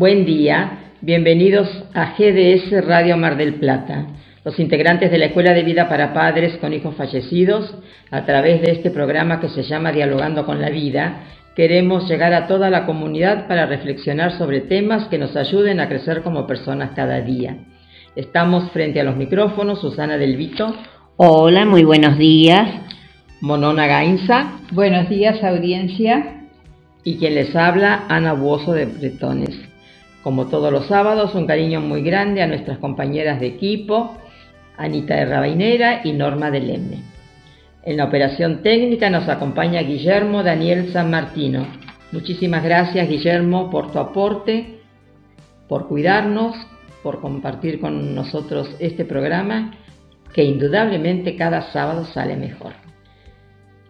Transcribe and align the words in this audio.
Buen 0.00 0.24
día, 0.24 0.94
bienvenidos 1.02 1.68
a 1.92 2.14
GDS 2.16 2.86
Radio 2.86 3.18
Mar 3.18 3.36
del 3.36 3.56
Plata, 3.56 4.06
los 4.46 4.58
integrantes 4.58 5.10
de 5.10 5.18
la 5.18 5.26
Escuela 5.26 5.52
de 5.52 5.62
Vida 5.62 5.90
para 5.90 6.14
Padres 6.14 6.56
con 6.56 6.72
Hijos 6.72 6.94
Fallecidos, 6.94 7.74
a 8.10 8.24
través 8.24 8.62
de 8.62 8.70
este 8.70 8.90
programa 8.90 9.40
que 9.40 9.50
se 9.50 9.62
llama 9.62 9.92
Dialogando 9.92 10.46
con 10.46 10.58
la 10.58 10.70
Vida, 10.70 11.24
queremos 11.54 12.08
llegar 12.08 12.32
a 12.32 12.46
toda 12.46 12.70
la 12.70 12.86
comunidad 12.86 13.46
para 13.46 13.66
reflexionar 13.66 14.38
sobre 14.38 14.62
temas 14.62 15.06
que 15.08 15.18
nos 15.18 15.36
ayuden 15.36 15.80
a 15.80 15.88
crecer 15.90 16.22
como 16.22 16.46
personas 16.46 16.92
cada 16.96 17.20
día. 17.20 17.58
Estamos 18.16 18.70
frente 18.70 19.02
a 19.02 19.04
los 19.04 19.16
micrófonos, 19.16 19.82
Susana 19.82 20.16
Del 20.16 20.38
Vito. 20.38 20.74
Hola, 21.18 21.66
muy 21.66 21.84
buenos 21.84 22.16
días. 22.16 22.70
Monona 23.42 23.86
Gainza. 23.86 24.60
Buenos 24.72 25.10
días, 25.10 25.44
audiencia. 25.44 26.46
Y 27.04 27.18
quien 27.18 27.34
les 27.34 27.54
habla, 27.54 28.06
Ana 28.08 28.32
Buoso 28.32 28.72
de 28.72 28.86
Bretones. 28.86 29.69
Como 30.22 30.48
todos 30.48 30.72
los 30.72 30.86
sábados, 30.86 31.34
un 31.34 31.46
cariño 31.46 31.80
muy 31.80 32.02
grande 32.02 32.42
a 32.42 32.46
nuestras 32.46 32.78
compañeras 32.78 33.40
de 33.40 33.46
equipo, 33.46 34.18
Anita 34.76 35.16
de 35.16 35.24
Rabainera 35.24 36.02
y 36.04 36.12
Norma 36.12 36.50
de 36.50 36.60
Lemme. 36.60 37.02
En 37.82 37.96
la 37.96 38.04
operación 38.04 38.62
técnica 38.62 39.08
nos 39.08 39.28
acompaña 39.28 39.80
Guillermo 39.80 40.42
Daniel 40.42 40.92
San 40.92 41.10
Martino. 41.10 41.66
Muchísimas 42.12 42.62
gracias 42.62 43.08
Guillermo 43.08 43.70
por 43.70 43.92
tu 43.92 43.98
aporte, 43.98 44.80
por 45.68 45.88
cuidarnos, 45.88 46.54
por 47.02 47.20
compartir 47.20 47.80
con 47.80 48.14
nosotros 48.14 48.76
este 48.78 49.06
programa 49.06 49.72
que 50.34 50.44
indudablemente 50.44 51.36
cada 51.36 51.72
sábado 51.72 52.04
sale 52.04 52.36
mejor. 52.36 52.89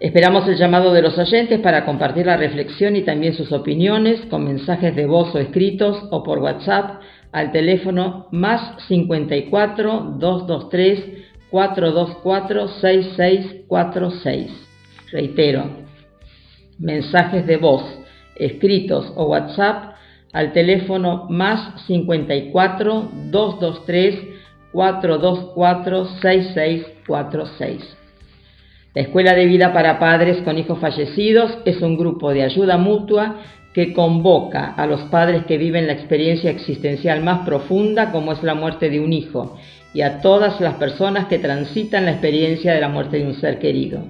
Esperamos 0.00 0.48
el 0.48 0.56
llamado 0.56 0.94
de 0.94 1.02
los 1.02 1.18
oyentes 1.18 1.60
para 1.60 1.84
compartir 1.84 2.24
la 2.24 2.38
reflexión 2.38 2.96
y 2.96 3.02
también 3.02 3.34
sus 3.34 3.52
opiniones 3.52 4.22
con 4.30 4.44
mensajes 4.44 4.96
de 4.96 5.04
voz 5.04 5.34
o 5.34 5.38
escritos 5.38 6.08
o 6.10 6.22
por 6.22 6.38
WhatsApp 6.38 7.02
al 7.32 7.52
teléfono 7.52 8.26
más 8.30 8.82
54 8.88 10.14
223 10.18 11.04
424 11.50 12.68
6646. 12.68 14.50
Reitero, 15.12 15.64
mensajes 16.78 17.46
de 17.46 17.58
voz, 17.58 17.84
escritos 18.36 19.12
o 19.16 19.26
WhatsApp 19.26 19.96
al 20.32 20.54
teléfono 20.54 21.26
más 21.28 21.84
54 21.86 23.10
223 23.30 24.14
424 24.72 26.06
6646. 26.22 27.99
La 28.92 29.02
Escuela 29.02 29.34
de 29.34 29.46
Vida 29.46 29.72
para 29.72 30.00
Padres 30.00 30.38
con 30.38 30.58
Hijos 30.58 30.80
Fallecidos 30.80 31.58
es 31.64 31.80
un 31.80 31.96
grupo 31.96 32.32
de 32.32 32.42
ayuda 32.42 32.76
mutua 32.76 33.36
que 33.72 33.92
convoca 33.92 34.74
a 34.74 34.84
los 34.88 35.02
padres 35.02 35.44
que 35.44 35.58
viven 35.58 35.86
la 35.86 35.92
experiencia 35.92 36.50
existencial 36.50 37.22
más 37.22 37.46
profunda 37.46 38.10
como 38.10 38.32
es 38.32 38.42
la 38.42 38.54
muerte 38.54 38.90
de 38.90 38.98
un 38.98 39.12
hijo 39.12 39.56
y 39.94 40.00
a 40.00 40.20
todas 40.20 40.60
las 40.60 40.74
personas 40.74 41.26
que 41.26 41.38
transitan 41.38 42.04
la 42.04 42.10
experiencia 42.10 42.74
de 42.74 42.80
la 42.80 42.88
muerte 42.88 43.18
de 43.18 43.26
un 43.26 43.34
ser 43.34 43.60
querido. 43.60 44.02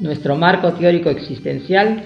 Nuestro 0.00 0.34
marco 0.34 0.72
teórico 0.72 1.10
existencial 1.10 2.02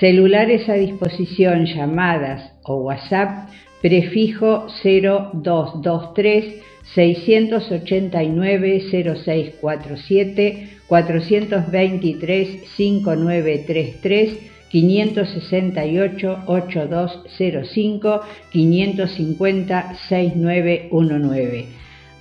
Celulares 0.00 0.68
a 0.68 0.74
disposición, 0.74 1.66
llamadas 1.66 2.52
o 2.62 2.76
WhatsApp, 2.76 3.48
prefijo 3.82 4.68
0223 4.82 6.62
689 6.94 8.80
0647 8.90 10.68
423 10.86 12.68
5933 12.76 14.38
568 14.70 16.38
8205 16.46 18.20
550 18.52 19.94
6919. 20.08 21.77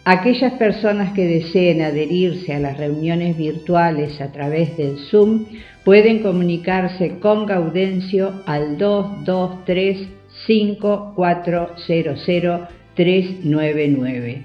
Aquellas 0.10 0.54
personas 0.54 1.12
que 1.12 1.26
deseen 1.26 1.82
adherirse 1.82 2.54
a 2.54 2.60
las 2.60 2.78
reuniones 2.78 3.36
virtuales 3.36 4.22
a 4.22 4.32
través 4.32 4.78
del 4.78 5.00
Zoom 5.00 5.48
pueden 5.84 6.20
comunicarse 6.20 7.20
con 7.20 7.46
Gaudencio 7.46 8.42
al 8.46 8.78
223 8.78 10.08
5400 10.46 12.70
399. 12.96 14.42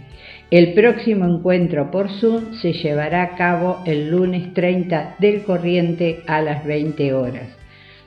El 0.51 0.73
próximo 0.73 1.27
encuentro 1.27 1.93
por 1.93 2.11
Zoom 2.11 2.55
se 2.55 2.73
llevará 2.73 3.23
a 3.23 3.37
cabo 3.37 3.85
el 3.87 4.11
lunes 4.11 4.53
30 4.55 5.15
del 5.21 5.45
corriente 5.45 6.25
a 6.27 6.43
las 6.43 6.67
20 6.67 7.15
horas. 7.15 7.47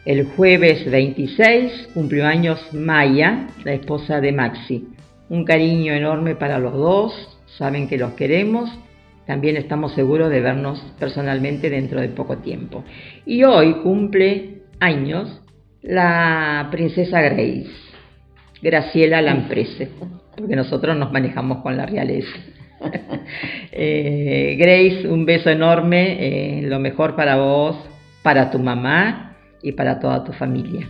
El 0.07 0.23
jueves 0.23 0.89
26 0.89 1.89
cumplió 1.93 2.25
años 2.25 2.65
Maya, 2.71 3.47
la 3.65 3.73
esposa 3.73 4.21
de 4.21 4.31
Maxi. 4.31 4.87
Un 5.27 5.43
cariño 5.43 5.91
enorme 5.91 6.33
para 6.33 6.59
los 6.59 6.71
dos, 6.71 7.37
saben 7.57 7.89
que 7.89 7.97
los 7.97 8.13
queremos, 8.13 8.69
también 9.25 9.57
estamos 9.57 9.93
seguros 9.95 10.29
de 10.29 10.39
vernos 10.39 10.79
personalmente 10.97 11.69
dentro 11.69 11.99
de 11.99 12.07
poco 12.07 12.37
tiempo. 12.37 12.85
Y 13.25 13.43
hoy 13.43 13.81
cumple 13.83 14.61
años 14.79 15.41
la 15.81 16.69
princesa 16.71 17.19
Grace, 17.19 17.67
Graciela 18.61 19.21
Lamprese, 19.21 19.89
porque 20.37 20.55
nosotros 20.55 20.95
nos 20.95 21.11
manejamos 21.11 21.57
con 21.57 21.75
la 21.75 21.85
realeza. 21.85 22.31
Eh, 23.79 24.55
Grace, 24.57 25.07
un 25.07 25.25
beso 25.25 25.51
enorme, 25.51 26.17
eh, 26.19 26.61
lo 26.63 26.79
mejor 26.79 27.15
para 27.15 27.35
vos, 27.35 27.77
para 28.23 28.49
tu 28.49 28.57
mamá 28.57 29.27
y 29.67 29.71
para 29.73 29.99
toda 29.99 30.23
tu 30.23 30.33
familia. 30.33 30.87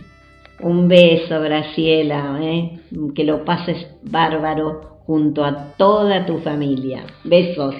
Un 0.60 0.88
beso, 0.88 1.40
Graciela, 1.40 2.38
eh, 2.42 2.80
que 3.14 3.24
lo 3.24 3.44
pases 3.44 3.86
bárbaro 4.02 4.98
junto 5.06 5.44
a 5.44 5.74
toda 5.76 6.26
tu 6.26 6.38
familia. 6.38 7.02
Besos. 7.24 7.74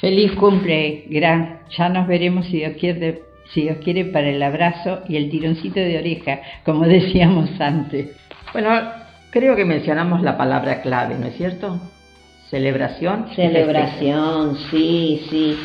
Feliz 0.00 0.32
cumple, 0.32 1.04
Gran. 1.08 1.60
Ya 1.76 1.88
nos 1.88 2.06
veremos 2.06 2.46
si 2.46 2.58
Dios 2.58 2.74
quiere, 2.78 3.22
si 3.52 3.62
Dios 3.62 3.78
quiere 3.82 4.04
para 4.06 4.28
el 4.28 4.42
abrazo 4.42 5.00
y 5.08 5.16
el 5.16 5.30
tironcito 5.30 5.80
de 5.80 5.98
oreja, 5.98 6.40
como 6.64 6.84
decíamos 6.86 7.50
antes. 7.60 8.16
Bueno, 8.52 8.70
creo 9.30 9.54
que 9.54 9.64
mencionamos 9.64 10.22
la 10.22 10.36
palabra 10.36 10.82
clave, 10.82 11.16
¿no 11.18 11.26
es 11.26 11.36
cierto? 11.36 11.80
Celebración. 12.50 13.26
Celebración, 13.36 14.56
sí, 14.70 15.22
sí. 15.28 15.56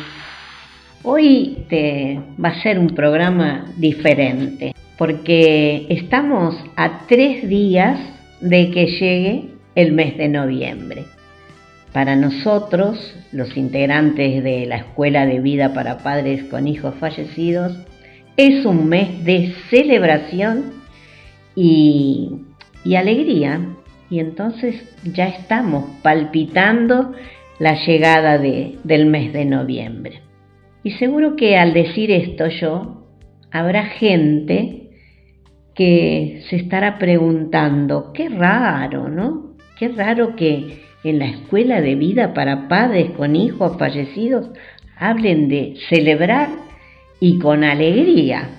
Hoy 1.06 1.66
te 1.68 2.18
va 2.42 2.48
a 2.48 2.62
ser 2.62 2.78
un 2.78 2.88
programa 2.88 3.66
diferente, 3.76 4.74
porque 4.96 5.84
estamos 5.90 6.56
a 6.76 7.06
tres 7.06 7.46
días 7.46 8.00
de 8.40 8.70
que 8.70 8.86
llegue 8.86 9.50
el 9.74 9.92
mes 9.92 10.16
de 10.16 10.28
noviembre. 10.30 11.04
Para 11.92 12.16
nosotros, 12.16 13.14
los 13.32 13.54
integrantes 13.54 14.42
de 14.42 14.64
la 14.64 14.76
Escuela 14.76 15.26
de 15.26 15.40
Vida 15.40 15.74
para 15.74 15.98
Padres 15.98 16.44
con 16.44 16.66
Hijos 16.66 16.94
Fallecidos, 16.98 17.78
es 18.38 18.64
un 18.64 18.88
mes 18.88 19.22
de 19.26 19.52
celebración 19.68 20.72
y, 21.54 22.46
y 22.82 22.94
alegría 22.94 23.60
y 24.08 24.20
entonces 24.20 24.82
ya 25.04 25.28
estamos 25.28 25.84
palpitando 26.00 27.12
la 27.58 27.74
llegada 27.84 28.38
del 28.38 29.04
mes 29.04 29.34
de 29.34 29.44
noviembre. 29.44 30.22
Y 30.84 30.92
seguro 30.92 31.34
que 31.34 31.56
al 31.56 31.72
decir 31.72 32.10
esto 32.10 32.46
yo, 32.48 33.06
habrá 33.50 33.86
gente 33.86 34.90
que 35.74 36.42
se 36.48 36.56
estará 36.56 36.98
preguntando, 36.98 38.12
qué 38.12 38.28
raro, 38.28 39.08
¿no? 39.08 39.56
Qué 39.78 39.88
raro 39.88 40.36
que 40.36 40.82
en 41.02 41.18
la 41.18 41.26
escuela 41.26 41.80
de 41.80 41.94
vida 41.94 42.34
para 42.34 42.68
padres 42.68 43.10
con 43.12 43.34
hijos 43.34 43.76
fallecidos 43.78 44.50
hablen 44.96 45.48
de 45.48 45.74
celebrar 45.88 46.50
y 47.18 47.38
con 47.38 47.64
alegría. 47.64 48.50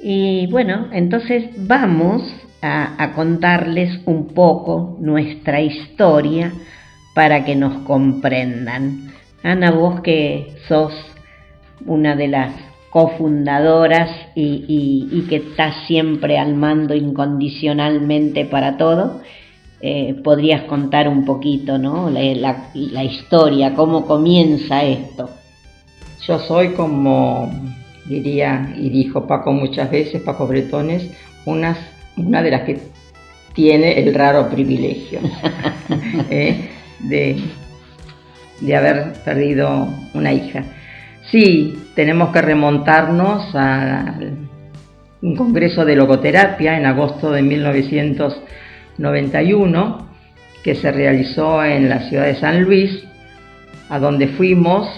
Y 0.00 0.46
bueno, 0.50 0.88
entonces 0.92 1.50
vamos 1.66 2.22
a, 2.62 3.12
contarles 3.14 4.00
un 4.06 4.28
poco 4.28 4.96
nuestra 5.00 5.60
historia 5.60 6.52
para 7.14 7.44
que 7.44 7.54
nos 7.56 7.82
comprendan. 7.84 9.12
Ana, 9.42 9.70
vos 9.70 10.00
que 10.00 10.54
sos 10.66 10.92
una 11.86 12.16
de 12.16 12.28
las 12.28 12.54
cofundadoras 12.90 14.10
y, 14.34 15.26
que 15.28 15.36
estás 15.36 15.86
siempre 15.86 16.38
al 16.38 16.54
mando 16.54 16.94
incondicionalmente 16.94 18.44
para 18.46 18.76
todo, 18.76 19.20
eh, 19.80 20.14
podrías 20.24 20.62
contar 20.64 21.08
un 21.08 21.24
poquito 21.24 21.78
¿no? 21.78 22.10
La, 22.10 23.04
historia, 23.04 23.74
cómo 23.74 24.06
comienza 24.06 24.82
esto. 24.82 25.30
Yo 26.26 26.38
soy 26.40 26.68
como 26.70 27.50
diría 28.06 28.74
y 28.76 28.88
dijo 28.88 29.26
Paco 29.26 29.52
muchas 29.52 29.90
veces, 29.90 30.22
Paco 30.22 30.46
Bretones, 30.46 31.10
una 31.44 31.76
de 32.16 32.50
las 32.50 32.62
que 32.62 32.80
tiene 33.58 34.00
el 34.00 34.14
raro 34.14 34.48
privilegio 34.48 35.18
¿eh? 36.30 36.70
de, 37.00 37.42
de 38.60 38.76
haber 38.76 39.14
perdido 39.24 39.88
una 40.14 40.32
hija. 40.32 40.64
Sí, 41.30 41.78
tenemos 41.94 42.30
que 42.30 42.40
remontarnos 42.40 43.54
a 43.54 44.14
un 45.20 45.36
congreso 45.36 45.84
de 45.84 45.94
logoterapia 45.94 46.78
en 46.78 46.86
agosto 46.86 47.30
de 47.32 47.42
1991 47.42 50.08
que 50.62 50.74
se 50.74 50.90
realizó 50.90 51.62
en 51.62 51.90
la 51.90 52.08
ciudad 52.08 52.24
de 52.24 52.36
San 52.36 52.62
Luis, 52.62 53.04
a 53.90 53.98
donde 53.98 54.28
fuimos 54.28 54.88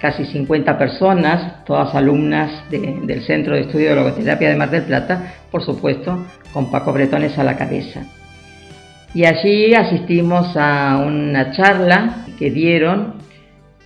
casi 0.00 0.24
50 0.24 0.78
personas, 0.78 1.62
todas 1.64 1.94
alumnas 1.94 2.50
del 2.70 3.20
Centro 3.22 3.54
de 3.54 3.60
Estudio 3.62 3.88
de 3.90 3.96
Logoterapia 3.96 4.48
de 4.48 4.56
Mar 4.56 4.70
del 4.70 4.84
Plata, 4.84 5.34
por 5.50 5.62
supuesto, 5.62 6.24
con 6.54 6.70
Paco 6.70 6.94
Bretones 6.94 7.36
a 7.38 7.44
la 7.44 7.56
cabeza. 7.56 8.06
Y 9.12 9.26
allí 9.26 9.74
asistimos 9.74 10.56
a 10.56 11.04
una 11.06 11.52
charla 11.52 12.24
que 12.38 12.50
dieron 12.50 13.25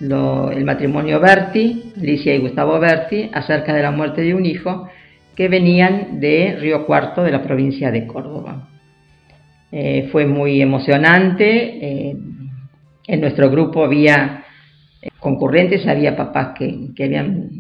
el 0.01 0.65
matrimonio 0.65 1.21
Berti, 1.21 1.93
Alicia 1.97 2.35
y 2.35 2.39
Gustavo 2.39 2.81
Berti, 2.81 3.31
acerca 3.33 3.75
de 3.75 3.83
la 3.83 3.91
muerte 3.91 4.23
de 4.23 4.35
un 4.35 4.47
hijo 4.47 4.89
que 5.37 5.49
venían 5.49 6.21
de 6.21 6.57
Río 6.59 6.87
Cuarto, 6.87 7.23
de 7.23 7.31
la 7.31 7.43
provincia 7.43 7.91
de 7.91 8.07
Córdoba. 8.07 8.69
Eh, 9.73 10.09
fue 10.11 10.27
muy 10.27 10.63
emocionante. 10.63 12.11
Eh, 12.11 12.17
en 13.07 13.21
nuestro 13.21 13.51
grupo 13.51 13.85
había 13.85 14.45
concurrentes, 15.19 15.87
había 15.87 16.17
papás 16.17 16.55
que, 16.59 16.91
habían, 17.03 17.51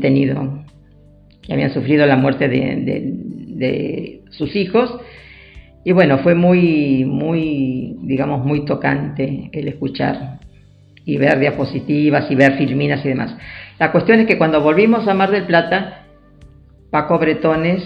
tenido, 0.00 0.64
que 1.42 1.52
habían 1.52 1.72
sufrido 1.72 2.06
la 2.06 2.16
muerte 2.16 2.48
de, 2.48 4.22
sus 4.30 4.54
hijos. 4.54 4.96
Y 5.84 5.92
bueno, 5.92 6.18
fue 6.18 6.34
muy, 6.34 7.04
muy, 7.04 7.96
digamos, 8.02 8.44
muy 8.44 8.64
tocante 8.64 9.50
el 9.52 9.68
escuchar 9.68 10.38
y 11.08 11.16
ver 11.16 11.38
diapositivas 11.38 12.30
y 12.30 12.34
ver 12.34 12.58
filminas 12.58 13.02
y 13.02 13.08
demás. 13.08 13.34
La 13.78 13.90
cuestión 13.92 14.20
es 14.20 14.26
que 14.26 14.36
cuando 14.36 14.60
volvimos 14.60 15.08
a 15.08 15.14
Mar 15.14 15.30
del 15.30 15.44
Plata, 15.44 16.02
Paco 16.90 17.18
Bretones, 17.18 17.82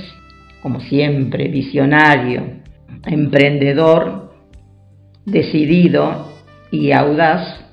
como 0.61 0.81
siempre, 0.81 1.47
visionario, 1.47 2.43
emprendedor, 3.07 4.33
decidido 5.25 6.33
y 6.73 6.91
audaz, 6.91 7.65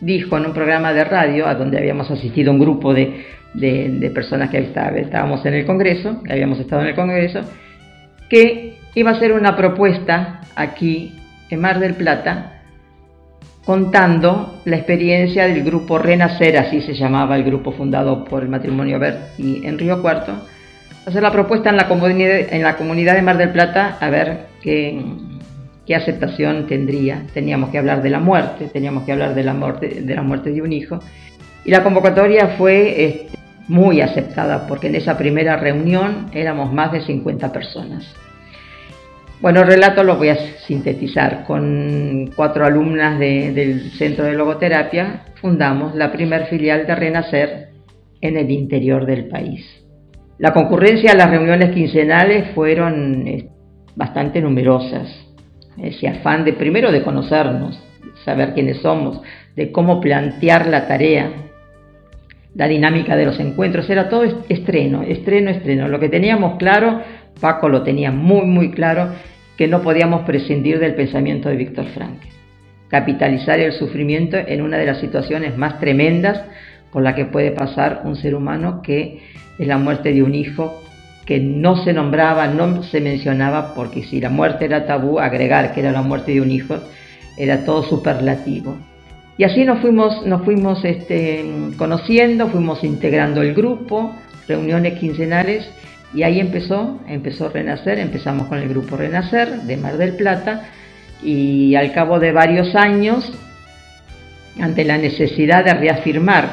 dijo 0.00 0.36
en 0.36 0.46
un 0.46 0.52
programa 0.52 0.92
de 0.92 1.02
radio 1.02 1.48
a 1.48 1.56
donde 1.56 1.78
habíamos 1.78 2.08
asistido 2.12 2.52
un 2.52 2.60
grupo 2.60 2.94
de, 2.94 3.24
personas 4.14 4.50
que 4.50 4.58
estábamos 4.58 5.44
en 5.46 5.54
el 5.54 5.66
Congreso, 5.66 6.22
que 6.22 6.32
habíamos 6.32 6.60
estado 6.60 6.82
en 6.82 6.88
el 6.88 6.94
Congreso, 6.94 7.40
que 8.30 8.78
iba 8.94 9.10
a 9.10 9.18
ser 9.18 9.32
una 9.32 9.56
propuesta 9.56 10.42
aquí 10.54 11.12
en 11.50 11.60
Mar 11.60 11.80
del 11.80 11.94
Plata 11.94 12.55
contando 13.66 14.60
la 14.64 14.76
experiencia 14.76 15.48
del 15.48 15.64
grupo 15.64 15.98
Renacer, 15.98 16.56
así 16.56 16.80
se 16.80 16.94
llamaba 16.94 17.34
el 17.36 17.42
grupo 17.42 17.72
fundado 17.72 18.24
por 18.24 18.44
el 18.44 18.48
matrimonio 18.48 19.00
Berti 19.00 19.62
en 19.64 19.76
Río 19.76 20.00
Cuarto, 20.00 20.34
hacer 21.04 21.20
la 21.20 21.32
propuesta 21.32 21.70
en 21.70 21.76
la, 21.76 21.88
comunidad, 21.88 22.52
en 22.52 22.62
la 22.62 22.76
comunidad 22.76 23.14
de 23.14 23.22
Mar 23.22 23.36
del 23.36 23.50
Plata 23.50 23.98
a 24.00 24.08
ver 24.08 24.46
qué, 24.62 25.02
qué 25.84 25.96
aceptación 25.96 26.68
tendría. 26.68 27.26
Teníamos 27.34 27.70
que 27.70 27.78
hablar 27.78 28.02
de 28.02 28.10
la 28.10 28.20
muerte, 28.20 28.68
teníamos 28.72 29.02
que 29.02 29.10
hablar 29.10 29.34
de 29.34 29.42
la 29.42 29.52
muerte 29.52 29.88
de, 30.00 30.14
la 30.14 30.22
muerte 30.22 30.52
de 30.52 30.62
un 30.62 30.72
hijo. 30.72 31.00
Y 31.64 31.72
la 31.72 31.82
convocatoria 31.82 32.54
fue 32.56 33.04
este, 33.04 33.38
muy 33.66 34.00
aceptada 34.00 34.68
porque 34.68 34.86
en 34.86 34.94
esa 34.94 35.18
primera 35.18 35.56
reunión 35.56 36.28
éramos 36.32 36.72
más 36.72 36.92
de 36.92 37.00
50 37.00 37.52
personas. 37.52 38.14
Bueno, 39.38 39.60
el 39.60 39.66
relato 39.66 40.02
lo 40.02 40.16
voy 40.16 40.30
a 40.30 40.36
sintetizar. 40.66 41.44
Con 41.44 42.30
cuatro 42.34 42.64
alumnas 42.64 43.18
del 43.18 43.90
Centro 43.92 44.24
de 44.24 44.32
Logoterapia 44.32 45.24
fundamos 45.40 45.94
la 45.94 46.10
primer 46.10 46.46
filial 46.46 46.86
de 46.86 46.94
Renacer 46.94 47.68
en 48.22 48.38
el 48.38 48.50
interior 48.50 49.04
del 49.04 49.26
país. 49.28 49.64
La 50.38 50.52
concurrencia 50.52 51.12
a 51.12 51.16
las 51.16 51.30
reuniones 51.30 51.74
quincenales 51.74 52.50
fueron 52.54 53.26
eh, 53.26 53.48
bastante 53.94 54.40
numerosas. 54.40 55.08
Ese 55.82 56.08
afán 56.08 56.44
de 56.44 56.54
primero 56.54 56.90
de 56.90 57.02
conocernos, 57.02 57.78
saber 58.24 58.54
quiénes 58.54 58.78
somos, 58.78 59.20
de 59.54 59.70
cómo 59.70 60.00
plantear 60.00 60.66
la 60.66 60.88
tarea, 60.88 61.30
la 62.54 62.68
dinámica 62.68 63.16
de 63.16 63.26
los 63.26 63.38
encuentros, 63.38 63.88
era 63.90 64.08
todo 64.08 64.24
estreno, 64.48 65.02
estreno, 65.02 65.50
estreno. 65.50 65.88
Lo 65.88 66.00
que 66.00 66.08
teníamos 66.08 66.56
claro 66.56 67.02
Paco 67.40 67.68
lo 67.68 67.82
tenía 67.82 68.10
muy, 68.10 68.46
muy 68.46 68.70
claro, 68.70 69.10
que 69.56 69.68
no 69.68 69.82
podíamos 69.82 70.22
prescindir 70.22 70.78
del 70.78 70.94
pensamiento 70.94 71.48
de 71.48 71.56
Víctor 71.56 71.86
Frank. 71.94 72.20
Capitalizar 72.88 73.58
el 73.58 73.72
sufrimiento 73.72 74.36
en 74.36 74.62
una 74.62 74.78
de 74.78 74.86
las 74.86 75.00
situaciones 75.00 75.56
más 75.56 75.80
tremendas 75.80 76.42
por 76.92 77.02
la 77.02 77.14
que 77.14 77.24
puede 77.24 77.50
pasar 77.50 78.02
un 78.04 78.16
ser 78.16 78.34
humano, 78.34 78.80
que 78.82 79.22
es 79.58 79.66
la 79.66 79.78
muerte 79.78 80.12
de 80.12 80.22
un 80.22 80.34
hijo 80.34 80.82
que 81.24 81.40
no 81.40 81.82
se 81.82 81.92
nombraba, 81.92 82.46
no 82.46 82.82
se 82.84 83.00
mencionaba, 83.00 83.74
porque 83.74 84.02
si 84.04 84.20
la 84.20 84.30
muerte 84.30 84.64
era 84.66 84.86
tabú, 84.86 85.18
agregar 85.18 85.74
que 85.74 85.80
era 85.80 85.90
la 85.90 86.02
muerte 86.02 86.32
de 86.32 86.40
un 86.40 86.50
hijo 86.50 86.76
era 87.36 87.64
todo 87.64 87.82
superlativo. 87.82 88.76
Y 89.36 89.44
así 89.44 89.64
nos 89.64 89.80
fuimos, 89.80 90.24
nos 90.24 90.42
fuimos 90.42 90.84
este, 90.84 91.44
conociendo, 91.76 92.48
fuimos 92.48 92.82
integrando 92.84 93.42
el 93.42 93.54
grupo, 93.54 94.14
reuniones 94.48 94.98
quincenales 94.98 95.68
y 96.16 96.22
ahí 96.22 96.40
empezó, 96.40 96.98
empezó 97.06 97.50
Renacer, 97.50 97.98
empezamos 97.98 98.48
con 98.48 98.56
el 98.56 98.70
grupo 98.70 98.96
Renacer 98.96 99.60
de 99.60 99.76
Mar 99.76 99.98
del 99.98 100.14
Plata 100.14 100.62
y 101.22 101.74
al 101.74 101.92
cabo 101.92 102.18
de 102.18 102.32
varios 102.32 102.74
años, 102.74 103.30
ante 104.58 104.84
la 104.84 104.96
necesidad 104.96 105.62
de 105.62 105.74
reafirmar 105.74 106.48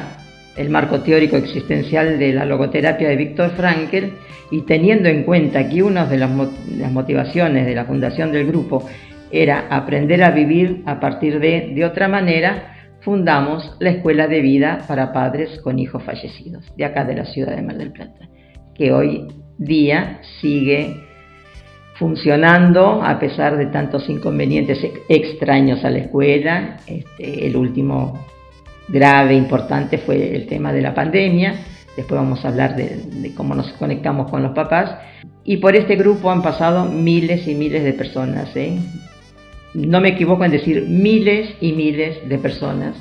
el 0.58 0.68
marco 0.68 1.00
teórico 1.00 1.36
existencial 1.36 2.18
de 2.18 2.34
la 2.34 2.44
logoterapia 2.44 3.08
de 3.08 3.16
Víctor 3.16 3.52
Frankel 3.56 4.12
y 4.50 4.60
teniendo 4.66 5.08
en 5.08 5.22
cuenta 5.22 5.66
que 5.66 5.82
una 5.82 6.04
de 6.04 6.18
las, 6.18 6.30
motivaciones 6.30 7.64
de 7.64 7.74
la 7.74 7.86
fundación 7.86 8.32
del 8.32 8.46
grupo 8.46 8.86
era 9.30 9.68
aprender 9.70 10.22
a 10.24 10.30
vivir 10.30 10.82
a 10.84 11.00
partir 11.00 11.40
de, 11.40 11.72
de 11.74 11.84
otra 11.86 12.06
manera, 12.06 12.74
fundamos 13.00 13.78
la 13.80 13.90
Escuela 13.90 14.28
de 14.28 14.42
Vida 14.42 14.84
para 14.86 15.14
Padres 15.14 15.58
con 15.62 15.78
Hijos 15.78 16.02
Fallecidos, 16.02 16.70
de 16.76 16.84
acá 16.84 17.04
de 17.04 17.14
la 17.14 17.24
ciudad 17.24 17.56
de 17.56 17.62
Mar 17.62 17.78
del 17.78 17.92
Plata, 17.92 18.28
que 18.74 18.92
hoy 18.92 19.26
día 19.58 20.20
sigue 20.40 21.04
funcionando 21.94 23.02
a 23.02 23.18
pesar 23.18 23.56
de 23.56 23.66
tantos 23.66 24.08
inconvenientes 24.08 24.78
extraños 25.08 25.84
a 25.84 25.90
la 25.90 25.98
escuela. 25.98 26.76
Este, 26.86 27.46
el 27.46 27.56
último 27.56 28.24
grave, 28.88 29.34
importante 29.34 29.98
fue 29.98 30.34
el 30.34 30.46
tema 30.46 30.72
de 30.72 30.82
la 30.82 30.94
pandemia. 30.94 31.54
Después 31.96 32.20
vamos 32.20 32.44
a 32.44 32.48
hablar 32.48 32.74
de, 32.76 33.32
cómo 33.36 33.54
nos 33.54 33.72
conectamos 33.74 34.30
con 34.30 34.42
los 34.42 34.52
papás. 34.52 34.96
Y 35.44 35.58
por 35.58 35.76
este 35.76 35.96
grupo 35.96 36.30
han 36.30 36.42
pasado 36.42 36.86
miles 36.86 37.46
y 37.46 37.54
miles 37.54 37.84
de 37.84 37.92
personas. 37.92 38.54
¿eh? 38.56 38.78
No 39.74 40.00
me 40.00 40.10
equivoco 40.10 40.44
en 40.44 40.50
decir 40.50 40.86
miles 40.88 41.54
y 41.60 41.72
miles 41.72 42.28
de 42.28 42.38
personas, 42.38 42.96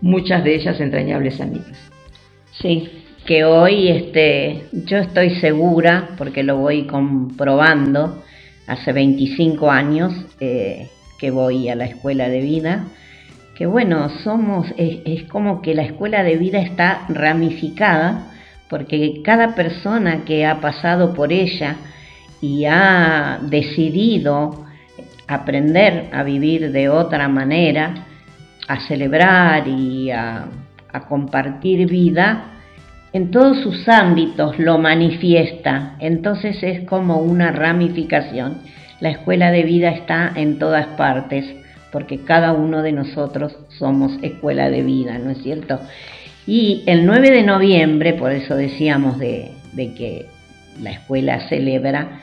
muchas 0.00 0.42
de 0.44 0.54
ellas 0.54 0.80
entrañables 0.80 1.40
amigas. 1.40 1.78
Sí, 2.52 2.90
que 3.28 3.44
hoy 3.44 3.88
este, 3.88 4.68
yo 4.72 4.96
estoy 4.96 5.38
segura, 5.38 6.08
porque 6.16 6.42
lo 6.42 6.56
voy 6.56 6.86
comprobando, 6.86 8.22
hace 8.66 8.90
25 8.90 9.70
años 9.70 10.14
eh, 10.40 10.88
que 11.18 11.30
voy 11.30 11.68
a 11.68 11.74
la 11.74 11.84
escuela 11.84 12.30
de 12.30 12.40
vida, 12.40 12.86
que 13.54 13.66
bueno, 13.66 14.08
somos, 14.24 14.72
es, 14.78 15.24
como 15.24 15.60
que 15.60 15.74
la 15.74 15.82
escuela 15.82 16.22
de 16.22 16.38
vida 16.38 16.60
está 16.60 17.04
ramificada, 17.10 18.32
porque 18.70 19.20
cada 19.22 19.54
persona 19.54 20.24
que 20.24 20.46
ha 20.46 20.62
pasado 20.62 21.12
por 21.12 21.30
ella 21.30 21.76
y 22.40 22.64
ha 22.64 23.40
decidido 23.42 24.64
aprender 25.26 26.08
a 26.14 26.22
vivir 26.22 26.72
de 26.72 26.88
otra 26.88 27.28
manera, 27.28 28.06
a 28.68 28.80
celebrar 28.88 29.68
y 29.68 30.10
a 30.12 30.48
compartir 31.10 31.86
vida, 31.90 32.54
en 33.12 33.30
todos 33.30 33.62
sus 33.62 33.88
ámbitos 33.88 34.58
lo 34.58 34.78
manifiesta, 34.78 35.96
entonces 35.98 36.62
es 36.62 36.86
como 36.86 37.18
una 37.18 37.52
ramificación. 37.52 38.58
La 39.00 39.10
escuela 39.10 39.50
de 39.50 39.62
vida 39.62 39.90
está 39.90 40.32
en 40.34 40.58
todas 40.58 40.86
partes, 40.88 41.46
porque 41.90 42.18
cada 42.24 42.52
uno 42.52 42.82
de 42.82 42.92
nosotros 42.92 43.56
somos 43.78 44.12
escuela 44.22 44.68
de 44.68 44.82
vida, 44.82 45.18
¿no 45.18 45.30
es 45.30 45.38
cierto? 45.38 45.80
Y 46.46 46.82
el 46.86 47.06
9 47.06 47.30
de 47.30 47.42
noviembre, 47.42 48.12
por 48.14 48.32
eso 48.32 48.56
decíamos 48.56 49.18
de, 49.18 49.52
que 49.74 50.26
la 50.82 50.90
escuela 50.90 51.48
celebra, 51.48 52.20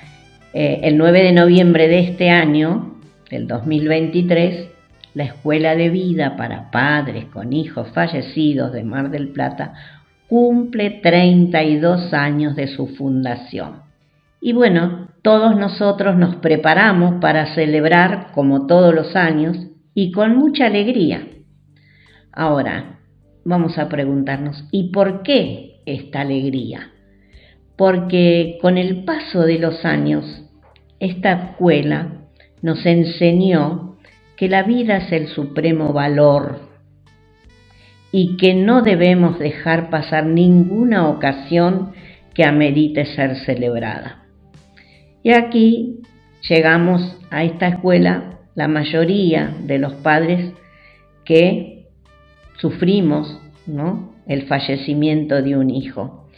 eh, 0.53 0.81
el 0.83 0.97
9 0.97 1.23
de 1.23 1.31
noviembre 1.31 1.87
de 1.87 1.99
este 1.99 2.29
año, 2.29 2.95
el 3.31 3.47
2023, 3.47 4.67
la 5.15 5.23
Escuela 5.23 5.75
de 5.75 5.89
Vida 5.89 6.35
para 6.35 6.69
Padres 6.71 7.25
con 7.25 7.53
Hijos 7.53 7.89
Fallecidos 7.93 8.73
de 8.73 8.83
Mar 8.83 9.09
del 9.09 9.29
Plata 9.29 9.73
cumple 10.27 11.01
32 11.01 12.13
años 12.13 12.55
de 12.55 12.67
su 12.67 12.87
fundación. 12.87 13.81
Y 14.41 14.53
bueno, 14.53 15.09
todos 15.21 15.55
nosotros 15.57 16.15
nos 16.15 16.35
preparamos 16.37 17.15
para 17.21 17.55
celebrar 17.55 18.31
como 18.33 18.67
todos 18.67 18.93
los 18.93 19.15
años 19.15 19.57
y 19.93 20.11
con 20.11 20.35
mucha 20.35 20.67
alegría. 20.67 21.27
Ahora, 22.31 22.99
vamos 23.43 23.77
a 23.77 23.89
preguntarnos, 23.89 24.65
¿y 24.71 24.91
por 24.91 25.23
qué 25.23 25.81
esta 25.85 26.21
alegría? 26.21 26.91
Porque 27.75 28.57
con 28.61 28.77
el 28.77 29.03
paso 29.03 29.41
de 29.41 29.59
los 29.59 29.85
años, 29.85 30.43
esta 30.99 31.31
escuela 31.31 32.27
nos 32.61 32.85
enseñó 32.85 33.97
que 34.37 34.49
la 34.49 34.63
vida 34.63 34.97
es 34.97 35.11
el 35.11 35.27
supremo 35.27 35.93
valor 35.93 36.64
y 38.17 38.37
que 38.37 38.53
no 38.53 38.81
debemos 38.81 39.39
dejar 39.39 39.89
pasar 39.89 40.25
ninguna 40.25 41.09
ocasión 41.09 41.91
que 42.33 42.45
amerite 42.45 43.03
ser 43.07 43.35
celebrada. 43.39 44.23
Y 45.21 45.33
aquí 45.33 45.99
llegamos 46.47 47.19
a 47.29 47.43
esta 47.43 47.67
escuela 47.67 48.39
la 48.55 48.69
mayoría 48.69 49.53
de 49.63 49.79
los 49.79 49.95
padres 49.95 50.53
que 51.25 51.87
sufrimos 52.57 53.37
¿no? 53.67 54.13
el 54.27 54.43
fallecimiento 54.43 55.41
de 55.41 55.57
un 55.57 55.69
hijo. 55.69 56.29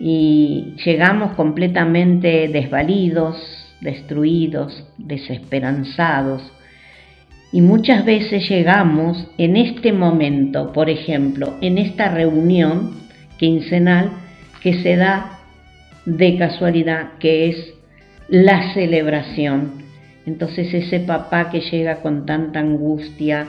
Y 0.00 0.74
llegamos 0.86 1.34
completamente 1.34 2.48
desvalidos, 2.48 3.36
destruidos, 3.82 4.90
desesperanzados, 4.96 6.50
y 7.54 7.60
muchas 7.60 8.04
veces 8.04 8.48
llegamos 8.48 9.28
en 9.38 9.56
este 9.56 9.92
momento, 9.92 10.72
por 10.72 10.90
ejemplo, 10.90 11.54
en 11.60 11.78
esta 11.78 12.08
reunión 12.08 12.90
quincenal 13.36 14.10
que 14.60 14.82
se 14.82 14.96
da 14.96 15.38
de 16.04 16.36
casualidad, 16.36 17.12
que 17.20 17.50
es 17.50 17.74
la 18.26 18.74
celebración. 18.74 19.84
Entonces 20.26 20.74
ese 20.74 20.98
papá 20.98 21.50
que 21.50 21.60
llega 21.60 22.02
con 22.02 22.26
tanta 22.26 22.58
angustia, 22.58 23.46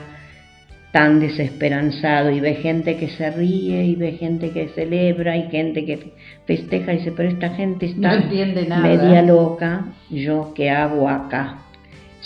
tan 0.92 1.18
desesperanzado 1.18 2.30
y 2.30 2.38
ve 2.38 2.54
gente 2.54 2.98
que 2.98 3.08
se 3.08 3.28
ríe 3.32 3.86
y 3.86 3.96
ve 3.96 4.12
gente 4.12 4.50
que 4.50 4.68
celebra 4.68 5.36
y 5.36 5.50
gente 5.50 5.84
que 5.84 6.12
festeja 6.46 6.94
y 6.94 6.98
dice, 6.98 7.10
pero 7.10 7.28
esta 7.28 7.48
gente 7.56 7.86
está 7.86 8.20
media 8.80 9.22
loca, 9.22 9.86
yo 10.10 10.52
qué 10.54 10.70
hago 10.70 11.08
acá. 11.08 11.58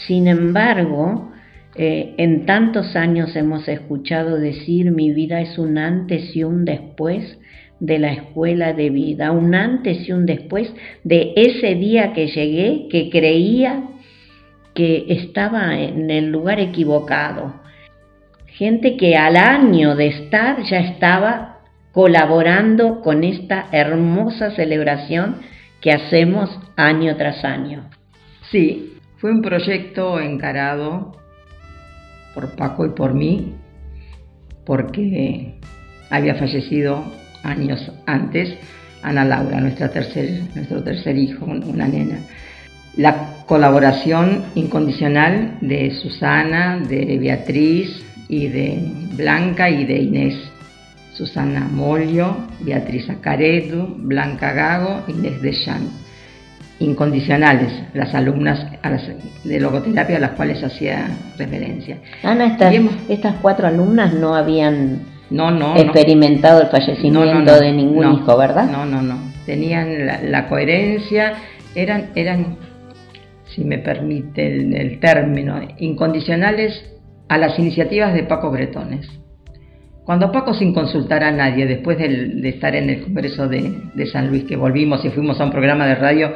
Sin 0.06 0.28
embargo, 0.28 1.29
eh, 1.76 2.14
en 2.16 2.46
tantos 2.46 2.96
años 2.96 3.36
hemos 3.36 3.68
escuchado 3.68 4.38
decir 4.38 4.90
mi 4.90 5.12
vida 5.12 5.40
es 5.40 5.56
un 5.58 5.78
antes 5.78 6.34
y 6.34 6.42
un 6.42 6.64
después 6.64 7.38
de 7.78 7.98
la 7.98 8.12
escuela 8.12 8.72
de 8.72 8.90
vida, 8.90 9.30
un 9.30 9.54
antes 9.54 10.06
y 10.08 10.12
un 10.12 10.26
después 10.26 10.72
de 11.04 11.32
ese 11.36 11.76
día 11.76 12.12
que 12.12 12.26
llegué, 12.26 12.88
que 12.90 13.08
creía 13.08 13.84
que 14.74 15.06
estaba 15.08 15.78
en 15.78 16.10
el 16.10 16.30
lugar 16.30 16.60
equivocado. 16.60 17.54
Gente 18.46 18.96
que 18.96 19.16
al 19.16 19.36
año 19.36 19.96
de 19.96 20.08
estar 20.08 20.62
ya 20.64 20.80
estaba 20.80 21.60
colaborando 21.92 23.00
con 23.00 23.24
esta 23.24 23.68
hermosa 23.72 24.50
celebración 24.50 25.36
que 25.80 25.92
hacemos 25.92 26.50
año 26.76 27.16
tras 27.16 27.44
año. 27.44 27.88
Sí, 28.50 28.94
fue 29.16 29.30
un 29.30 29.40
proyecto 29.40 30.20
encarado 30.20 31.19
por 32.34 32.54
Paco 32.56 32.86
y 32.86 32.90
por 32.90 33.14
mí, 33.14 33.54
porque 34.64 35.54
había 36.10 36.34
fallecido 36.34 37.04
años 37.42 37.92
antes 38.06 38.56
Ana 39.02 39.24
Laura, 39.24 39.60
nuestra 39.60 39.88
tercer, 39.88 40.42
nuestro 40.54 40.82
tercer 40.82 41.16
hijo, 41.16 41.44
una 41.44 41.88
nena. 41.88 42.18
la 42.96 43.44
colaboración 43.46 44.44
incondicional 44.54 45.58
de 45.60 45.90
Susana, 45.92 46.78
de 46.78 47.18
Beatriz 47.18 48.04
y 48.28 48.48
de 48.48 48.78
Blanca 49.16 49.70
y 49.70 49.84
de 49.86 49.98
Inés. 49.98 50.34
Susana 51.14 51.68
Molio, 51.70 52.36
Beatriz 52.60 53.08
Acaredu, 53.10 53.96
Blanca 53.98 54.52
Gago, 54.52 55.04
Inés 55.08 55.40
de 55.42 55.52
Chan. 55.64 55.88
Incondicionales, 56.80 57.72
las 57.92 58.14
alumnas 58.14 58.66
de 59.44 59.60
logoterapia 59.60 60.16
a 60.16 60.20
las 60.20 60.30
cuales 60.30 60.64
hacía 60.64 61.08
referencia. 61.36 61.98
Ana, 62.22 62.46
estas, 62.46 62.74
estas 63.08 63.34
cuatro 63.42 63.66
alumnas 63.66 64.14
no 64.14 64.34
habían 64.34 65.00
experimentado 65.76 66.62
el 66.62 66.68
fallecimiento 66.68 67.60
de 67.60 67.72
ningún 67.72 68.14
hijo, 68.14 68.36
¿verdad? 68.36 68.68
No, 68.70 68.84
no, 68.84 69.02
no. 69.02 69.18
Tenían 69.46 70.06
la, 70.30 70.48
coherencia, 70.48 71.34
eran, 71.74 72.10
eran, 72.14 72.56
si 73.46 73.64
me 73.64 73.78
permite 73.78 74.46
el, 74.46 74.98
término, 75.00 75.60
incondicionales 75.78 76.84
a 77.28 77.38
las 77.38 77.58
iniciativas 77.58 78.14
de 78.14 78.24
Paco 78.24 78.50
Bretones. 78.50 79.08
Cuando 80.04 80.32
Paco, 80.32 80.54
sin 80.54 80.74
consultar 80.74 81.22
a 81.22 81.30
nadie, 81.30 81.66
después 81.66 81.96
de, 81.98 82.48
estar 82.48 82.74
en 82.74 82.90
el 82.90 83.02
Congreso 83.02 83.46
de, 83.46 83.82
de, 83.94 84.06
San 84.06 84.28
Luis, 84.28 84.44
que 84.44 84.56
volvimos 84.56 85.04
y 85.04 85.10
fuimos 85.10 85.40
a 85.40 85.44
un 85.44 85.52
programa 85.52 85.86
de 85.86 85.94
radio 85.94 86.32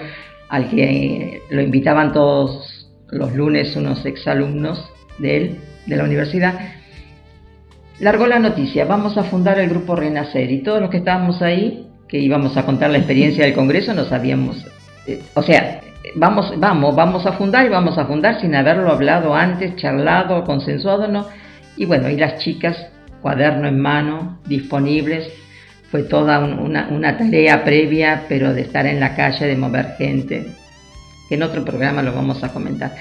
al 0.54 0.70
que 0.70 1.42
lo 1.50 1.60
invitaban 1.60 2.12
todos 2.12 2.88
los 3.10 3.34
lunes 3.34 3.74
unos 3.74 4.06
exalumnos 4.06 4.88
de 5.18 5.36
él, 5.36 5.56
de 5.86 5.96
la 5.96 6.04
universidad, 6.04 6.54
largó 7.98 8.28
la 8.28 8.38
noticia, 8.38 8.84
vamos 8.84 9.18
a 9.18 9.24
fundar 9.24 9.58
el 9.58 9.68
grupo 9.68 9.96
Renacer 9.96 10.52
y 10.52 10.62
todos 10.62 10.80
los 10.80 10.90
que 10.90 10.98
estábamos 10.98 11.42
ahí, 11.42 11.88
que 12.06 12.20
íbamos 12.20 12.56
a 12.56 12.64
contar 12.64 12.90
la 12.90 12.98
experiencia 12.98 13.44
del 13.44 13.52
Congreso, 13.52 13.94
no 13.94 14.04
sabíamos, 14.04 14.64
eh, 15.08 15.22
o 15.34 15.42
sea, 15.42 15.80
vamos, 16.14 16.54
vamos, 16.56 16.94
vamos 16.94 17.26
a 17.26 17.32
fundar 17.32 17.66
y 17.66 17.70
vamos 17.70 17.98
a 17.98 18.06
fundar 18.06 18.40
sin 18.40 18.54
haberlo 18.54 18.92
hablado 18.92 19.34
antes, 19.34 19.74
charlado, 19.74 20.44
consensuado, 20.44 21.08
¿no? 21.08 21.26
Y 21.76 21.84
bueno, 21.84 22.08
y 22.08 22.16
las 22.16 22.38
chicas, 22.38 22.76
cuaderno 23.20 23.66
en 23.66 23.80
mano, 23.80 24.38
disponibles, 24.46 25.32
fue 25.94 26.02
toda 26.02 26.40
una, 26.40 26.88
una, 26.90 27.16
tarea 27.16 27.62
previa, 27.62 28.24
pero 28.28 28.52
de 28.52 28.62
estar 28.62 28.84
en 28.84 28.98
la 28.98 29.14
calle, 29.14 29.46
de 29.46 29.56
mover 29.56 29.94
gente, 29.96 30.44
que 31.28 31.36
en 31.36 31.42
otro 31.44 31.64
programa 31.64 32.02
lo 32.02 32.12
vamos 32.12 32.42
a 32.42 32.48
comentar. 32.52 32.96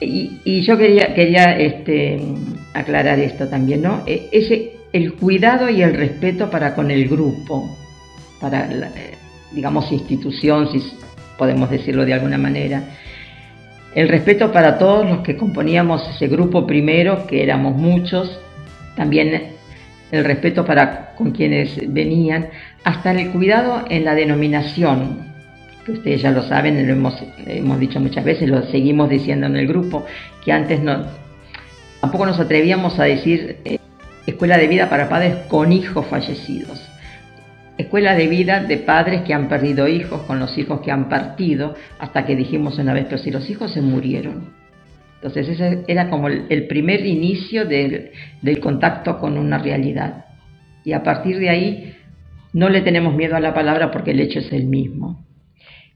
Y, 0.00 0.62
yo 0.62 0.76
quería, 0.76 1.14
quería 1.14 1.56
este, 1.56 2.20
aclarar 2.72 3.20
esto 3.20 3.46
también, 3.46 3.82
¿no? 3.82 4.02
E, 4.08 4.28
ese, 4.32 4.72
el 4.92 5.12
cuidado 5.12 5.70
y 5.70 5.82
el 5.82 5.94
respeto 5.94 6.50
para 6.50 6.74
con 6.74 6.90
el 6.90 7.08
grupo, 7.08 7.78
para, 8.40 8.66
la, 8.66 8.90
digamos, 9.52 9.92
institución, 9.92 10.72
si 10.72 10.82
podemos 11.38 11.70
decirlo 11.70 12.04
de 12.04 12.14
alguna 12.14 12.38
manera. 12.38 12.82
El 13.94 14.08
respeto 14.08 14.50
para 14.50 14.78
todos 14.78 15.08
los 15.08 15.20
que 15.20 15.36
componíamos 15.36 16.02
ese 16.12 16.26
grupo 16.26 16.66
primero, 16.66 17.28
que 17.28 17.44
éramos 17.44 17.76
muchos, 17.76 18.36
también 18.96 19.53
el 20.14 20.24
respeto 20.24 20.64
para 20.64 21.14
con 21.14 21.32
quienes 21.32 21.92
venían, 21.92 22.48
hasta 22.84 23.12
el 23.12 23.30
cuidado 23.30 23.84
en 23.88 24.04
la 24.04 24.14
denominación, 24.14 25.32
que 25.84 25.92
ustedes 25.92 26.22
ya 26.22 26.30
lo 26.30 26.42
saben, 26.42 26.86
lo 26.86 26.92
hemos, 26.92 27.22
hemos 27.46 27.78
dicho 27.78 28.00
muchas 28.00 28.24
veces, 28.24 28.48
lo 28.48 28.62
seguimos 28.66 29.08
diciendo 29.08 29.46
en 29.46 29.56
el 29.56 29.66
grupo, 29.66 30.06
que 30.44 30.52
antes 30.52 30.80
no, 30.80 31.04
tampoco 32.00 32.26
nos 32.26 32.40
atrevíamos 32.40 32.98
a 32.98 33.04
decir 33.04 33.58
eh, 33.64 33.78
escuela 34.26 34.56
de 34.56 34.68
vida 34.68 34.88
para 34.88 35.08
padres 35.08 35.36
con 35.48 35.72
hijos 35.72 36.06
fallecidos. 36.06 36.80
Escuela 37.76 38.14
de 38.14 38.28
vida 38.28 38.60
de 38.62 38.76
padres 38.76 39.22
que 39.22 39.34
han 39.34 39.48
perdido 39.48 39.88
hijos 39.88 40.22
con 40.22 40.38
los 40.38 40.56
hijos 40.56 40.80
que 40.80 40.92
han 40.92 41.08
partido, 41.08 41.74
hasta 41.98 42.24
que 42.24 42.36
dijimos 42.36 42.78
una 42.78 42.92
vez, 42.92 43.06
pero 43.06 43.18
si 43.18 43.30
los 43.30 43.50
hijos 43.50 43.72
se 43.72 43.80
murieron. 43.80 44.63
Entonces 45.24 45.58
ese 45.58 45.84
era 45.88 46.10
como 46.10 46.28
el, 46.28 46.66
primer 46.66 47.06
inicio 47.06 47.64
del, 47.64 48.10
del 48.42 48.60
contacto 48.60 49.18
con 49.18 49.38
una 49.38 49.56
realidad. 49.56 50.26
Y 50.84 50.92
a 50.92 51.02
partir 51.02 51.38
de 51.38 51.48
ahí 51.48 51.94
no 52.52 52.68
le 52.68 52.82
tenemos 52.82 53.14
miedo 53.14 53.34
a 53.34 53.40
la 53.40 53.54
palabra 53.54 53.90
porque 53.90 54.10
el 54.10 54.20
hecho 54.20 54.40
es 54.40 54.52
el 54.52 54.66
mismo. 54.66 55.24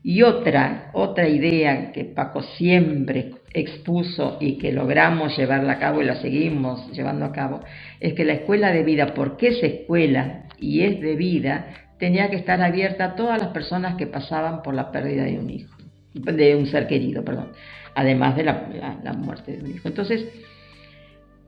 Y 0.02 0.22
otra, 0.22 0.88
otra 0.94 1.28
idea 1.28 1.92
que 1.92 2.06
Paco 2.06 2.40
siempre 2.42 3.32
expuso 3.52 4.38
y 4.40 4.56
que 4.56 4.72
logramos 4.72 5.36
llevarla 5.36 5.74
a 5.74 5.78
cabo 5.78 6.00
y 6.00 6.06
la 6.06 6.16
seguimos 6.16 6.90
llevando 6.92 7.26
a 7.26 7.32
cabo, 7.32 7.60
es 8.00 8.14
que 8.14 8.24
la 8.24 8.32
escuela 8.32 8.72
de 8.72 8.82
vida, 8.82 9.12
porque 9.12 9.48
es 9.48 9.62
escuela 9.62 10.44
y 10.58 10.84
es 10.84 11.02
de 11.02 11.16
vida, 11.16 11.66
tenía 11.98 12.30
que 12.30 12.36
estar 12.36 12.62
abierta 12.62 13.04
a 13.04 13.14
todas 13.14 13.38
las 13.38 13.50
personas 13.50 13.96
que 13.96 14.06
pasaban 14.06 14.62
por 14.62 14.72
la 14.72 14.90
pérdida 14.90 15.24
de 15.24 15.38
un 15.38 15.50
hijo, 15.50 15.76
de 16.14 16.56
un 16.56 16.64
ser 16.64 16.86
querido, 16.86 17.22
perdón, 17.22 17.52
además 17.98 18.36
de 18.36 18.44
la, 18.44 19.12
muerte 19.16 19.56
de 19.56 19.64
un 19.64 19.70
hijo. 19.74 19.88
Entonces, 19.88 20.24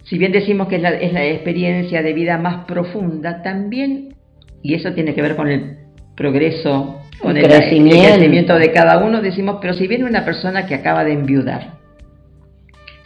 si 0.03 0.19
bien 0.19 0.33
decimos 0.33 0.67
que 0.67 0.77
es 0.77 0.83
la, 0.83 0.91
es 0.91 1.13
la 1.13 1.25
experiencia 1.25 2.03
de 2.03 2.13
vida 2.13 2.39
más 2.39 2.65
profunda, 2.65 3.43
también, 3.43 4.17
y 4.61 4.75
eso 4.75 4.93
tiene 4.93 5.15
que 5.15 5.23
ver 5.23 5.37
con 5.37 5.49
el 5.49 5.79
progreso 6.17 7.01
con 7.21 7.37
el, 7.37 7.45
crecimiento. 7.45 8.59
de 8.59 8.73
cada 8.73 8.99
uno, 8.99 9.23
decimos, 9.23 9.59
pero 9.61 9.75
si 9.75 9.87
viene 9.87 10.05
una 10.05 10.25
persona 10.25 10.67
que 10.67 10.75
acaba 10.75 11.05
de 11.05 11.13
enviudar, 11.13 11.79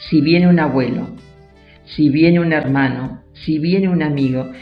si 0.09 0.23
viene 0.23 0.49
un 0.49 0.59
abuelo, 0.59 1.09
si 1.85 2.09
viene 2.09 2.41
un 2.41 2.53
hermano, 2.53 3.25
si 3.45 3.59
viene 3.59 3.89
un 3.89 4.03
amigo, 4.03 4.53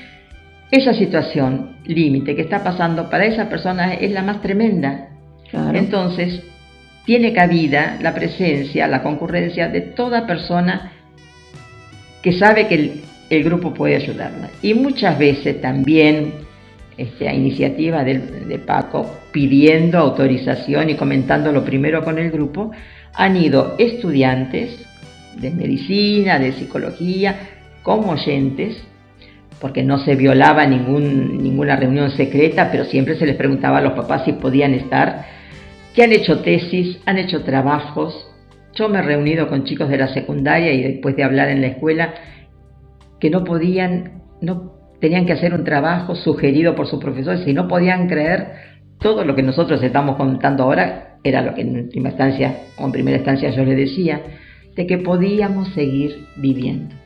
esa 0.70 0.92
situación 0.94 1.76
límite 1.84 2.34
que 2.34 2.42
está 2.42 2.64
pasando 2.64 3.10
para 3.10 3.26
esa 3.26 3.48
persona 3.48 3.94
es 3.94 4.10
la 4.10 4.22
más 4.22 4.42
tremenda. 4.42 5.10
Entonces, 5.52 6.42
tiene 7.04 7.32
cabida 7.32 7.98
la 8.00 8.14
presencia, 8.14 8.86
la 8.86 9.02
concurrencia 9.02 9.68
de 9.68 9.80
toda 9.80 10.26
persona 10.26 10.92
que 12.22 12.32
sabe 12.32 12.68
que 12.68 13.02
el 13.30 13.44
grupo 13.44 13.74
puede 13.74 13.96
ayudarla. 13.96 14.50
Y 14.62 14.74
muchas 14.74 15.18
veces 15.18 15.60
también 15.60 16.32
esta 16.96 17.32
iniciativa 17.32 18.04
de, 18.04 18.58
Paco 18.66 19.10
pidiendo 19.32 19.98
autorización 19.98 20.90
y 20.90 20.94
comentándolo 20.94 21.64
primero 21.64 22.04
con 22.04 22.18
el 22.18 22.30
grupo, 22.30 22.70
han 23.14 23.36
ido 23.36 23.76
estudiantes 23.78 24.84
de 25.36 25.50
medicina, 25.50 26.38
de 26.38 26.52
psicología, 26.52 27.34
como 27.82 28.12
oyentes, 28.12 28.76
porque 29.60 29.82
no 29.82 29.98
se 29.98 30.16
violaba 30.16 30.66
ninguna 30.66 31.76
reunión 31.76 32.10
secreta, 32.10 32.68
pero 32.70 32.84
siempre 32.84 33.16
se 33.16 33.26
les 33.26 33.36
preguntaba 33.36 33.78
a 33.78 33.82
los 33.82 33.92
papás 33.94 34.24
si 34.24 34.32
podían 34.32 34.74
estar, 34.74 35.24
que 35.94 36.02
han 36.02 36.12
hecho 36.12 36.40
tesis, 36.40 36.98
han 37.06 37.18
hecho 37.18 37.42
trabajos. 37.42 38.28
Yo 38.74 38.88
me 38.88 38.98
he 38.98 39.02
reunido 39.02 39.48
con 39.48 39.64
chicos 39.64 39.88
de 39.88 39.98
la 39.98 40.08
secundaria 40.08 40.72
y 40.72 40.82
después 40.82 41.16
de 41.16 41.24
hablar 41.24 41.48
en 41.48 41.60
la 41.60 41.68
escuela 41.68 42.14
que 43.20 43.30
no 43.30 43.44
podían, 43.44 44.22
no 44.40 44.72
tenían 45.00 45.26
que 45.26 45.32
hacer 45.32 45.52
un 45.54 45.64
trabajo 45.64 46.14
sugerido 46.14 46.74
por 46.74 46.86
sus 46.86 47.00
profesores 47.00 47.46
y 47.46 47.52
no 47.52 47.68
podían 47.68 48.08
creer 48.08 48.52
todo 48.98 49.24
lo 49.24 49.34
que 49.34 49.42
nosotros 49.42 49.82
estamos 49.82 50.16
contando 50.16 50.62
ahora, 50.62 51.18
era 51.24 51.42
lo 51.42 51.54
que 51.54 51.62
en 51.62 51.76
última 51.76 52.08
instancia 52.08 52.56
o 52.78 52.86
en 52.86 52.92
primera 52.92 53.16
instancia 53.18 53.50
yo 53.50 53.64
les 53.64 53.76
decía, 53.76 54.20
de 54.74 54.86
que 54.86 54.98
podíamos 54.98 55.68
seguir 55.74 56.26
viviendo. 56.36 57.01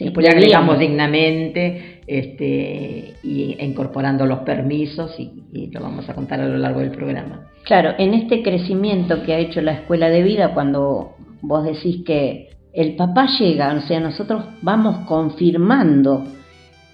Sí, 0.00 0.04
Después 0.06 0.30
agregamos 0.30 0.78
dignamente 0.78 2.00
este, 2.06 3.16
y, 3.22 3.54
e 3.58 3.66
incorporando 3.66 4.24
los 4.24 4.38
permisos 4.38 5.14
y, 5.20 5.44
y, 5.52 5.66
lo 5.66 5.82
vamos 5.82 6.08
a 6.08 6.14
contar 6.14 6.40
a 6.40 6.48
lo 6.48 6.56
largo 6.56 6.80
del 6.80 6.90
programa. 6.90 7.48
Claro, 7.64 7.92
en 7.98 8.14
este 8.14 8.42
crecimiento 8.42 9.22
que 9.24 9.34
ha 9.34 9.38
hecho 9.38 9.60
la 9.60 9.72
escuela 9.72 10.08
de 10.08 10.22
vida, 10.22 10.54
cuando 10.54 11.16
vos 11.42 11.64
decís 11.64 12.02
que 12.06 12.48
el 12.72 12.96
papá 12.96 13.26
llega, 13.38 13.74
o 13.74 13.80
sea, 13.82 14.00
nosotros 14.00 14.42
vamos 14.62 15.06
confirmando 15.06 16.24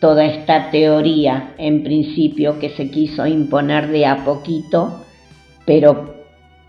toda 0.00 0.24
esta 0.24 0.72
teoría 0.72 1.54
en 1.58 1.84
principio 1.84 2.58
que 2.58 2.70
se 2.70 2.90
quiso 2.90 3.24
imponer 3.24 3.86
de 3.86 4.04
a 4.04 4.24
poquito, 4.24 5.04
pero 5.64 6.24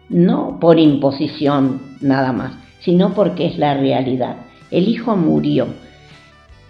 no 0.09 0.59
por 0.59 0.77
imposición 0.77 1.81
nada 1.99 2.31
más, 2.31 2.53
sino 2.81 3.15
porque 3.15 3.47
es 3.47 3.57
la 3.57 3.73
realidad. 3.73 4.35
El 4.69 4.87
hijo 4.87 5.15
murió 5.15 5.86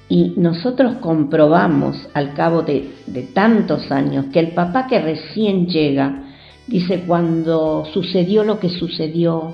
y 0.09 0.33
nosotros 0.37 0.95
comprobamos 1.01 2.09
al 2.13 2.33
cabo 2.33 2.61
de, 2.61 2.89
tantos 3.33 3.91
años 3.91 4.27
que 4.31 4.39
el 4.39 4.51
papá 4.51 4.87
que 4.87 4.99
recién 4.99 5.67
llega 5.67 6.23
dice 6.67 7.03
cuando 7.05 7.85
sucedió 7.93 8.43
lo 8.43 8.59
que 8.59 8.69
sucedió, 8.69 9.53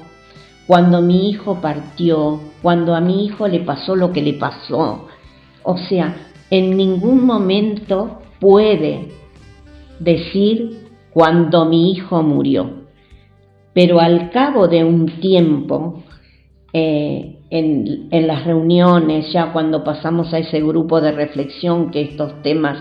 cuando 0.68 1.02
mi 1.02 1.30
hijo 1.30 1.60
partió, 1.60 2.40
cuando 2.62 2.96
a 2.96 3.02
mi 3.02 3.26
hijo 3.26 3.48
le 3.48 3.62
pasó 3.62 3.96
lo 3.96 4.12
que 4.12 4.22
le 4.22 4.34
pasó, 4.34 5.08
o 5.64 5.78
sea, 5.78 6.16
en 6.50 6.78
ningún 6.78 7.26
momento 7.26 8.22
puede 8.40 9.08
decir 10.00 10.88
cuando 11.12 11.66
mi 11.66 11.92
hijo 11.92 12.22
murió. 12.22 12.84
Pero 13.74 14.00
al 14.00 14.30
cabo 14.30 14.68
de 14.68 14.84
un 14.84 15.20
tiempo, 15.20 16.04
eh, 16.74 17.33
en, 17.54 18.10
las 18.28 18.46
reuniones, 18.46 19.32
ya 19.32 19.54
cuando 19.54 19.84
pasamos 19.84 20.34
a 20.34 20.40
ese 20.40 20.60
grupo 20.62 21.00
de 21.02 21.12
reflexión 21.12 21.92
que 21.92 22.02
estos 22.02 22.42
temas 22.42 22.80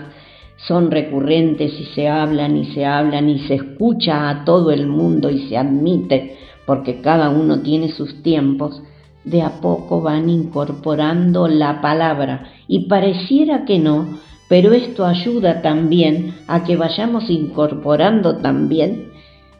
son 0.67 0.89
recurrentes 0.89 1.79
y 1.79 1.85
se 1.93 2.07
hablan 2.07 2.57
y 2.57 2.65
se 2.73 2.83
hablan 2.83 3.29
y 3.29 3.39
se 3.47 3.53
escucha 3.53 4.29
a 4.29 4.45
todo 4.45 4.71
el 4.71 4.87
mundo 4.87 5.29
y 5.29 5.47
se 5.47 5.57
admite 5.57 6.37
porque 6.65 7.01
cada 7.01 7.29
uno 7.29 7.61
tiene 7.61 7.89
sus 7.89 8.23
tiempos, 8.23 8.81
de 9.23 9.43
a 9.43 9.61
poco 9.61 10.01
van 10.01 10.27
incorporando 10.27 11.47
la 11.47 11.79
palabra. 11.79 12.49
Y 12.67 12.87
pareciera 12.87 13.65
que 13.65 13.77
no, 13.77 14.07
pero 14.49 14.73
esto 14.73 15.05
ayuda 15.05 15.61
también 15.61 16.33
a 16.47 16.63
que 16.63 16.77
vayamos 16.77 17.29
incorporando 17.29 18.37
también 18.37 19.11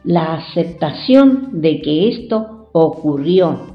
la 0.02 0.34
aceptación 0.34 1.60
de 1.60 1.80
que 1.82 2.08
esto 2.08 2.68
ocurrió, 2.72 3.73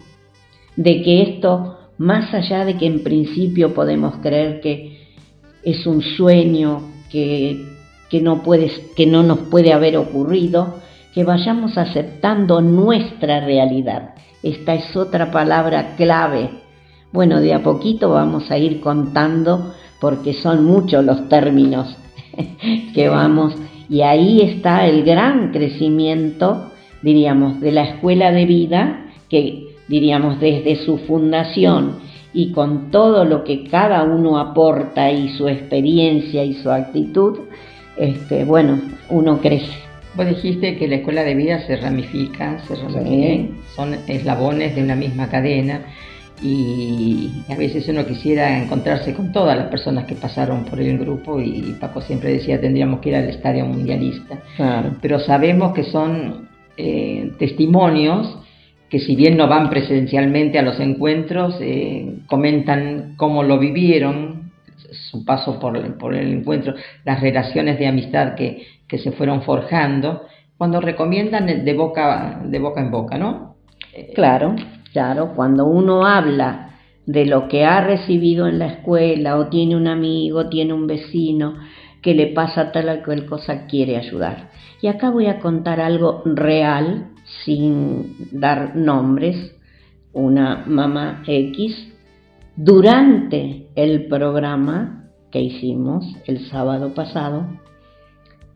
de 0.80 1.02
que 1.02 1.22
esto, 1.24 1.78
más 1.98 2.34
allá 2.34 2.63
de 2.63 2.78
que 2.78 2.86
en 2.86 3.04
principio 3.04 3.74
podemos 3.74 4.15
creer 4.22 4.62
que 4.62 4.98
es 5.62 5.86
un 5.86 6.02
sueño, 6.02 6.84
que, 7.12 7.65
que, 8.10 8.22
no, 8.22 8.42
que 8.96 9.06
no 9.06 9.22
nos 9.22 9.39
puede 9.39 9.74
haber 9.74 9.98
ocurrido, 9.98 10.76
que 11.13 11.26
vayamos 11.26 11.78
aceptando 11.78 12.62
nuestra 12.62 13.42
realidad. 13.42 14.13
Esta 14.42 14.74
es 14.74 14.96
otra 14.96 15.32
palabra 15.32 15.98
clave. 15.98 16.50
Bueno, 17.12 17.42
de 17.42 17.54
a 17.54 17.62
poquito 17.62 18.12
vamos 18.12 18.50
a 18.50 18.58
ir 18.58 18.80
contando 18.80 19.74
porque 20.00 20.32
son 20.34 20.63
muchos 20.63 21.04
los 21.04 21.28
términos 21.28 21.98
que 22.94 23.10
vamos 23.10 23.54
y 23.89 24.00
ahí 24.00 24.39
está 24.44 24.88
el 24.88 25.04
gran 25.04 25.52
crecimiento, 25.52 26.72
diríamos, 27.02 27.60
de 27.60 27.74
la 27.74 27.84
escuela 27.84 28.32
de 28.32 28.46
vida 28.46 29.08
que 29.30 29.68
diríamos 29.89 30.39
desde 30.39 30.78
su 30.86 30.99
fundación 30.99 31.97
y 32.32 32.52
con 32.52 32.91
todo 32.91 33.25
lo 33.25 33.43
que 33.43 33.67
cada 33.67 34.04
uno 34.04 34.38
aporta 34.38 35.12
y 35.12 35.30
su 35.30 35.47
experiencia 35.47 36.43
y 36.43 36.54
su 36.54 36.69
actitud, 36.71 37.39
este, 37.97 38.45
bueno, 38.45 38.80
uno 39.10 39.39
crece. 39.41 39.73
Vos 40.15 40.28
dijiste 40.28 40.78
que 40.78 40.88
la 40.88 40.97
escuela 40.97 41.23
de 41.23 41.36
vida 41.36 41.60
se 41.65 41.75
ramifica, 41.75 42.60
se 42.67 42.75
ramifica, 42.75 43.54
son 43.75 43.95
eslabones 44.08 44.75
de 44.75 44.84
una 44.84 44.95
misma 44.95 45.28
cadena 45.30 45.82
y 46.41 47.30
a 47.49 47.56
veces 47.56 47.88
uno 47.89 48.06
quisiera 48.06 48.62
encontrarse 48.62 49.13
con 49.13 49.32
todas 49.32 49.58
las 49.58 49.67
personas 49.67 50.06
que 50.06 50.15
pasaron 50.15 50.65
por 50.65 50.80
el 50.80 50.97
grupo 50.97 51.39
y 51.41 51.75
Paco 51.80 52.02
siempre 52.02 52.32
decía 52.32 52.62
tendríamos 52.62 52.99
que 53.02 53.10
ir 53.10 53.15
al 53.15 53.30
estadio 53.30 53.65
mundialista. 53.65 54.39
Pero 55.02 55.19
sabemos 55.19 55.73
que 55.73 55.84
son 55.84 56.47
eh, 56.78 57.32
testimonios 57.38 58.38
que 58.89 58.99
si 58.99 59.15
bien 59.15 59.38
no 59.38 59.47
van 59.47 59.69
presencialmente 59.69 60.60
a 60.60 60.63
los 60.63 60.80
encuentros, 60.80 61.58
eh, 61.62 62.19
comentan 62.28 63.13
cómo 63.17 63.43
lo 63.43 63.60
vivieron, 63.60 64.52
su 65.12 65.23
paso 65.23 65.60
por, 65.60 65.97
por 65.97 66.15
el 66.15 66.34
encuentro, 66.34 66.73
las 67.06 67.21
relaciones 67.21 67.78
de 67.78 67.88
amistad 67.88 68.36
que, 68.36 68.65
que 68.88 68.97
se 68.97 69.12
fueron 69.12 69.43
forjando, 69.43 70.23
cuando 70.58 70.82
recomiendan 70.82 71.63
de 71.63 71.73
boca, 71.73 72.41
de 72.43 72.60
boca 72.60 72.82
en 72.82 72.91
boca, 72.91 73.17
¿no? 73.17 73.56
Claro, 74.13 74.56
claro, 74.91 75.34
cuando 75.36 75.65
uno 75.65 76.06
habla 76.06 76.71
de 77.06 77.25
lo 77.25 77.47
que 77.47 77.65
ha 77.65 77.82
recibido 77.82 78.47
en 78.47 78.60
la 78.60 78.67
escuela 78.67 79.38
o 79.38 79.47
tiene 79.47 79.75
un 79.75 79.88
amigo, 79.88 80.49
tiene 80.49 80.73
un 80.73 80.86
vecino 80.86 81.56
que 82.02 82.13
le 82.13 82.28
pasa 82.28 82.71
tal 82.71 82.89
o 82.89 83.04
cual 83.04 83.25
cosa, 83.25 83.65
quiere 83.67 83.97
ayudar. 83.97 84.49
Y 84.82 84.88
acá 84.88 85.10
voy 85.10 85.28
a 85.28 85.39
contar 85.39 85.82
algo 85.82 86.21
real, 86.25 87.09
sin 87.44 88.15
dar 88.32 88.76
nombres, 88.76 89.56
una 90.13 90.65
mamá 90.68 91.24
X, 91.26 91.88
durante 92.56 93.68
el 93.76 94.08
programa 94.08 95.10
que 95.32 95.42
hicimos 95.42 96.06
el 96.26 96.50
sábado 96.50 96.94
pasado, 96.94 97.48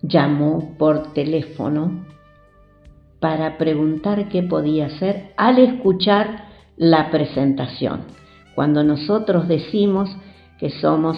llamó 0.02 0.76
por 0.78 1.14
teléfono 1.14 2.06
para 3.20 3.58
preguntar 3.58 4.28
qué 4.28 4.44
podía 4.44 4.88
hacer 4.88 5.32
al 5.38 5.60
escuchar 5.60 6.46
la 6.76 7.10
presentación. 7.10 8.02
Cuando 8.56 8.84
nosotros 8.84 9.48
decimos 9.48 10.10
que 10.60 10.70
somos 10.70 11.18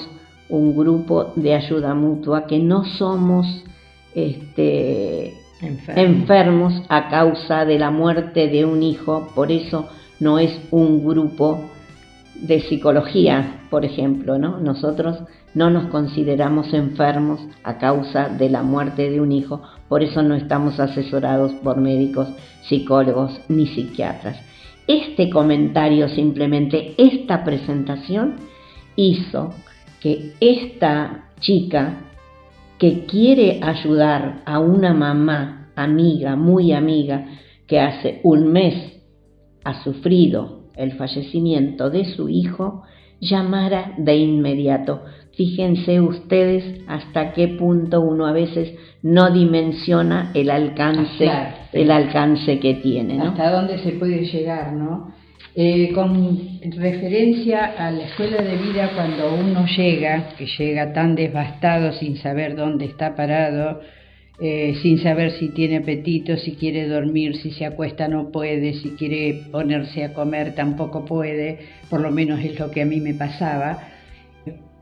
un 0.49 0.75
grupo 0.75 1.33
de 1.35 1.55
ayuda 1.55 1.95
mutua, 1.95 2.45
que 2.45 2.59
no 2.59 2.85
somos 2.85 3.63
este, 4.13 5.34
enfermos 5.61 6.83
a 6.89 7.09
causa 7.09 7.65
de 7.65 7.79
la 7.79 7.91
muerte 7.91 8.47
de 8.47 8.65
un 8.65 8.83
hijo, 8.83 9.31
por 9.35 9.51
eso 9.51 9.89
no 10.19 10.39
es 10.39 10.59
un 10.71 11.05
grupo 11.05 11.69
de 12.35 12.61
psicología, 12.61 13.61
por 13.69 13.85
ejemplo, 13.85 14.37
¿no? 14.37 14.59
Nosotros 14.59 15.19
no 15.53 15.69
nos 15.69 15.87
consideramos 15.87 16.73
enfermos 16.73 17.39
a 17.63 17.77
causa 17.77 18.27
de 18.27 18.49
la 18.49 18.61
muerte 18.61 19.09
de 19.09 19.21
un 19.21 19.31
hijo, 19.31 19.61
por 19.87 20.03
eso 20.03 20.21
no 20.21 20.35
estamos 20.35 20.79
asesorados 20.79 21.53
por 21.63 21.77
médicos, 21.77 22.27
psicólogos 22.63 23.39
ni 23.47 23.67
psiquiatras. 23.67 24.37
Este 24.87 25.29
comentario, 25.29 26.09
simplemente 26.09 26.93
esta 26.97 27.43
presentación, 27.43 28.35
hizo 28.95 29.53
que 30.01 30.33
esta 30.39 31.29
chica 31.39 32.04
que 32.77 33.05
quiere 33.05 33.59
ayudar 33.61 34.41
a 34.45 34.59
una 34.59 34.93
mamá 34.93 35.71
amiga, 35.75 36.35
muy 36.35 36.71
amiga, 36.73 37.25
que 37.67 37.79
hace 37.79 38.19
un 38.23 38.51
mes 38.51 38.75
ha 39.63 39.83
sufrido 39.83 40.69
el 40.75 40.93
fallecimiento 40.93 41.89
de 41.89 42.05
su 42.05 42.29
hijo, 42.29 42.83
llamara 43.19 43.93
de 43.97 44.17
inmediato. 44.17 45.03
Fíjense 45.35 45.99
ustedes 45.99 46.81
hasta 46.87 47.33
qué 47.33 47.47
punto 47.47 48.01
uno 48.01 48.25
a 48.25 48.31
veces 48.31 48.73
no 49.01 49.31
dimensiona 49.31 50.31
el 50.33 50.49
alcance, 50.49 51.29
el 51.73 51.91
alcance 51.91 52.59
que 52.59 52.75
tiene. 52.75 53.19
Hasta 53.21 53.51
dónde 53.51 53.79
se 53.79 53.93
puede 53.93 54.25
llegar, 54.25 54.73
¿no? 54.73 55.13
Eh, 55.57 55.93
con 55.93 56.59
referencia 56.61 57.63
a 57.77 57.89
la 57.89 58.07
escuela 58.07 58.41
de 58.41 58.57
vida, 58.57 58.91
cuando 58.93 59.35
uno 59.35 59.65
llega, 59.65 60.35
que 60.37 60.47
llega 60.47 60.91
tan 60.91 61.15
devastado 61.15 61.93
sin 61.93 62.17
saber 62.17 62.57
dónde 62.57 62.83
está 62.83 63.15
parado, 63.15 63.79
eh, 64.41 64.75
sin 64.81 65.01
saber 65.01 65.31
si 65.31 65.47
tiene 65.47 65.77
apetito, 65.77 66.35
si 66.35 66.55
quiere 66.55 66.89
dormir, 66.89 67.37
si 67.37 67.51
se 67.51 67.65
acuesta 67.65 68.09
no 68.09 68.31
puede, 68.31 68.73
si 68.73 68.91
quiere 68.91 69.43
ponerse 69.49 70.03
a 70.03 70.13
comer 70.13 70.55
tampoco 70.55 71.05
puede, 71.05 71.59
por 71.89 72.01
lo 72.01 72.11
menos 72.11 72.43
es 72.43 72.59
lo 72.59 72.69
que 72.69 72.81
a 72.81 72.85
mí 72.85 72.99
me 72.99 73.13
pasaba. 73.13 73.79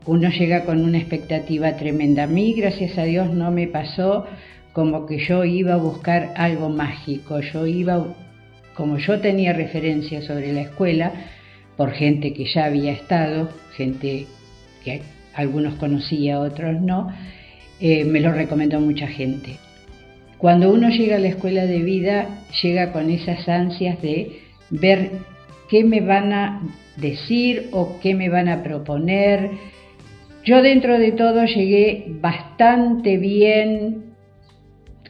Uno 0.06 0.28
llega 0.28 0.64
con 0.64 0.82
una 0.82 0.98
expectativa 0.98 1.76
tremenda. 1.76 2.24
A 2.24 2.26
mí, 2.26 2.52
gracias 2.52 2.98
a 2.98 3.04
Dios, 3.04 3.32
no 3.32 3.52
me 3.52 3.68
pasó 3.68 4.26
como 4.72 5.06
que 5.06 5.18
yo 5.18 5.44
iba 5.44 5.74
a 5.74 5.78
buscar 5.78 6.34
algo 6.34 6.68
mágico. 6.68 7.38
Yo 7.40 7.64
iba, 7.64 8.08
como 8.74 8.98
yo 8.98 9.20
tenía 9.20 9.52
referencia 9.52 10.22
sobre 10.22 10.52
la 10.52 10.62
escuela, 10.62 11.12
por 11.76 11.92
gente 11.92 12.32
que 12.32 12.44
ya 12.44 12.66
había 12.66 12.92
estado, 12.92 13.50
gente 13.76 14.26
que 14.84 15.02
algunos 15.34 15.74
conocía, 15.74 16.40
otros 16.40 16.80
no, 16.80 17.12
eh, 17.80 18.04
me 18.04 18.20
lo 18.20 18.32
recomendó 18.32 18.80
mucha 18.80 19.06
gente. 19.06 19.56
Cuando 20.38 20.72
uno 20.72 20.90
llega 20.90 21.16
a 21.16 21.20
la 21.20 21.28
escuela 21.28 21.66
de 21.66 21.78
vida, 21.78 22.28
llega 22.62 22.92
con 22.92 23.10
esas 23.10 23.48
ansias 23.48 24.00
de 24.02 24.40
ver 24.70 25.10
qué 25.68 25.84
me 25.84 26.00
van 26.00 26.32
a 26.32 26.62
decir 26.96 27.68
o 27.72 27.98
qué 28.00 28.14
me 28.14 28.28
van 28.28 28.48
a 28.48 28.62
proponer. 28.62 29.50
Yo 30.44 30.62
dentro 30.62 30.98
de 30.98 31.12
todo 31.12 31.44
llegué 31.46 32.04
bastante 32.20 33.16
bien, 33.16 34.04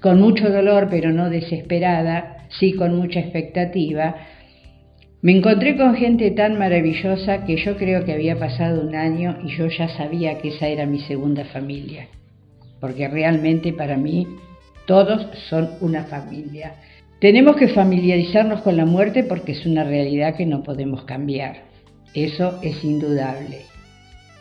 con 0.00 0.20
mucho 0.20 0.50
dolor, 0.50 0.88
pero 0.90 1.12
no 1.12 1.30
desesperada, 1.30 2.33
sí 2.58 2.72
con 2.72 2.96
mucha 2.96 3.20
expectativa. 3.20 4.16
Me 5.22 5.32
encontré 5.36 5.76
con 5.76 5.94
gente 5.94 6.30
tan 6.32 6.58
maravillosa 6.58 7.44
que 7.44 7.56
yo 7.56 7.76
creo 7.76 8.04
que 8.04 8.12
había 8.12 8.38
pasado 8.38 8.82
un 8.86 8.94
año 8.94 9.38
y 9.44 9.56
yo 9.56 9.68
ya 9.68 9.88
sabía 9.88 10.38
que 10.38 10.48
esa 10.48 10.68
era 10.68 10.86
mi 10.86 11.00
segunda 11.00 11.44
familia 11.46 12.08
porque 12.84 13.08
realmente 13.08 13.72
para 13.72 13.96
mí 13.96 14.26
todos 14.86 15.26
son 15.48 15.70
una 15.80 16.04
familia. 16.04 16.74
Tenemos 17.18 17.56
que 17.56 17.68
familiarizarnos 17.68 18.60
con 18.60 18.76
la 18.76 18.84
muerte 18.84 19.24
porque 19.24 19.52
es 19.52 19.64
una 19.64 19.84
realidad 19.84 20.36
que 20.36 20.44
no 20.44 20.62
podemos 20.62 21.04
cambiar. 21.04 21.62
Eso 22.12 22.58
es 22.62 22.84
indudable. 22.84 23.62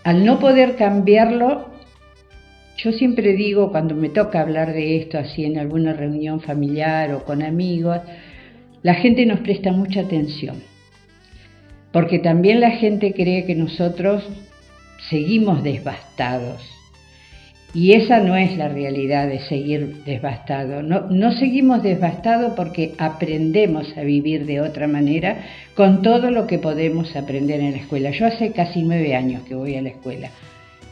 Al 0.04 0.26
no 0.26 0.40
poder 0.40 0.76
cambiarlo, 0.76 1.70
yo 2.78 2.92
siempre 2.92 3.34
digo 3.34 3.72
cuando 3.72 3.96
me 3.96 4.10
toca 4.10 4.42
hablar 4.42 4.74
de 4.74 4.98
esto 4.98 5.18
así 5.18 5.46
en 5.46 5.58
alguna 5.58 5.94
reunión 5.94 6.42
familiar 6.42 7.14
o 7.14 7.24
con 7.24 7.44
amigos, 7.44 8.00
la 8.82 8.96
gente 8.96 9.26
nos 9.26 9.40
presta 9.40 9.72
mucha 9.72 10.02
atención. 10.02 10.62
Porque 11.92 12.20
también 12.20 12.60
la 12.60 12.72
gente 12.72 13.14
cree 13.14 13.46
que 13.46 13.56
nosotros 13.56 14.24
seguimos 15.10 15.64
devastados 15.64 16.62
y 17.76 17.94
esa 17.94 18.20
no 18.20 18.36
es 18.36 18.56
la 18.56 18.70
realidad 18.70 19.28
de 19.28 19.40
seguir 19.40 20.04
devastado. 20.06 20.84
No, 20.84 21.10
no 21.10 21.32
seguimos 21.32 21.82
devastados 21.82 22.54
porque 22.56 22.94
aprendemos 23.00 23.98
a 23.98 24.02
vivir 24.02 24.46
de 24.46 24.62
otra 24.62 24.88
manera 24.88 25.38
con 25.76 26.04
todo 26.04 26.30
lo 26.30 26.46
que 26.46 26.60
podemos 26.60 27.16
aprender 27.16 27.62
en 27.62 27.72
la 27.72 27.80
escuela. 27.80 28.12
Yo 28.12 28.28
hace 28.28 28.52
casi 28.52 28.84
nueve 28.84 29.16
años 29.16 29.42
que 29.44 29.56
voy 29.56 29.76
a 29.76 29.82
la 29.82 29.90
escuela, 29.90 30.30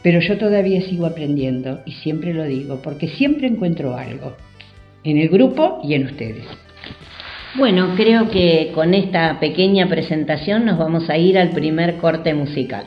pero 0.02 0.20
yo 0.20 0.38
todavía 0.38 0.82
sigo 0.82 1.06
aprendiendo 1.06 1.80
y 1.86 1.92
siempre 1.92 2.34
lo 2.34 2.44
digo 2.44 2.80
porque 2.82 3.08
siempre 3.08 3.46
encuentro 3.46 3.96
algo 3.96 4.36
en 5.04 5.18
el 5.18 5.28
grupo 5.28 5.80
y 5.84 5.94
en 5.94 6.06
ustedes. 6.06 6.44
Bueno, 7.54 7.94
creo 7.96 8.30
que 8.30 8.72
con 8.74 8.94
esta 8.94 9.38
pequeña 9.38 9.88
presentación 9.88 10.64
nos 10.64 10.78
vamos 10.78 11.10
a 11.10 11.18
ir 11.18 11.38
al 11.38 11.50
primer 11.50 11.96
corte 11.96 12.32
musical. 12.34 12.86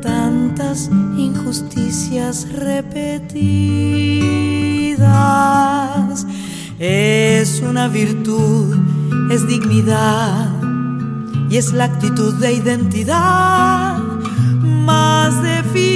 tantas 0.00 0.90
injusticias 1.16 2.46
repetidas. 2.52 3.36
Es 6.78 7.60
una 7.60 7.88
virtud, 7.88 8.76
es 9.30 9.46
dignidad 9.46 10.48
y 11.50 11.56
es 11.56 11.72
la 11.72 11.84
actitud 11.84 12.34
de 12.34 12.52
identidad 12.52 13.98
más 14.62 15.42
definida. 15.42 15.94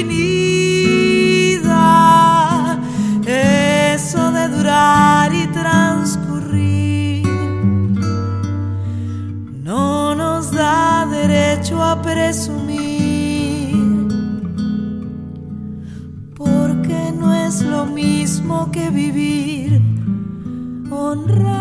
Eso 3.27 4.33
de 4.33 4.49
durar 4.49 5.35
y 5.35 5.47
transcurrir 5.47 7.27
no 9.63 10.15
nos 10.15 10.51
da 10.51 11.07
derecho 11.07 11.83
a 11.83 12.03
presumir 12.03 12.64
mismo 17.87 18.71
que 18.71 18.91
vivir, 18.91 19.81
honrar 20.91 21.54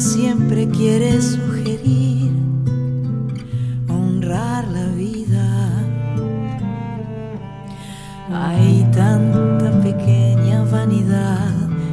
siempre 0.00 0.66
quiere 0.68 1.20
sugerir 1.20 2.32
honrar 3.86 4.66
la 4.68 4.86
vida. 4.96 5.46
Hay 8.32 8.88
tanta 8.94 9.70
pequeña 9.82 10.64
vanidad 10.64 11.52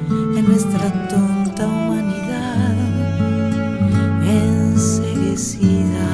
en 0.09 0.47
nuestra 0.47 1.07
tonta 1.09 1.67
humanidad 1.67 2.75
enseguecida. 4.25 6.07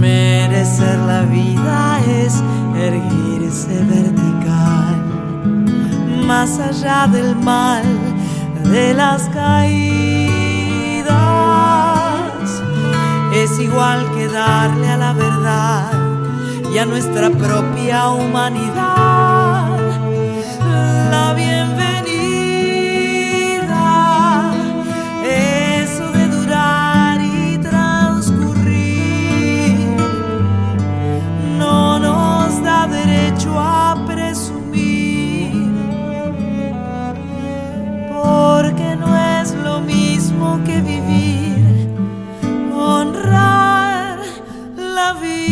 Merecer 0.00 0.98
la 1.00 1.22
vida 1.24 2.00
es 2.06 2.42
erguirse 2.74 3.84
vertical 3.84 5.02
más 6.26 6.58
allá 6.58 7.06
del 7.08 7.36
mal 7.36 7.84
de 8.72 8.94
las 8.94 9.28
caídas. 9.28 10.32
Es 13.34 13.58
igual 13.58 14.10
que 14.14 14.28
darle 14.28 14.88
a 14.88 14.96
la 14.96 15.12
verdad 15.12 15.92
y 16.72 16.78
a 16.78 16.86
nuestra 16.86 17.28
propia 17.28 18.08
humanidad 18.08 18.91
vivir, 40.80 41.88
honrar 42.74 44.18
la 44.76 45.12
vida. 45.14 45.42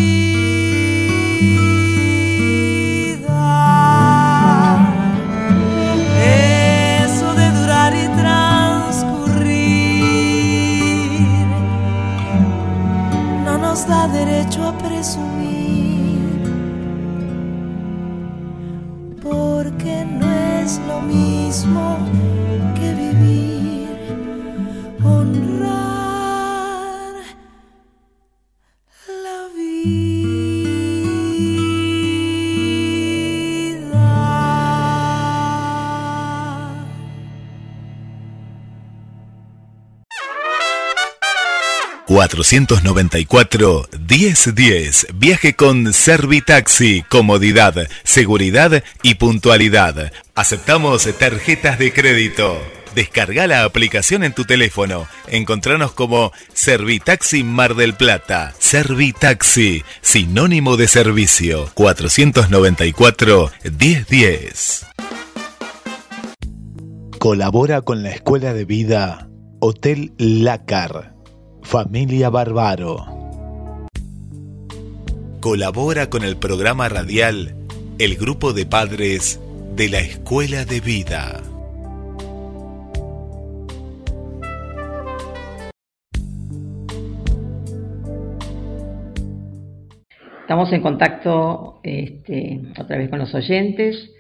Eso 7.05 7.35
de 7.35 7.51
durar 7.51 7.93
y 7.95 8.09
transcurrir 8.21 9.11
no 13.45 13.59
nos 13.59 13.87
da 13.87 14.09
derecho 14.09 14.60
494 42.51 43.89
1010. 44.09 45.07
Viaje 45.15 45.55
con 45.55 45.93
Servitaxi. 45.93 47.05
Comodidad, 47.09 47.89
seguridad 48.03 48.83
y 49.05 49.15
puntualidad. 49.15 50.13
Aceptamos 50.35 51.09
tarjetas 51.17 51.79
de 51.79 51.93
crédito. 51.93 52.61
Descarga 52.97 53.47
la 53.47 53.63
aplicación 53.63 54.25
en 54.25 54.33
tu 54.33 54.47
teléfono. 54.47 55.07
Encontranos 55.29 55.93
como 55.93 56.33
Servitaxi 56.53 57.45
Mar 57.45 57.77
del 57.77 57.95
Plata. 57.95 58.53
Servitaxi, 58.59 59.85
sinónimo 60.01 60.77
de 60.77 60.89
servicio. 60.89 61.71
494 61.75 63.53
1010. 63.79 64.87
Colabora 67.21 67.83
con 67.83 68.03
la 68.03 68.11
Escuela 68.11 68.53
de 68.55 68.65
Vida 68.65 69.29
Hotel 69.61 70.15
Lácar. 70.19 71.20
Familia 71.71 72.31
Barbaro. 72.31 73.07
Colabora 75.39 76.11
con 76.11 76.25
el 76.25 76.37
programa 76.37 76.89
radial 76.89 77.55
El 78.01 78.17
Grupo 78.17 78.53
de 78.53 78.67
Padres 78.67 79.41
de 79.77 79.89
la 79.89 80.01
Escuela 80.01 80.65
de 80.65 80.81
Vida. 80.81 81.41
Estamos 90.41 90.73
en 90.73 90.83
contacto 90.83 91.79
este, 91.85 92.63
otra 92.81 92.99
vez 92.99 93.11
con 93.11 93.21
los 93.21 93.33
oyentes. 93.33 94.11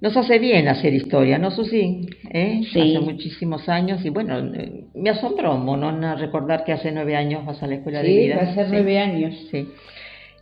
Nos 0.00 0.16
hace 0.16 0.38
bien 0.38 0.68
hacer 0.68 0.92
historia, 0.92 1.38
¿no, 1.38 1.50
Susi? 1.50 2.06
¿Eh? 2.30 2.62
Sí. 2.72 2.96
Hace 2.96 3.00
muchísimos 3.00 3.68
años 3.68 4.04
y 4.04 4.10
bueno, 4.10 4.38
eh, 4.38 4.84
me 4.94 5.10
asombró, 5.10 5.56
Monona, 5.56 6.16
recordar 6.16 6.64
que 6.64 6.72
hace 6.72 6.92
nueve 6.92 7.16
años 7.16 7.46
vas 7.46 7.62
a 7.62 7.66
la 7.66 7.76
escuela 7.76 8.02
de 8.02 8.08
vida. 8.08 8.34
Sí, 8.34 8.44
va 8.46 8.52
a 8.52 8.54
ser 8.54 8.68
nueve 8.68 8.98
años. 8.98 9.34
Sí. 9.50 9.68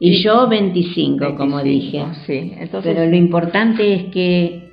Y, 0.01 0.23
yo 0.23 0.49
25, 0.49 1.37
como 1.37 1.63
dije. 1.63 2.05
Sí, 2.27 2.53
entonces... 2.59 2.95
Pero 2.95 3.09
lo 3.09 3.17
importante 3.17 3.95
es 3.95 4.05
que 4.07 4.73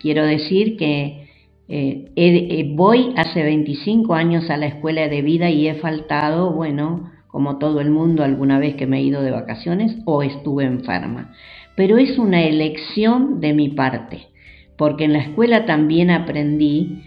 quiero 0.00 0.24
decir 0.24 0.78
que 0.78 1.26
eh, 1.68 2.72
voy 2.74 3.12
hace 3.16 3.42
25 3.42 4.14
años 4.14 4.48
a 4.48 4.56
la 4.56 4.66
escuela 4.66 5.08
de 5.08 5.20
vida 5.20 5.50
y 5.50 5.68
he 5.68 5.74
faltado, 5.74 6.52
bueno, 6.52 7.10
como 7.28 7.58
todo 7.58 7.80
el 7.80 7.90
mundo 7.90 8.24
alguna 8.24 8.58
vez 8.58 8.74
que 8.76 8.86
me 8.86 8.98
he 8.98 9.02
ido 9.02 9.22
de 9.22 9.30
vacaciones 9.30 9.96
o 10.04 10.22
estuve 10.22 10.64
enferma. 10.64 11.32
Pero 11.74 11.98
es 11.98 12.18
una 12.18 12.42
elección 12.42 13.40
de 13.40 13.54
mi 13.54 13.68
parte, 13.68 14.28
porque 14.76 15.04
en 15.04 15.12
la 15.12 15.20
escuela 15.20 15.64
también 15.64 16.10
aprendí 16.10 17.02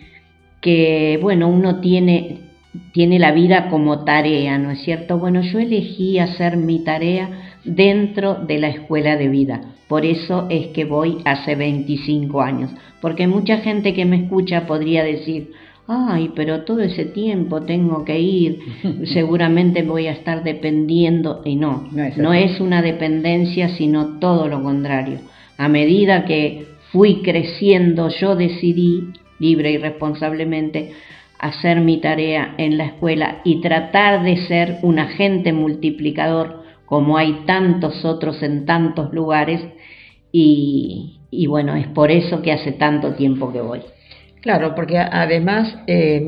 que, 0.61 1.19
bueno, 1.21 1.47
uno 1.47 1.79
tiene, 1.79 2.39
tiene 2.91 3.19
la 3.19 3.31
vida 3.31 3.69
como 3.69 4.03
tarea, 4.03 4.57
¿no 4.57 4.71
es 4.71 4.79
cierto? 4.81 5.19
Bueno, 5.19 5.41
yo 5.41 5.59
elegí 5.59 6.17
hacer 6.17 6.57
mi 6.57 6.83
tarea 6.83 7.29
dentro 7.63 8.35
de 8.35 8.59
la 8.59 8.69
escuela 8.69 9.15
de 9.15 9.27
vida. 9.27 9.61
Por 9.87 10.05
eso 10.05 10.47
es 10.49 10.67
que 10.67 10.85
voy 10.85 11.19
hace 11.25 11.55
25 11.55 12.41
años, 12.41 12.71
porque 13.01 13.27
mucha 13.27 13.57
gente 13.57 13.93
que 13.93 14.05
me 14.05 14.23
escucha 14.23 14.65
podría 14.65 15.03
decir, 15.03 15.51
ay, 15.87 16.31
pero 16.35 16.63
todo 16.63 16.81
ese 16.81 17.05
tiempo 17.05 17.61
tengo 17.61 18.05
que 18.05 18.19
ir, 18.19 18.59
seguramente 19.05 19.83
voy 19.83 20.07
a 20.07 20.13
estar 20.13 20.43
dependiendo, 20.43 21.41
y 21.45 21.55
no, 21.55 21.87
no 22.17 22.33
es, 22.33 22.59
una 22.59 22.81
dependencia, 22.81 23.69
sino 23.69 24.19
todo 24.19 24.47
lo 24.47 24.63
contrario. 24.63 25.19
A 25.57 25.67
medida 25.67 26.25
que 26.25 26.65
fui 26.91 27.21
creciendo, 27.21 28.09
yo 28.09 28.35
decidí, 28.35 29.09
libre 29.39 29.71
y 29.71 29.77
responsablemente, 29.77 30.93
hacer 31.39 31.81
mi 31.81 31.97
tarea 31.97 32.55
en 32.57 32.77
la 32.77 32.85
escuela 32.85 33.41
y 33.43 33.61
tratar 33.61 34.23
de 34.23 34.37
ser 34.47 34.79
un 34.81 34.99
agente 34.99 35.53
multiplicador, 35.53 36.63
como 36.85 37.17
hay 37.17 37.43
tantos 37.45 38.05
otros 38.05 38.41
en 38.41 38.65
tantos 38.65 39.13
lugares, 39.13 39.61
y, 40.31 41.19
y 41.31 41.47
bueno, 41.47 41.75
es 41.75 41.87
por 41.87 42.11
eso 42.11 42.41
que 42.41 42.51
hace 42.51 42.71
tanto 42.71 43.13
tiempo 43.13 43.51
que 43.51 43.61
voy. 43.61 43.81
Claro, 44.45 44.75
porque 44.75 44.99
además 44.99 45.75
eh, 45.87 46.23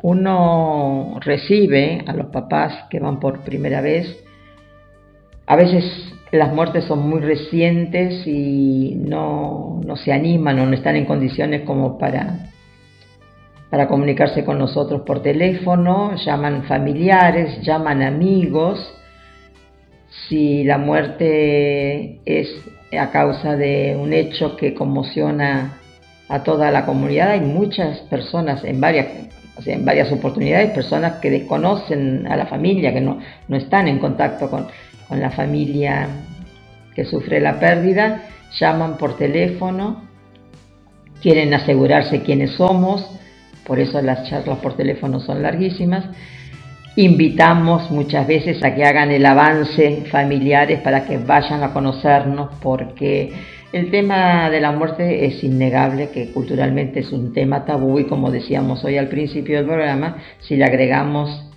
uno 0.00 1.18
recibe 1.22 2.04
a 2.06 2.12
los 2.12 2.26
papás 2.26 2.84
que 2.88 3.00
van 3.00 3.18
por 3.18 3.40
primera 3.40 3.80
vez, 3.80 4.16
a 5.44 5.56
veces 5.56 5.82
las 6.30 6.52
muertes 6.52 6.84
son 6.84 7.00
muy 7.08 7.20
recientes 7.20 8.24
y 8.28 8.94
no, 8.94 9.80
se 10.04 10.12
animan 10.12 10.60
o 10.60 10.66
no 10.66 10.72
están 10.72 10.94
en 10.94 11.04
condiciones 11.04 11.62
como 11.62 11.98
para, 11.98 12.52
para 13.70 13.88
comunicarse 13.88 14.44
con 14.44 14.58
nosotros 14.58 15.00
por 15.00 15.20
teléfono, 15.20 16.14
llaman 16.14 16.62
familiares, 16.62 17.60
llaman 17.62 18.02
amigos. 18.02 18.78
Si 20.28 20.62
la 20.62 20.78
muerte 20.78 22.20
es 22.24 22.54
a 22.96 23.10
causa 23.10 23.56
de 23.56 23.98
un 24.00 24.12
hecho 24.12 24.56
que 24.56 24.74
conmociona 24.74 25.80
a 26.28 26.42
toda 26.42 26.70
la 26.70 26.86
comunidad. 26.86 27.30
Hay 27.30 27.40
muchas 27.40 27.98
personas 28.00 28.64
en 28.64 28.80
varias, 28.80 29.06
en 29.64 29.84
varias 29.84 30.10
oportunidades, 30.12 30.70
personas 30.70 31.14
que 31.20 31.30
desconocen 31.30 32.26
a 32.26 32.36
la 32.36 32.46
familia, 32.46 32.92
que 32.92 33.00
no, 33.00 33.18
no 33.48 33.56
están 33.56 33.88
en 33.88 33.98
contacto 33.98 34.50
con, 34.50 34.66
con 35.08 35.20
la 35.20 35.30
familia 35.30 36.08
que 36.94 37.04
sufre 37.04 37.40
la 37.40 37.58
pérdida, 37.58 38.22
llaman 38.58 38.96
por 38.96 39.16
teléfono, 39.16 40.02
quieren 41.20 41.52
asegurarse 41.54 42.22
quiénes 42.22 42.52
somos, 42.52 43.10
por 43.66 43.78
eso 43.80 44.00
las 44.02 44.28
charlas 44.28 44.58
por 44.58 44.76
teléfono 44.76 45.20
son 45.20 45.42
larguísimas. 45.42 46.04
Invitamos 46.96 47.90
muchas 47.90 48.26
veces 48.26 48.62
a 48.62 48.74
que 48.74 48.84
hagan 48.84 49.10
el 49.10 49.26
avance 49.26 50.04
familiares 50.10 50.80
para 50.80 51.04
que 51.04 51.18
vayan 51.18 51.64
a 51.64 51.72
conocernos 51.72 52.50
porque 52.62 53.32
el 53.74 53.90
tema 53.90 54.50
de 54.50 54.60
la 54.60 54.70
muerte 54.70 55.26
es 55.26 55.42
innegable 55.42 56.10
que 56.10 56.30
culturalmente 56.30 57.00
es 57.00 57.10
un 57.10 57.32
tema 57.32 57.64
tabú 57.64 57.98
y 57.98 58.04
como 58.04 58.30
decíamos 58.30 58.84
hoy 58.84 58.98
al 58.98 59.08
principio 59.08 59.56
del 59.56 59.66
programa, 59.66 60.18
si 60.38 60.54
le 60.54 60.64
agregamos 60.64 61.50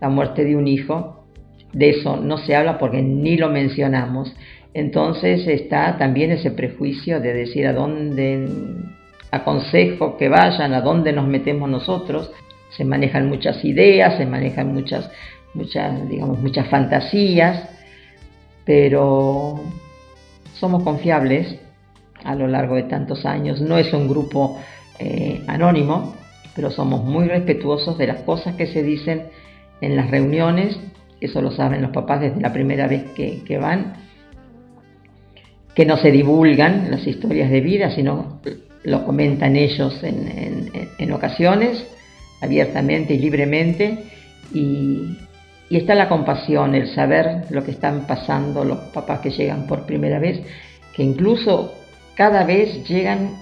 la 0.00 0.08
muerte 0.08 0.44
de 0.44 0.56
un 0.56 0.66
hijo, 0.66 1.26
de 1.72 1.90
eso 1.90 2.16
no 2.16 2.38
se 2.38 2.56
habla 2.56 2.76
porque 2.76 3.02
ni 3.02 3.36
lo 3.36 3.50
mencionamos. 3.50 4.34
Entonces 4.74 5.46
está 5.46 5.96
también 5.96 6.32
ese 6.32 6.50
prejuicio 6.50 7.20
de 7.20 7.34
decir 7.34 7.68
a 7.68 7.72
dónde 7.72 8.48
aconsejo 9.30 10.16
que 10.16 10.28
vayan, 10.28 10.74
a 10.74 10.80
dónde 10.80 11.12
nos 11.12 11.28
metemos 11.28 11.70
nosotros. 11.70 12.32
Se 12.70 12.84
manejan 12.84 13.28
muchas 13.28 13.64
ideas, 13.64 14.16
se 14.16 14.26
manejan 14.26 14.74
muchas, 14.74 15.08
muchas, 15.54 16.08
digamos, 16.08 16.40
muchas 16.40 16.66
fantasías, 16.66 17.68
pero 18.64 19.60
somos 20.60 20.84
confiables 20.84 21.56
a 22.22 22.34
lo 22.34 22.46
largo 22.46 22.76
de 22.76 22.84
tantos 22.84 23.24
años. 23.24 23.60
No 23.60 23.78
es 23.78 23.92
un 23.92 24.06
grupo 24.06 24.60
eh, 24.98 25.42
anónimo, 25.48 26.14
pero 26.54 26.70
somos 26.70 27.02
muy 27.02 27.26
respetuosos 27.26 27.96
de 27.96 28.06
las 28.06 28.22
cosas 28.22 28.54
que 28.56 28.66
se 28.66 28.82
dicen 28.82 29.24
en 29.80 29.96
las 29.96 30.10
reuniones. 30.10 30.78
Eso 31.20 31.40
lo 31.40 31.50
saben 31.50 31.82
los 31.82 31.90
papás 31.90 32.20
desde 32.20 32.40
la 32.40 32.52
primera 32.52 32.86
vez 32.86 33.04
que, 33.14 33.58
van. 33.58 33.94
Que 35.74 35.86
no 35.86 35.96
se 35.96 36.10
divulgan 36.10 36.90
las 36.90 37.06
historias 37.06 37.50
de 37.50 37.60
vida, 37.60 37.90
sino 37.90 38.40
lo 38.82 39.04
comentan 39.04 39.56
ellos 39.56 40.02
en, 40.02 41.12
ocasiones, 41.12 41.84
abiertamente 42.42 43.14
y 43.14 43.18
libremente. 43.18 44.04
Y, 44.52 45.16
y 45.70 45.76
está 45.76 45.94
la 45.94 46.08
compasión, 46.08 46.74
el 46.74 46.88
saber 46.88 47.44
lo 47.50 47.64
que 47.64 47.70
están 47.70 48.04
pasando 48.08 48.64
los 48.64 48.78
papás 48.92 49.20
que 49.20 49.30
llegan 49.30 49.68
por 49.68 49.86
primera 49.86 50.18
vez, 50.18 50.42
que 50.92 51.04
incluso 51.04 51.74
cada 52.16 52.42
vez 52.44 52.86
llegan 52.88 53.36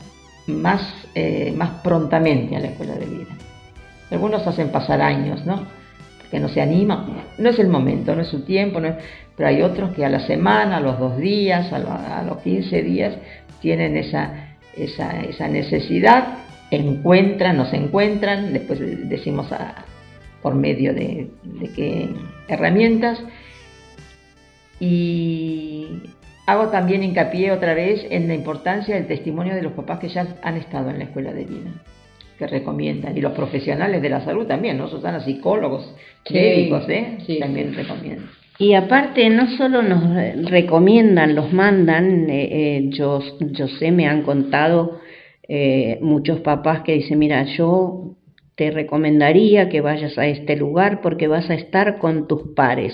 más, 0.47 0.83
eh, 1.14 1.55
más 1.57 1.81
prontamente 1.83 2.55
a 2.55 2.61
la 2.61 2.69
escuela 2.69 2.97
de 2.97 3.07
vida. 3.07 3.35
Algunos 4.11 4.47
hacen 4.47 4.69
pasar 4.69 5.01
años, 5.01 5.47
¿no? 5.47 5.67
Porque 6.19 6.38
no 6.38 6.51
se 6.51 6.61
animan, 6.61 7.07
no 7.38 7.49
es 7.49 7.59
el 7.59 7.69
momento, 7.69 8.14
no 8.14 8.21
es 8.21 8.29
su 8.29 8.43
tiempo, 8.43 8.79
pero 9.35 9.49
hay 9.49 9.62
otros 9.62 9.95
que 9.95 10.05
a 10.05 10.11
la 10.11 10.21
semana, 10.21 10.77
a 10.77 10.81
los 10.81 10.99
dos 10.99 11.17
días, 11.17 11.73
a, 11.73 12.23
los 12.25 12.38
15 12.43 12.83
días, 12.83 13.14
tienen 13.62 13.97
esa, 13.97 14.57
esa, 14.77 15.21
esa 15.23 15.49
necesidad, 15.49 16.41
encuentran, 16.71 17.57
nos 17.57 17.73
encuentran, 17.73 18.53
después 18.53 18.79
decimos 19.09 19.51
a, 19.51 19.87
por 20.49 20.55
medio 20.55 20.95
de, 20.95 21.29
qué 21.77 22.09
herramientas. 22.49 23.23
Y 24.81 25.87
hago 26.47 26.69
también 26.69 27.03
hincapié 27.03 27.53
otra 27.53 27.75
vez 27.75 28.07
en 28.09 28.29
la 28.29 28.35
importancia 28.35 28.95
del 28.95 29.07
testimonio 29.07 29.55
de 29.55 29.61
los 29.61 29.75
papás 29.75 29.99
que 29.99 30.09
ya 30.09 30.27
han 30.43 30.57
estado 30.57 30.89
en 30.89 31.01
la 31.01 31.05
escuela 31.05 31.35
de 31.35 31.45
vida, 31.45 31.71
que 32.39 32.47
recomiendan, 32.47 33.15
y 33.15 33.21
los 33.21 33.33
profesionales 33.33 34.01
de 34.01 34.09
la 34.09 34.25
salud 34.25 34.47
también, 34.47 34.79
¿no? 34.79 34.89
Susana, 34.89 35.21
psicólogos, 35.21 35.95
médicos, 36.31 36.89
¿eh? 36.89 37.19
también 37.39 37.75
recomiendan. 37.75 38.31
Y 38.59 38.73
aparte, 38.73 39.29
no 39.29 39.55
solo 39.59 39.83
nos 39.83 40.51
recomiendan, 40.51 41.35
los 41.35 41.53
mandan, 41.53 42.31
eh, 42.31 42.49
eh, 42.51 42.89
yo, 42.89 43.21
yo 43.39 43.69
sé, 43.69 43.93
me 43.93 44.09
han 44.09 44.23
contado 44.23 44.99
eh, 45.47 45.99
muchos 46.01 46.41
papás 46.41 46.81
que 46.85 46.95
dicen, 46.95 47.19
mira, 47.19 47.45
yo 47.45 48.15
te 48.59 48.73
recomendaría 48.73 49.68
que 49.68 49.81
vayas 49.81 50.18
a 50.18 50.27
este 50.27 50.57
lugar 50.57 51.01
porque 51.01 51.29
vas 51.29 51.49
a 51.49 51.55
estar 51.55 51.99
con 51.99 52.27
tus 52.27 52.55
pares. 52.57 52.92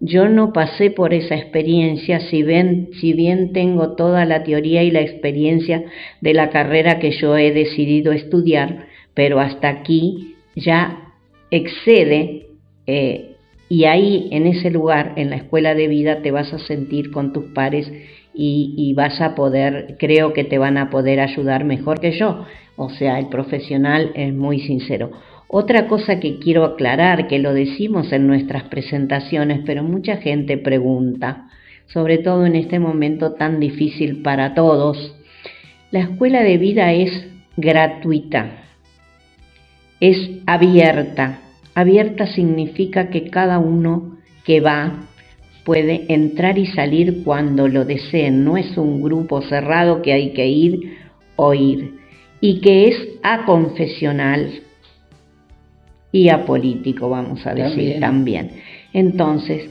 Yo 0.00 0.30
no 0.30 0.54
pasé 0.54 0.90
por 0.90 1.12
esa 1.12 1.36
experiencia, 1.36 2.20
si 2.30 2.42
bien, 2.42 2.88
si 2.98 3.12
bien 3.12 3.52
tengo 3.52 3.96
toda 3.96 4.24
la 4.24 4.44
teoría 4.44 4.82
y 4.82 4.90
la 4.90 5.02
experiencia 5.02 5.84
de 6.22 6.32
la 6.32 6.48
carrera 6.48 6.98
que 7.00 7.10
yo 7.10 7.36
he 7.36 7.52
decidido 7.52 8.12
estudiar, 8.12 8.86
pero 9.12 9.40
hasta 9.40 9.68
aquí 9.68 10.36
ya 10.56 11.12
excede 11.50 12.46
eh, 12.86 13.36
y 13.68 13.84
ahí 13.84 14.30
en 14.32 14.46
ese 14.46 14.70
lugar, 14.70 15.12
en 15.16 15.28
la 15.28 15.36
escuela 15.36 15.74
de 15.74 15.86
vida, 15.86 16.22
te 16.22 16.30
vas 16.30 16.50
a 16.54 16.58
sentir 16.58 17.10
con 17.10 17.34
tus 17.34 17.44
pares 17.52 17.92
y, 18.34 18.74
y 18.78 18.94
vas 18.94 19.20
a 19.20 19.34
poder, 19.34 19.96
creo 19.98 20.32
que 20.32 20.44
te 20.44 20.56
van 20.56 20.78
a 20.78 20.88
poder 20.88 21.20
ayudar 21.20 21.64
mejor 21.64 22.00
que 22.00 22.12
yo. 22.12 22.46
O 22.82 22.90
sea, 22.90 23.20
el 23.20 23.28
profesional 23.28 24.10
es 24.16 24.34
muy 24.34 24.58
sincero. 24.60 25.12
Otra 25.46 25.86
cosa 25.86 26.18
que 26.18 26.40
quiero 26.40 26.64
aclarar, 26.64 27.28
que 27.28 27.38
lo 27.38 27.54
decimos 27.54 28.12
en 28.12 28.26
nuestras 28.26 28.64
presentaciones, 28.64 29.60
pero 29.64 29.84
mucha 29.84 30.16
gente 30.16 30.58
pregunta, 30.58 31.48
sobre 31.86 32.18
todo 32.18 32.44
en 32.44 32.56
este 32.56 32.80
momento 32.80 33.34
tan 33.34 33.60
difícil 33.60 34.22
para 34.22 34.54
todos, 34.54 35.14
la 35.92 36.00
escuela 36.00 36.42
de 36.42 36.58
vida 36.58 36.92
es 36.92 37.28
gratuita, 37.56 38.64
es 40.00 40.30
abierta. 40.46 41.38
Abierta 41.74 42.26
significa 42.26 43.10
que 43.10 43.30
cada 43.30 43.60
uno 43.60 44.16
que 44.44 44.60
va 44.60 45.04
puede 45.64 46.12
entrar 46.12 46.58
y 46.58 46.66
salir 46.66 47.22
cuando 47.22 47.68
lo 47.68 47.84
deseen, 47.84 48.42
no 48.44 48.56
es 48.56 48.76
un 48.76 49.00
grupo 49.00 49.40
cerrado 49.42 50.02
que 50.02 50.12
hay 50.12 50.32
que 50.32 50.48
ir 50.48 50.96
o 51.36 51.54
ir 51.54 52.01
y 52.42 52.60
que 52.60 52.88
es 52.88 53.08
aconfesional 53.22 54.62
y 56.10 56.28
apolítico, 56.28 57.08
vamos 57.08 57.46
a 57.46 57.54
decir 57.54 58.00
también. 58.00 58.50
Entonces, 58.92 59.70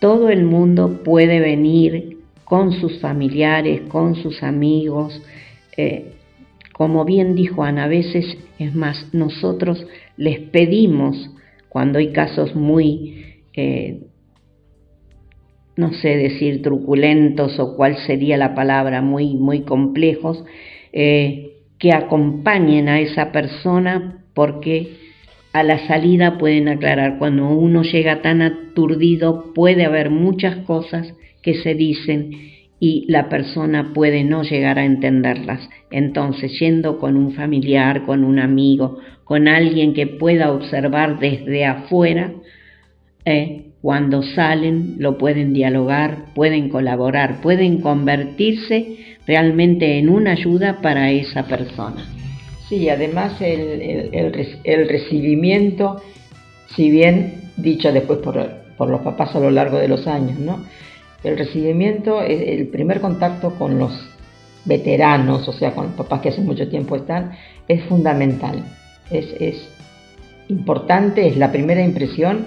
todo 0.00 0.28
el 0.28 0.44
mundo 0.44 1.04
puede 1.04 1.38
venir 1.38 2.18
con 2.44 2.72
sus 2.72 2.98
familiares, 3.00 3.82
con 3.82 4.16
sus 4.16 4.42
amigos, 4.42 5.22
eh, 5.76 6.12
como 6.72 7.04
bien 7.04 7.36
dijo 7.36 7.62
Ana, 7.62 7.84
a 7.84 7.88
veces 7.88 8.36
es 8.58 8.74
más, 8.74 9.06
nosotros 9.12 9.86
les 10.16 10.40
pedimos 10.40 11.30
cuando 11.68 12.00
hay 12.00 12.12
casos 12.12 12.56
muy, 12.56 13.36
eh, 13.54 14.00
no 15.76 15.92
sé 15.92 16.16
decir 16.16 16.62
truculentos 16.62 17.60
o 17.60 17.76
cuál 17.76 17.96
sería 17.98 18.36
la 18.36 18.56
palabra, 18.56 19.02
muy, 19.02 19.34
muy 19.34 19.60
complejos, 19.60 20.44
eh, 20.92 21.47
que 21.78 21.92
acompañen 21.92 22.88
a 22.88 23.00
esa 23.00 23.32
persona 23.32 24.24
porque 24.34 24.96
a 25.52 25.62
la 25.62 25.86
salida 25.86 26.38
pueden 26.38 26.68
aclarar. 26.68 27.18
Cuando 27.18 27.48
uno 27.48 27.82
llega 27.82 28.22
tan 28.22 28.42
aturdido 28.42 29.52
puede 29.54 29.84
haber 29.84 30.10
muchas 30.10 30.56
cosas 30.64 31.14
que 31.42 31.54
se 31.54 31.74
dicen 31.74 32.32
y 32.80 33.06
la 33.08 33.28
persona 33.28 33.92
puede 33.92 34.24
no 34.24 34.42
llegar 34.42 34.78
a 34.78 34.84
entenderlas. 34.84 35.68
Entonces, 35.90 36.58
yendo 36.60 36.98
con 36.98 37.16
un 37.16 37.32
familiar, 37.32 38.04
con 38.04 38.24
un 38.24 38.38
amigo, 38.38 38.98
con 39.24 39.48
alguien 39.48 39.94
que 39.94 40.06
pueda 40.06 40.52
observar 40.52 41.18
desde 41.18 41.64
afuera, 41.64 42.32
eh, 43.24 43.64
cuando 43.80 44.22
salen 44.22 44.96
lo 44.98 45.18
pueden 45.18 45.52
dialogar, 45.52 46.34
pueden 46.34 46.68
colaborar, 46.68 47.40
pueden 47.40 47.80
convertirse 47.80 49.17
realmente 49.28 49.98
en 49.98 50.08
una 50.08 50.32
ayuda 50.32 50.80
para 50.80 51.10
esa 51.10 51.44
persona. 51.44 52.02
Sí, 52.66 52.88
además 52.88 53.40
el, 53.40 54.10
el, 54.64 54.88
recibimiento, 54.88 56.00
si 56.74 56.90
bien 56.90 57.50
dicho 57.56 57.92
después 57.92 58.20
por, 58.20 58.48
por, 58.78 58.88
los 58.88 59.02
papás 59.02 59.36
a 59.36 59.40
lo 59.40 59.50
largo 59.50 59.76
de 59.78 59.88
los 59.88 60.06
años, 60.06 60.38
¿no? 60.38 60.64
El 61.22 61.36
recibimiento, 61.36 62.22
el 62.22 62.68
primer 62.68 63.00
contacto 63.00 63.50
con 63.58 63.78
los 63.78 63.92
veteranos, 64.64 65.46
o 65.46 65.52
sea, 65.52 65.72
con 65.72 65.86
los 65.86 65.94
papás 65.94 66.20
que 66.20 66.28
hace 66.30 66.40
mucho 66.40 66.68
tiempo 66.68 66.96
están, 66.96 67.32
es 67.66 67.82
fundamental. 67.84 68.64
Es, 69.10 69.26
es 69.40 69.68
importante, 70.48 71.26
es 71.26 71.36
la 71.36 71.52
primera 71.52 71.82
impresión 71.82 72.46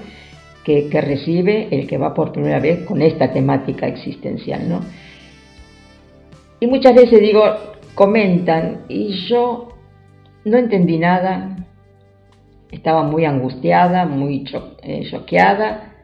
que, 0.64 0.88
que, 0.90 1.02
recibe 1.02 1.68
el 1.72 1.88
que 1.88 1.98
va 1.98 2.14
por 2.14 2.32
primera 2.32 2.60
vez 2.60 2.86
con 2.86 3.02
esta 3.02 3.34
temática 3.34 3.88
existencial, 3.88 4.68
¿no? 4.68 4.82
Y 6.62 6.68
muchas 6.68 6.94
veces 6.94 7.20
digo, 7.20 7.44
comentan, 7.96 8.86
y 8.88 9.14
yo 9.28 9.70
no 10.46 10.58
entendí 10.58 11.00
nada, 11.00 11.58
estaba 12.72 13.02
muy 13.02 13.26
angustiada, 13.26 14.06
muy 14.06 14.46
eh, 14.84 15.08
choqueada, 15.10 15.96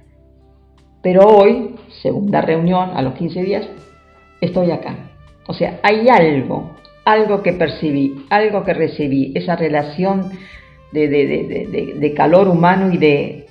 pero 1.04 1.28
hoy, 1.28 1.76
segunda 2.02 2.42
reunión, 2.42 2.90
a 2.96 3.04
los 3.04 3.14
15 3.14 3.44
días, 3.44 3.70
estoy 4.42 4.72
acá. 4.72 4.96
O 5.48 5.54
sea, 5.54 5.80
hay 5.84 6.10
algo, 6.10 6.72
algo 7.06 7.44
que 7.44 7.54
percibí, 7.54 8.26
algo 8.32 8.64
que 8.64 8.74
recibí, 8.74 9.34
esa 9.36 9.56
relación 9.56 10.32
de, 10.92 11.08
de 11.08 12.14
calor 12.16 12.48
humano 12.48 12.92
y 12.92 12.98
de, 12.98 13.46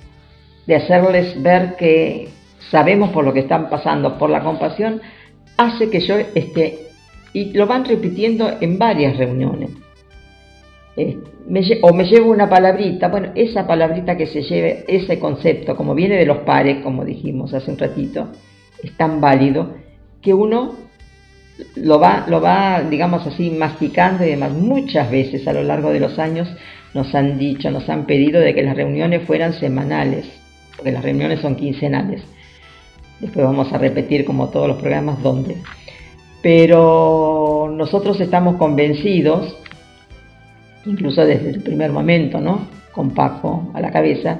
hacerles 0.75 1.41
ver 1.41 1.77
que 1.77 2.27
sabemos 2.69 3.11
por 3.11 3.23
lo 3.23 3.31
que 3.31 3.39
están 3.39 3.69
pasando, 3.69 4.17
por 4.17 4.29
la 4.29 4.43
compasión, 4.43 5.01
hace 5.55 5.89
que 5.89 6.01
yo 6.01 6.17
esté, 6.35 6.86
y 7.33 7.53
lo 7.53 7.67
van 7.67 7.85
repitiendo 7.85 8.51
en 8.61 8.77
varias 8.77 9.17
reuniones 9.17 9.71
eh, 10.97 11.19
o 11.81 11.93
me 11.93 12.05
llevo 12.05 12.31
una 12.31 12.49
palabrita, 12.49 13.07
bueno, 13.07 13.29
esa 13.35 13.67
palabrita 13.67 14.17
que 14.17 14.25
se 14.25 14.41
lleve, 14.41 14.83
ese 14.87 15.19
concepto, 15.19 15.75
como 15.75 15.93
viene 15.93 16.15
de 16.15 16.25
los 16.25 16.39
pares, 16.39 16.83
como 16.83 17.05
dijimos 17.05 17.53
hace 17.53 17.71
un 17.71 17.77
ratito, 17.77 18.29
es 18.81 18.97
tan 18.97 19.21
válido 19.21 19.75
que 20.21 20.33
uno 20.33 20.73
lo 21.75 21.99
va, 21.99 22.25
lo 22.27 22.41
va, 22.41 22.81
digamos 22.81 23.25
así, 23.27 23.51
masticando 23.51 24.25
y 24.25 24.29
demás. 24.29 24.51
Muchas 24.53 25.09
veces 25.09 25.47
a 25.47 25.53
lo 25.53 25.63
largo 25.63 25.91
de 25.91 25.99
los 25.99 26.17
años 26.17 26.49
nos 26.95 27.13
han 27.13 27.37
dicho, 27.37 27.69
nos 27.69 27.87
han 27.89 28.07
pedido 28.07 28.41
de 28.41 28.55
que 28.55 28.63
las 28.63 28.75
reuniones 28.75 29.23
fueran 29.25 29.53
semanales, 29.53 30.25
porque 30.75 30.91
las 30.91 31.03
reuniones 31.03 31.41
son 31.41 31.55
quincenales. 31.55 32.23
Después 33.19 33.45
vamos 33.45 33.71
a 33.71 33.77
repetir 33.77 34.25
como 34.25 34.49
todos 34.49 34.67
los 34.67 34.77
programas 34.77 35.21
dónde. 35.21 35.57
Pero 36.47 37.69
nosotros 37.75 38.21
estamos 38.21 38.55
convencidos 38.55 39.53
incluso 40.85 41.25
desde 41.25 41.49
el 41.49 41.61
primer 41.61 41.91
momento, 41.91 42.39
¿no? 42.39 42.69
Con 42.93 43.11
Paco 43.11 43.69
a 43.73 43.81
la 43.81 43.91
cabeza, 43.91 44.39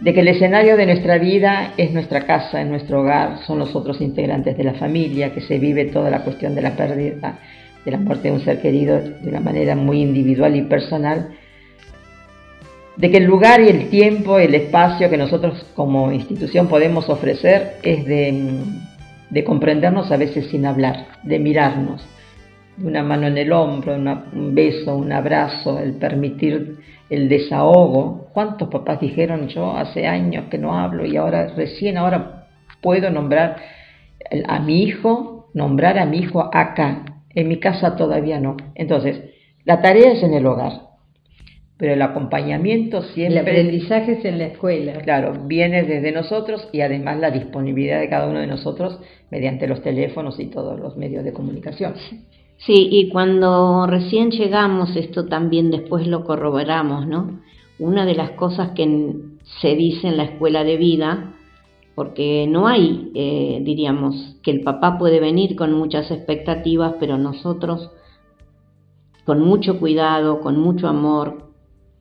de 0.00 0.12
que 0.12 0.18
el 0.18 0.26
escenario 0.26 0.76
de 0.76 0.86
nuestra 0.86 1.16
vida 1.18 1.74
es 1.76 1.92
nuestra 1.92 2.26
casa, 2.26 2.60
es 2.60 2.66
nuestro 2.66 3.02
hogar, 3.02 3.38
son 3.46 3.60
los 3.60 3.76
otros 3.76 4.00
integrantes 4.00 4.56
de 4.56 4.64
la 4.64 4.74
familia, 4.74 5.32
que 5.32 5.40
se 5.40 5.60
vive 5.60 5.84
toda 5.84 6.10
la 6.10 6.24
cuestión 6.24 6.56
de 6.56 6.62
la 6.62 6.72
pérdida, 6.72 7.38
de 7.84 7.90
la 7.92 7.98
muerte 7.98 8.30
de 8.30 8.34
un 8.34 8.40
ser 8.40 8.60
querido 8.60 9.00
de 9.00 9.28
una 9.28 9.38
manera 9.38 9.76
muy 9.76 10.02
individual 10.02 10.56
y 10.56 10.62
personal, 10.62 11.36
de 12.96 13.10
que 13.12 13.18
el 13.18 13.26
lugar 13.26 13.60
y 13.60 13.68
el 13.68 13.90
tiempo, 13.90 14.40
el 14.40 14.56
espacio 14.56 15.08
que 15.08 15.16
nosotros 15.16 15.64
como 15.76 16.10
institución 16.10 16.66
podemos 16.66 17.08
ofrecer 17.08 17.76
es 17.84 18.04
de, 18.06 18.60
de 19.30 19.44
comprendernos 19.44 20.10
a 20.10 20.16
veces 20.16 20.46
sin 20.48 20.66
hablar, 20.66 21.06
de 21.22 21.38
mirarnos, 21.38 22.06
una 22.82 23.02
mano 23.02 23.26
en 23.26 23.36
el 23.36 23.52
hombro, 23.52 23.94
un 23.94 24.54
beso, 24.54 24.96
un 24.96 25.12
abrazo, 25.12 25.80
el 25.80 25.94
permitir 25.94 26.76
el 27.10 27.28
desahogo. 27.28 28.28
¿Cuántos 28.32 28.68
papás 28.68 29.00
dijeron 29.00 29.48
yo 29.48 29.76
hace 29.76 30.06
años 30.06 30.46
que 30.50 30.58
no 30.58 30.78
hablo 30.78 31.04
y 31.04 31.16
ahora 31.16 31.48
recién 31.56 31.96
ahora 31.96 32.46
puedo 32.80 33.10
nombrar 33.10 33.56
a 34.46 34.60
mi 34.60 34.82
hijo, 34.82 35.48
nombrar 35.54 35.98
a 35.98 36.06
mi 36.06 36.18
hijo 36.18 36.48
acá, 36.52 37.04
en 37.34 37.48
mi 37.48 37.58
casa 37.58 37.96
todavía 37.96 38.40
no. 38.40 38.56
Entonces, 38.74 39.20
la 39.64 39.80
tarea 39.80 40.12
es 40.12 40.22
en 40.22 40.34
el 40.34 40.46
hogar, 40.46 40.87
pero 41.78 41.92
el 41.92 42.02
acompañamiento 42.02 43.02
siempre... 43.02 43.40
El 43.40 43.46
aprendizaje 43.46 44.12
es 44.12 44.24
en 44.24 44.38
la 44.38 44.46
escuela. 44.46 44.94
Claro, 44.94 45.32
viene 45.46 45.84
desde 45.84 46.10
nosotros 46.10 46.68
y 46.72 46.80
además 46.80 47.20
la 47.20 47.30
disponibilidad 47.30 48.00
de 48.00 48.08
cada 48.08 48.28
uno 48.28 48.40
de 48.40 48.48
nosotros 48.48 48.98
mediante 49.30 49.68
los 49.68 49.80
teléfonos 49.82 50.40
y 50.40 50.46
todos 50.46 50.78
los 50.80 50.96
medios 50.96 51.24
de 51.24 51.32
comunicación. 51.32 51.94
Sí, 52.58 52.88
y 52.90 53.08
cuando 53.10 53.86
recién 53.86 54.32
llegamos, 54.32 54.96
esto 54.96 55.26
también 55.26 55.70
después 55.70 56.08
lo 56.08 56.24
corroboramos, 56.24 57.06
¿no? 57.06 57.40
Una 57.78 58.04
de 58.04 58.16
las 58.16 58.30
cosas 58.30 58.72
que 58.72 59.14
se 59.60 59.76
dice 59.76 60.08
en 60.08 60.16
la 60.16 60.24
escuela 60.24 60.64
de 60.64 60.76
vida, 60.76 61.34
porque 61.94 62.46
no 62.48 62.66
hay, 62.66 63.12
eh, 63.14 63.60
diríamos, 63.62 64.36
que 64.42 64.50
el 64.50 64.62
papá 64.62 64.98
puede 64.98 65.20
venir 65.20 65.54
con 65.54 65.72
muchas 65.72 66.10
expectativas, 66.10 66.94
pero 66.98 67.16
nosotros, 67.18 67.92
con 69.24 69.40
mucho 69.40 69.78
cuidado, 69.78 70.40
con 70.40 70.58
mucho 70.58 70.88
amor, 70.88 71.47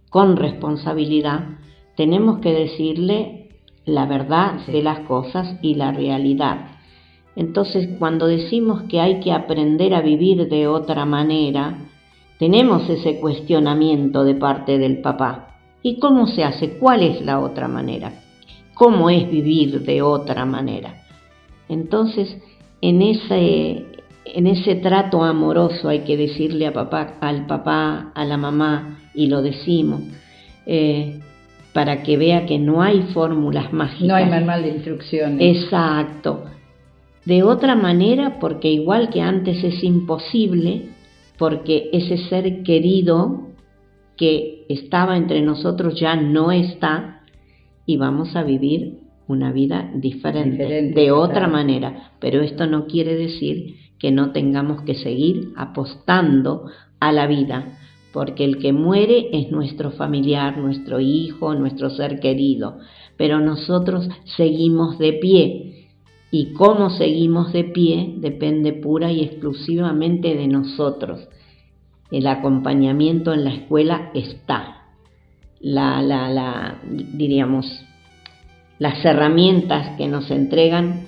con 0.09 0.37
responsabilidad, 0.37 1.57
tenemos 1.95 2.39
que 2.39 2.53
decirle 2.53 3.49
la 3.85 4.05
verdad 4.05 4.65
de 4.67 4.83
las 4.83 4.99
cosas 5.01 5.57
y 5.61 5.75
la 5.75 5.91
realidad. 5.91 6.67
Entonces, 7.35 7.89
cuando 7.99 8.27
decimos 8.27 8.83
que 8.83 8.99
hay 8.99 9.19
que 9.19 9.31
aprender 9.31 9.93
a 9.93 10.01
vivir 10.01 10.49
de 10.49 10.67
otra 10.67 11.05
manera, 11.05 11.77
tenemos 12.39 12.89
ese 12.89 13.19
cuestionamiento 13.19 14.23
de 14.23 14.35
parte 14.35 14.77
del 14.77 15.01
papá. 15.01 15.59
¿Y 15.81 15.99
cómo 15.99 16.27
se 16.27 16.43
hace? 16.43 16.77
¿Cuál 16.77 17.03
es 17.03 17.21
la 17.21 17.39
otra 17.39 17.67
manera? 17.67 18.13
¿Cómo 18.73 19.09
es 19.09 19.29
vivir 19.29 19.81
de 19.81 20.01
otra 20.01 20.45
manera? 20.45 21.03
Entonces, 21.69 22.37
en 22.81 23.01
ese, 23.01 23.85
en 24.25 24.47
ese 24.47 24.75
trato 24.75 25.23
amoroso 25.23 25.89
hay 25.89 25.99
que 25.99 26.17
decirle 26.17 26.67
a 26.67 26.73
papá, 26.73 27.15
al 27.21 27.45
papá, 27.47 28.11
a 28.13 28.25
la 28.25 28.37
mamá, 28.37 28.99
y 29.17 29.27
lo 29.27 29.41
decimos, 29.41 30.03
eh, 30.65 31.19
para 31.73 32.03
que 32.03 32.15
vea 32.15 32.45
que 32.45 32.57
no 32.57 32.81
hay 32.81 33.01
fórmulas 33.13 33.73
mágicas. 33.73 34.07
No 34.07 34.15
hay 34.15 34.27
manual 34.27 34.63
de 34.63 34.69
instrucciones. 34.69 35.57
Exacto 35.57 36.45
de 37.27 37.43
otra 37.43 37.75
manera 37.75 38.39
porque 38.39 38.71
igual 38.71 39.09
que 39.09 39.19
antes 39.19 39.61
es 39.61 39.83
imposible, 39.83 40.83
porque 41.37 41.89
ese 41.91 42.17
ser 42.29 42.63
querido 42.63 43.49
que 44.15 44.65
estaba 44.69 45.17
entre 45.17 45.41
nosotros 45.41 45.99
ya 45.99 46.15
no 46.15 46.53
está 46.53 47.23
y 47.85 47.97
vamos 47.97 48.37
a 48.37 48.43
vivir 48.43 48.99
una 49.27 49.51
vida 49.51 49.91
diferente, 49.93 50.93
de 50.93 51.11
otra 51.11 51.49
manera. 51.49 52.13
Pero 52.21 52.41
esto 52.41 52.65
no 52.65 52.87
quiere 52.87 53.17
decir 53.17 53.75
que 53.99 54.09
no 54.09 54.31
tengamos 54.31 54.83
que 54.83 54.95
seguir 54.95 55.49
apostando 55.57 56.71
a 57.01 57.11
la 57.11 57.27
vida, 57.27 57.77
porque 58.13 58.45
el 58.45 58.57
que 58.57 58.73
muere 58.73 59.29
es 59.31 59.51
nuestro 59.51 59.91
familiar, 59.91 60.57
nuestro 60.57 60.99
hijo, 60.99 61.53
nuestro 61.55 61.89
ser 61.89 62.19
querido, 62.19 62.79
pero 63.17 63.39
nosotros 63.39 64.07
seguimos 64.37 64.97
de 64.97 65.13
pie 65.13 65.89
y 66.31 66.53
cómo 66.53 66.89
seguimos 66.89 67.53
de 67.53 67.63
pie 67.63 68.15
depende 68.17 68.73
pura 68.73 69.11
y 69.11 69.23
exclusivamente 69.23 70.35
de 70.35 70.47
nosotros. 70.47 71.27
El 72.11 72.27
acompañamiento 72.27 73.33
en 73.33 73.43
la 73.43 73.53
escuela 73.53 74.11
está. 74.13 74.85
La, 75.59 76.01
la, 76.01 76.29
la, 76.29 76.81
diríamos, 76.83 77.65
las 78.79 79.03
herramientas 79.03 79.97
que 79.97 80.07
nos 80.07 80.29
entregan 80.29 81.07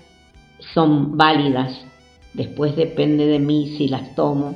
son 0.73 1.17
válidas. 1.17 1.85
Después 2.33 2.75
depende 2.75 3.25
de 3.25 3.39
mí 3.39 3.75
si 3.77 3.87
las 3.87 4.15
tomo 4.15 4.55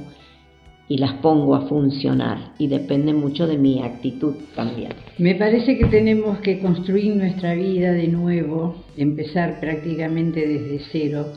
y 0.93 0.97
las 0.97 1.13
pongo 1.13 1.55
a 1.55 1.61
funcionar 1.61 2.53
y 2.59 2.67
depende 2.67 3.15
mucho 3.15 3.47
de 3.47 3.57
mi 3.57 3.81
actitud 3.81 4.35
también. 4.55 4.91
Me 5.17 5.33
parece 5.33 5.75
que 5.75 5.85
tenemos 5.85 6.37
que 6.41 6.59
construir 6.59 7.15
nuestra 7.15 7.55
vida 7.55 7.93
de 7.93 8.07
nuevo, 8.09 8.75
empezar 8.95 9.59
prácticamente 9.59 10.47
desde 10.47 10.85
cero, 10.91 11.33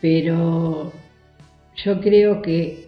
pero 0.00 0.92
yo 1.84 2.00
creo 2.00 2.40
que 2.40 2.86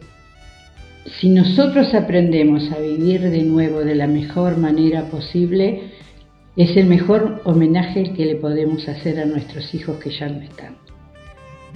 si 1.19 1.29
nosotros 1.29 1.93
aprendemos 1.93 2.71
a 2.71 2.79
vivir 2.79 3.23
de 3.23 3.43
nuevo 3.43 3.81
de 3.81 3.97
la 3.97 4.07
mejor 4.07 4.59
manera 4.59 5.11
posible, 5.11 5.91
es 6.57 6.77
el 6.77 6.87
mejor 6.87 7.43
homenaje 7.43 8.13
que 8.13 8.27
le 8.27 8.37
podemos 8.37 8.89
hacer 8.89 9.19
a 9.19 9.25
nuestros 9.25 9.75
hijos 9.75 9.99
que 9.99 10.11
ya 10.11 10.29
no 10.29 10.41
están 10.41 10.77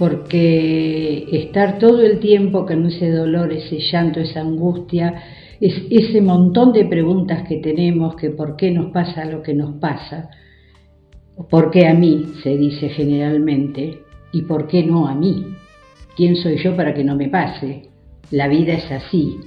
porque 0.01 1.27
estar 1.31 1.77
todo 1.77 2.01
el 2.01 2.19
tiempo 2.19 2.65
con 2.65 2.87
ese 2.87 3.11
dolor, 3.11 3.53
ese 3.53 3.77
llanto, 3.77 4.19
esa 4.19 4.41
angustia, 4.41 5.13
es 5.59 5.75
ese 5.91 6.21
montón 6.21 6.73
de 6.73 6.85
preguntas 6.85 7.47
que 7.47 7.57
tenemos, 7.57 8.15
que 8.15 8.31
por 8.31 8.55
qué 8.55 8.71
nos 8.71 8.91
pasa 8.91 9.25
lo 9.25 9.43
que 9.43 9.53
nos 9.53 9.75
pasa, 9.75 10.31
por 11.51 11.69
qué 11.69 11.85
a 11.85 11.93
mí, 11.93 12.33
se 12.41 12.57
dice 12.57 12.89
generalmente, 12.89 13.99
y 14.31 14.41
por 14.41 14.65
qué 14.65 14.83
no 14.83 15.07
a 15.07 15.13
mí, 15.13 15.45
quién 16.17 16.35
soy 16.35 16.57
yo 16.57 16.75
para 16.75 16.95
que 16.95 17.03
no 17.03 17.15
me 17.15 17.29
pase, 17.29 17.83
la 18.31 18.47
vida 18.47 18.73
es 18.73 18.91
así, 18.91 19.37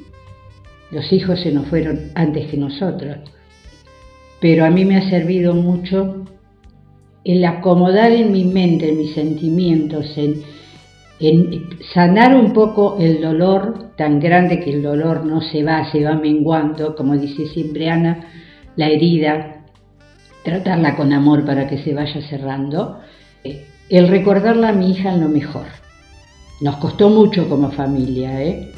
los 0.92 1.12
hijos 1.12 1.40
se 1.40 1.50
nos 1.50 1.66
fueron 1.66 2.12
antes 2.14 2.48
que 2.48 2.56
nosotros, 2.56 3.16
pero 4.40 4.64
a 4.64 4.70
mí 4.70 4.84
me 4.84 4.98
ha 4.98 5.10
servido 5.10 5.52
mucho 5.52 6.26
el 7.24 7.44
acomodar 7.44 8.12
en 8.12 8.32
mi 8.32 8.44
mente, 8.44 8.90
en 8.90 8.98
mis 8.98 9.14
sentimientos, 9.14 10.16
en, 10.16 10.42
sanar 11.94 12.36
un 12.36 12.52
poco 12.52 12.98
el 13.00 13.22
dolor 13.22 13.92
tan 13.96 14.20
grande 14.20 14.60
que 14.60 14.70
el 14.74 14.82
dolor 14.82 15.24
no 15.24 15.40
se 15.40 15.62
va, 15.62 15.90
se 15.90 16.04
va 16.04 16.16
menguando, 16.16 16.94
como 16.94 17.16
dice 17.16 17.46
siempre 17.46 17.88
Ana, 17.88 18.26
la 18.76 18.88
herida, 18.88 19.64
tratarla 20.44 20.96
con 20.96 21.12
amor 21.12 21.46
para 21.46 21.66
que 21.66 21.78
se 21.78 21.94
vaya 21.94 22.20
cerrando, 22.28 23.00
el 23.88 24.08
recordarla 24.08 24.70
a 24.70 24.72
mi 24.72 24.90
hija 24.90 25.14
en 25.14 25.20
lo 25.20 25.28
mejor. 25.28 25.66
Nos 26.60 26.76
costó 26.76 27.08
mucho 27.08 27.48
como 27.48 27.70
familia, 27.70 28.42
¿eh? 28.42 28.70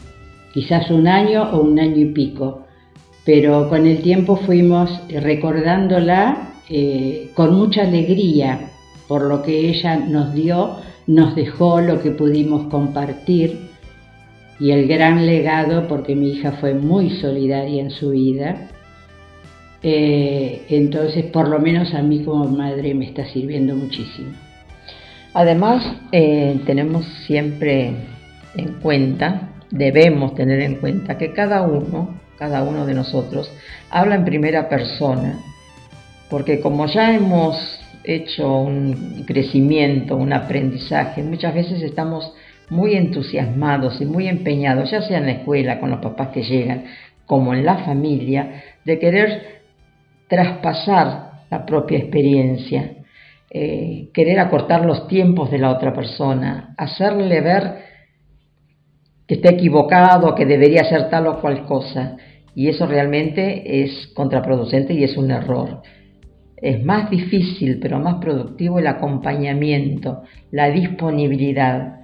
quizás 0.52 0.90
un 0.90 1.08
año 1.08 1.50
o 1.52 1.62
un 1.62 1.78
año 1.80 1.96
y 1.96 2.12
pico, 2.12 2.66
pero 3.24 3.68
con 3.68 3.86
el 3.86 4.02
tiempo 4.02 4.36
fuimos 4.36 4.90
recordándola 5.08 6.55
eh, 6.68 7.30
con 7.34 7.54
mucha 7.54 7.82
alegría 7.82 8.70
por 9.06 9.22
lo 9.22 9.42
que 9.42 9.68
ella 9.68 9.96
nos 9.96 10.34
dio, 10.34 10.76
nos 11.06 11.36
dejó 11.36 11.80
lo 11.80 12.02
que 12.02 12.10
pudimos 12.10 12.68
compartir 12.68 13.70
y 14.58 14.70
el 14.70 14.88
gran 14.88 15.26
legado, 15.26 15.86
porque 15.86 16.16
mi 16.16 16.30
hija 16.30 16.52
fue 16.52 16.74
muy 16.74 17.10
solidaria 17.20 17.80
en 17.80 17.90
su 17.90 18.10
vida. 18.10 18.68
Eh, 19.82 20.62
entonces, 20.70 21.26
por 21.26 21.48
lo 21.48 21.60
menos 21.60 21.94
a 21.94 22.02
mí 22.02 22.24
como 22.24 22.46
madre 22.46 22.94
me 22.94 23.06
está 23.06 23.26
sirviendo 23.26 23.76
muchísimo. 23.76 24.30
Además, 25.34 25.84
eh, 26.12 26.58
tenemos 26.64 27.04
siempre 27.26 27.92
en 28.56 28.72
cuenta, 28.80 29.50
debemos 29.70 30.34
tener 30.34 30.60
en 30.60 30.76
cuenta 30.76 31.18
que 31.18 31.32
cada 31.32 31.62
uno, 31.62 32.18
cada 32.38 32.62
uno 32.62 32.86
de 32.86 32.94
nosotros, 32.94 33.52
habla 33.90 34.14
en 34.14 34.24
primera 34.24 34.68
persona 34.68 35.38
porque 36.30 36.60
como 36.60 36.86
ya 36.86 37.14
hemos 37.14 37.80
hecho 38.04 38.60
un 38.60 39.24
crecimiento, 39.26 40.16
un 40.16 40.32
aprendizaje, 40.32 41.22
muchas 41.22 41.54
veces 41.54 41.82
estamos 41.82 42.32
muy 42.70 42.94
entusiasmados 42.94 44.00
y 44.00 44.06
muy 44.06 44.28
empeñados, 44.28 44.90
ya 44.90 45.02
sea 45.02 45.18
en 45.18 45.26
la 45.26 45.32
escuela, 45.32 45.78
con 45.78 45.90
los 45.90 46.00
papás 46.00 46.28
que 46.28 46.42
llegan, 46.42 46.84
como 47.26 47.54
en 47.54 47.64
la 47.64 47.78
familia, 47.78 48.62
de 48.84 48.98
querer 48.98 49.42
traspasar 50.28 51.42
la 51.50 51.64
propia 51.64 51.98
experiencia, 51.98 52.92
eh, 53.50 54.10
querer 54.12 54.40
acortar 54.40 54.84
los 54.84 55.06
tiempos 55.06 55.50
de 55.50 55.58
la 55.58 55.70
otra 55.70 55.92
persona, 55.92 56.74
hacerle 56.76 57.40
ver 57.40 57.86
que 59.26 59.34
está 59.34 59.50
equivocado, 59.50 60.34
que 60.34 60.46
debería 60.46 60.82
hacer 60.82 61.08
tal 61.08 61.26
o 61.26 61.40
cual 61.40 61.64
cosa. 61.66 62.16
Y 62.54 62.68
eso 62.68 62.86
realmente 62.86 63.82
es 63.82 64.08
contraproducente 64.14 64.94
y 64.94 65.04
es 65.04 65.16
un 65.16 65.30
error. 65.30 65.82
Es 66.56 66.82
más 66.84 67.10
difícil, 67.10 67.78
pero 67.80 67.98
más 67.98 68.16
productivo 68.16 68.78
el 68.78 68.86
acompañamiento, 68.86 70.22
la 70.50 70.70
disponibilidad, 70.70 72.00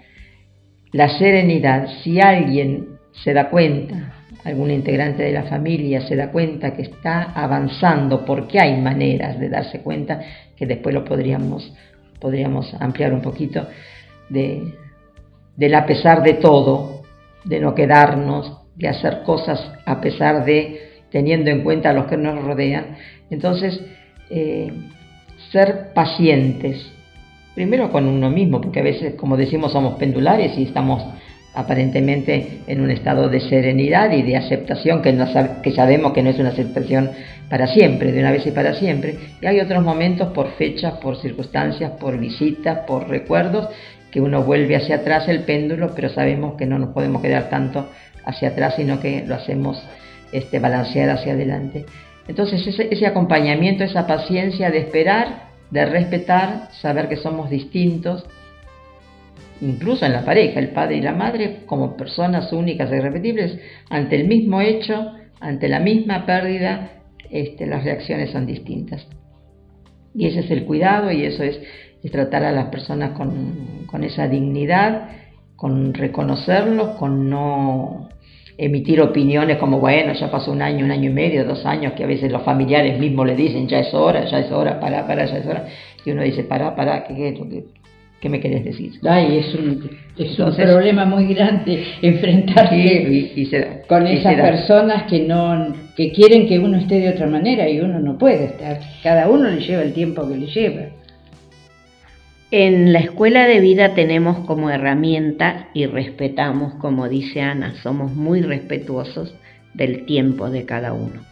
la 0.92 1.08
serenidad. 1.18 1.88
Si 2.02 2.20
alguien 2.20 2.98
se 3.12 3.32
da 3.32 3.48
cuenta, 3.48 4.12
algún 4.44 4.70
integrante 4.70 5.22
de 5.22 5.32
la 5.32 5.44
familia 5.44 6.00
se 6.02 6.16
da 6.16 6.30
cuenta 6.30 6.74
que 6.74 6.82
está 6.82 7.32
avanzando, 7.32 8.24
porque 8.24 8.60
hay 8.60 8.80
maneras 8.80 9.38
de 9.38 9.48
darse 9.48 9.80
cuenta, 9.80 10.20
que 10.56 10.66
después 10.66 10.94
lo 10.94 11.04
podríamos, 11.04 11.72
podríamos 12.20 12.74
ampliar 12.80 13.12
un 13.14 13.22
poquito, 13.22 13.66
de, 14.28 14.74
del 15.56 15.74
a 15.74 15.86
pesar 15.86 16.22
de 16.22 16.34
todo, 16.34 17.02
de 17.44 17.60
no 17.60 17.74
quedarnos, 17.74 18.60
de 18.76 18.88
hacer 18.88 19.22
cosas 19.24 19.72
a 19.86 20.00
pesar 20.00 20.44
de, 20.44 21.02
teniendo 21.10 21.50
en 21.50 21.62
cuenta 21.62 21.90
a 21.90 21.92
los 21.92 22.06
que 22.06 22.16
nos 22.16 22.42
rodean. 22.44 22.96
Entonces, 23.30 23.80
eh, 24.34 24.72
ser 25.50 25.92
pacientes, 25.94 26.90
primero 27.54 27.92
con 27.92 28.08
uno 28.08 28.30
mismo, 28.30 28.62
porque 28.62 28.80
a 28.80 28.82
veces, 28.82 29.14
como 29.14 29.36
decimos, 29.36 29.72
somos 29.72 29.98
pendulares 29.98 30.56
y 30.56 30.62
estamos 30.62 31.04
aparentemente 31.54 32.60
en 32.66 32.80
un 32.80 32.90
estado 32.90 33.28
de 33.28 33.40
serenidad 33.40 34.10
y 34.12 34.22
de 34.22 34.38
aceptación 34.38 35.02
que, 35.02 35.14
que 35.62 35.72
sabemos 35.72 36.14
que 36.14 36.22
no 36.22 36.30
es 36.30 36.38
una 36.38 36.48
aceptación 36.48 37.10
para 37.50 37.66
siempre, 37.66 38.10
de 38.10 38.20
una 38.20 38.32
vez 38.32 38.46
y 38.46 38.52
para 38.52 38.72
siempre. 38.72 39.18
Y 39.42 39.46
hay 39.46 39.60
otros 39.60 39.84
momentos 39.84 40.32
por 40.32 40.52
fechas, 40.52 40.94
por 40.94 41.20
circunstancias, 41.20 41.92
por 42.00 42.18
visitas, 42.18 42.86
por 42.86 43.10
recuerdos, 43.10 43.68
que 44.10 44.22
uno 44.22 44.42
vuelve 44.42 44.76
hacia 44.76 44.96
atrás 44.96 45.28
el 45.28 45.40
péndulo, 45.40 45.92
pero 45.94 46.08
sabemos 46.08 46.54
que 46.56 46.64
no 46.64 46.78
nos 46.78 46.94
podemos 46.94 47.20
quedar 47.20 47.50
tanto 47.50 47.90
hacia 48.24 48.48
atrás, 48.48 48.76
sino 48.76 48.98
que 48.98 49.24
lo 49.26 49.34
hacemos 49.34 49.82
este, 50.32 50.58
balancear 50.58 51.10
hacia 51.10 51.34
adelante. 51.34 51.84
Entonces 52.28 52.66
ese, 52.66 53.06
acompañamiento, 53.06 53.84
esa 53.84 54.06
paciencia 54.06 54.70
de 54.70 54.78
esperar, 54.78 55.50
de 55.70 55.86
respetar, 55.86 56.68
saber 56.80 57.08
que 57.08 57.16
somos 57.16 57.50
distintos, 57.50 58.24
incluso 59.60 60.06
en 60.06 60.12
la 60.12 60.24
pareja, 60.24 60.60
el 60.60 60.70
padre 60.70 60.96
y 60.96 61.02
la 61.02 61.12
madre, 61.12 61.62
como 61.66 61.96
personas 61.96 62.52
únicas 62.52 62.90
e 62.92 62.96
irrepetibles, 62.96 63.58
ante 63.90 64.16
el 64.16 64.28
mismo 64.28 64.60
hecho, 64.60 65.12
ante 65.40 65.68
la 65.68 65.80
misma 65.80 66.24
pérdida, 66.26 66.90
este, 67.30 67.66
las 67.66 67.84
reacciones 67.84 68.30
son 68.30 68.46
distintas. 68.46 69.06
Y 70.14 70.26
ese 70.26 70.40
es 70.40 70.50
el 70.50 70.64
cuidado 70.64 71.10
y 71.10 71.24
eso 71.24 71.42
es, 71.42 71.60
tratar 72.10 72.44
a 72.44 72.52
las 72.52 72.66
personas 72.66 73.12
con, 73.12 73.86
con 73.86 74.02
esa 74.02 74.26
dignidad, 74.26 75.08
con 75.54 75.94
reconocerlos, 75.94 76.96
con 76.98 77.30
no 77.30 78.08
emitir 78.58 79.00
opiniones 79.00 79.58
como, 79.58 79.80
bueno, 79.80 80.12
ya 80.12 80.30
pasó 80.30 80.52
un 80.52 80.62
año, 80.62 80.84
un 80.84 80.90
año 80.90 81.10
y 81.10 81.12
medio, 81.12 81.44
dos 81.44 81.64
años, 81.64 81.92
que 81.94 82.04
a 82.04 82.06
veces 82.06 82.30
los 82.30 82.42
familiares 82.42 82.98
mismos 82.98 83.26
le 83.26 83.36
dicen, 83.36 83.68
ya 83.68 83.80
es 83.80 83.92
hora, 83.94 84.24
ya 84.24 84.40
es 84.40 84.50
hora, 84.50 84.78
para, 84.80 85.06
para, 85.06 85.24
ya 85.24 85.38
es 85.38 85.46
hora. 85.46 85.66
Y 86.04 86.10
uno 86.10 86.22
dice, 86.22 86.44
para, 86.44 86.74
para, 86.74 87.04
¿qué, 87.04 87.34
qué, 88.20 88.28
me 88.28 88.40
querés 88.40 88.64
decir? 88.64 88.92
Ay, 89.04 89.38
es 89.38 89.54
un, 89.54 89.90
es 90.18 90.38
un 90.38 90.54
problema 90.54 91.04
muy 91.04 91.32
grande 91.34 91.84
enfrentarse 92.02 93.82
con 93.88 94.06
esas 94.06 94.34
personas 94.34 95.04
que, 95.04 95.20
no, 95.20 95.74
que 95.96 96.12
quieren 96.12 96.46
que 96.46 96.58
uno 96.58 96.78
esté 96.78 97.00
de 97.00 97.10
otra 97.10 97.26
manera 97.26 97.68
y 97.68 97.80
uno 97.80 98.00
no 98.00 98.18
puede 98.18 98.44
estar. 98.44 98.80
Cada 99.02 99.28
uno 99.28 99.48
le 99.48 99.60
lleva 99.60 99.82
el 99.82 99.92
tiempo 99.92 100.28
que 100.28 100.36
le 100.36 100.46
lleva. 100.46 101.01
En 102.54 102.92
la 102.92 102.98
escuela 102.98 103.46
de 103.46 103.60
vida 103.60 103.94
tenemos 103.94 104.46
como 104.46 104.68
herramienta 104.68 105.70
y 105.72 105.86
respetamos, 105.86 106.74
como 106.74 107.08
dice 107.08 107.40
Ana, 107.40 107.76
somos 107.82 108.14
muy 108.14 108.42
respetuosos 108.42 109.34
del 109.72 110.04
tiempo 110.04 110.50
de 110.50 110.66
cada 110.66 110.92
uno, 110.92 111.22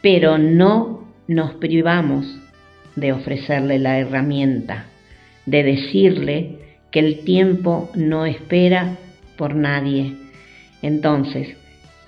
pero 0.00 0.38
no 0.38 1.04
nos 1.28 1.52
privamos 1.56 2.38
de 2.94 3.12
ofrecerle 3.12 3.78
la 3.78 3.98
herramienta, 3.98 4.86
de 5.44 5.62
decirle 5.62 6.52
que 6.90 7.00
el 7.00 7.18
tiempo 7.18 7.90
no 7.94 8.24
espera 8.24 8.96
por 9.36 9.54
nadie. 9.54 10.14
Entonces, 10.80 11.54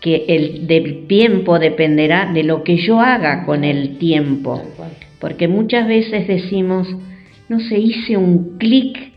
que 0.01 0.25
el 0.27 0.67
del 0.67 1.07
tiempo 1.07 1.59
dependerá 1.59 2.33
de 2.33 2.45
lo 2.45 2.65
que 2.65 2.79
yo 2.79 2.99
haga 2.99 3.45
con 3.45 3.63
el 3.63 3.99
tiempo, 3.99 4.63
porque 5.21 5.49
muchas 5.49 5.87
veces 5.87 6.27
decimos, 6.27 6.89
no 7.49 7.61
se 7.61 7.79
hice 7.79 8.17
un 8.17 8.59
clic 8.59 9.13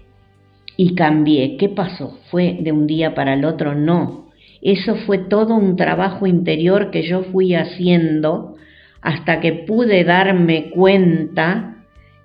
y 0.77 0.95
cambié. 0.95 1.57
¿Qué 1.57 1.69
pasó? 1.69 2.19
¿Fue 2.29 2.57
de 2.61 2.71
un 2.71 2.87
día 2.87 3.13
para 3.13 3.33
el 3.33 3.45
otro? 3.45 3.75
No. 3.75 4.29
Eso 4.61 4.95
fue 4.95 5.17
todo 5.17 5.55
un 5.55 5.75
trabajo 5.75 6.27
interior 6.27 6.91
que 6.91 7.03
yo 7.03 7.23
fui 7.23 7.55
haciendo 7.55 8.55
hasta 9.01 9.39
que 9.39 9.53
pude 9.53 10.03
darme 10.03 10.69
cuenta 10.69 11.75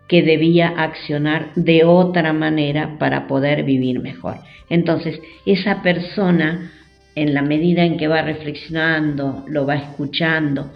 que 0.09 0.22
debía 0.22 0.68
accionar 0.68 1.52
de 1.54 1.84
otra 1.84 2.32
manera 2.32 2.96
para 2.98 3.26
poder 3.26 3.64
vivir 3.64 4.00
mejor. 4.00 4.36
Entonces, 4.68 5.20
esa 5.46 5.82
persona 5.82 6.70
en 7.14 7.32
la 7.32 7.42
medida 7.42 7.84
en 7.84 7.96
que 7.96 8.09
va 8.09 8.22
reflexionando, 8.22 9.44
lo 9.48 9.66
va 9.66 9.76
escuchando, 9.76 10.72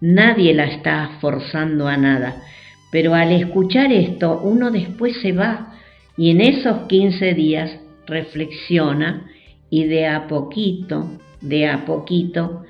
nadie 0.00 0.52
la 0.52 0.64
está 0.64 1.12
forzando 1.20 1.86
a 1.86 1.96
nada. 1.96 2.42
Pero 2.94 3.12
al 3.12 3.32
escuchar 3.32 3.92
esto, 3.92 4.38
uno 4.38 4.70
después 4.70 5.16
se 5.20 5.32
va 5.32 5.72
y 6.16 6.30
en 6.30 6.40
esos 6.40 6.86
15 6.86 7.34
días 7.34 7.80
reflexiona 8.06 9.28
y 9.68 9.82
de 9.86 10.06
a 10.06 10.28
poquito, 10.28 11.18
de 11.40 11.66
a 11.66 11.86
poquito, 11.86 12.62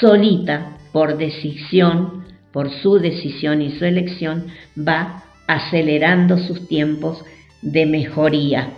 solita, 0.00 0.78
por 0.90 1.18
decisión, 1.18 2.24
por 2.50 2.70
su 2.70 2.98
decisión 2.98 3.60
y 3.60 3.72
su 3.72 3.84
elección, 3.84 4.46
va 4.74 5.24
acelerando 5.46 6.38
sus 6.38 6.66
tiempos 6.66 7.22
de 7.60 7.84
mejoría, 7.84 8.70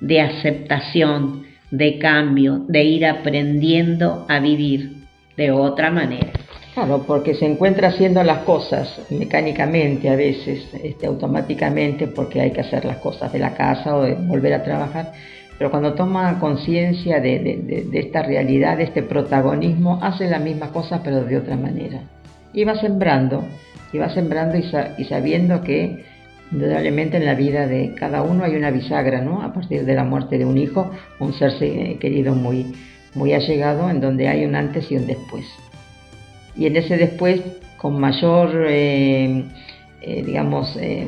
de 0.00 0.20
aceptación, 0.20 1.44
de 1.72 1.98
cambio, 1.98 2.64
de 2.68 2.84
ir 2.84 3.04
aprendiendo 3.04 4.26
a 4.28 4.38
vivir 4.38 4.92
de 5.36 5.50
otra 5.50 5.90
manera. 5.90 6.43
Claro, 6.74 7.04
porque 7.06 7.34
se 7.34 7.46
encuentra 7.46 7.88
haciendo 7.88 8.24
las 8.24 8.38
cosas 8.38 9.00
mecánicamente 9.08 10.08
a 10.08 10.16
veces, 10.16 10.68
este, 10.82 11.06
automáticamente, 11.06 12.08
porque 12.08 12.40
hay 12.40 12.50
que 12.50 12.62
hacer 12.62 12.84
las 12.84 12.96
cosas 12.96 13.32
de 13.32 13.38
la 13.38 13.54
casa 13.54 13.94
o 13.94 14.02
de 14.02 14.14
volver 14.14 14.54
a 14.54 14.64
trabajar, 14.64 15.12
pero 15.56 15.70
cuando 15.70 15.94
toma 15.94 16.40
conciencia 16.40 17.20
de, 17.20 17.88
esta 17.92 18.24
realidad, 18.24 18.76
de 18.76 18.84
este 18.84 19.04
protagonismo, 19.04 20.00
hace 20.02 20.28
la 20.28 20.40
misma 20.40 20.70
cosa 20.72 21.00
pero 21.04 21.22
de 21.22 21.36
otra 21.36 21.56
manera. 21.56 22.00
Y 22.52 22.64
va 22.64 22.74
sembrando, 22.74 23.44
y 23.92 23.98
va 23.98 24.08
sembrando 24.12 24.58
y, 24.58 25.04
sabiendo 25.04 25.62
que 25.62 26.04
indudablemente 26.50 27.18
en 27.18 27.26
la 27.26 27.34
vida 27.34 27.68
de 27.68 27.94
cada 27.94 28.22
uno 28.22 28.42
hay 28.42 28.56
una 28.56 28.72
bisagra, 28.72 29.20
¿no? 29.20 29.42
A 29.42 29.52
partir 29.52 29.84
de 29.84 29.94
la 29.94 30.02
muerte 30.02 30.38
de 30.38 30.44
un 30.44 30.58
hijo, 30.58 30.90
un 31.20 31.34
ser 31.34 31.52
querido 32.00 32.34
muy, 32.34 32.74
muy 33.14 33.32
allegado, 33.32 33.88
en 33.90 34.00
donde 34.00 34.26
hay 34.26 34.44
un 34.44 34.56
antes 34.56 34.90
y 34.90 34.96
un 34.96 35.06
después. 35.06 35.46
Y 36.56 36.66
en 36.66 36.76
ese 36.76 36.96
después, 36.96 37.40
con 37.76 37.98
mayor, 37.98 38.66
eh, 38.68 39.44
eh, 40.00 40.22
digamos, 40.22 40.76
eh, 40.76 41.06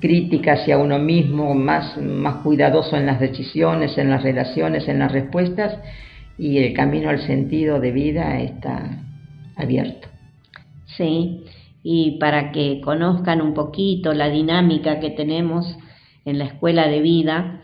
crítica 0.00 0.54
hacia 0.54 0.78
uno 0.78 0.98
mismo, 0.98 1.54
más, 1.54 1.96
más 1.98 2.36
cuidadoso 2.42 2.96
en 2.96 3.06
las 3.06 3.20
decisiones, 3.20 3.98
en 3.98 4.10
las 4.10 4.22
relaciones, 4.22 4.88
en 4.88 4.98
las 4.98 5.12
respuestas, 5.12 5.78
y 6.38 6.58
el 6.58 6.72
camino 6.72 7.10
al 7.10 7.20
sentido 7.20 7.80
de 7.80 7.92
vida 7.92 8.40
está 8.40 9.02
abierto. 9.56 10.08
Sí, 10.96 11.44
y 11.82 12.18
para 12.18 12.52
que 12.52 12.80
conozcan 12.80 13.42
un 13.42 13.54
poquito 13.54 14.14
la 14.14 14.30
dinámica 14.30 15.00
que 15.00 15.10
tenemos 15.10 15.76
en 16.24 16.38
la 16.38 16.46
escuela 16.46 16.88
de 16.88 17.00
vida, 17.00 17.62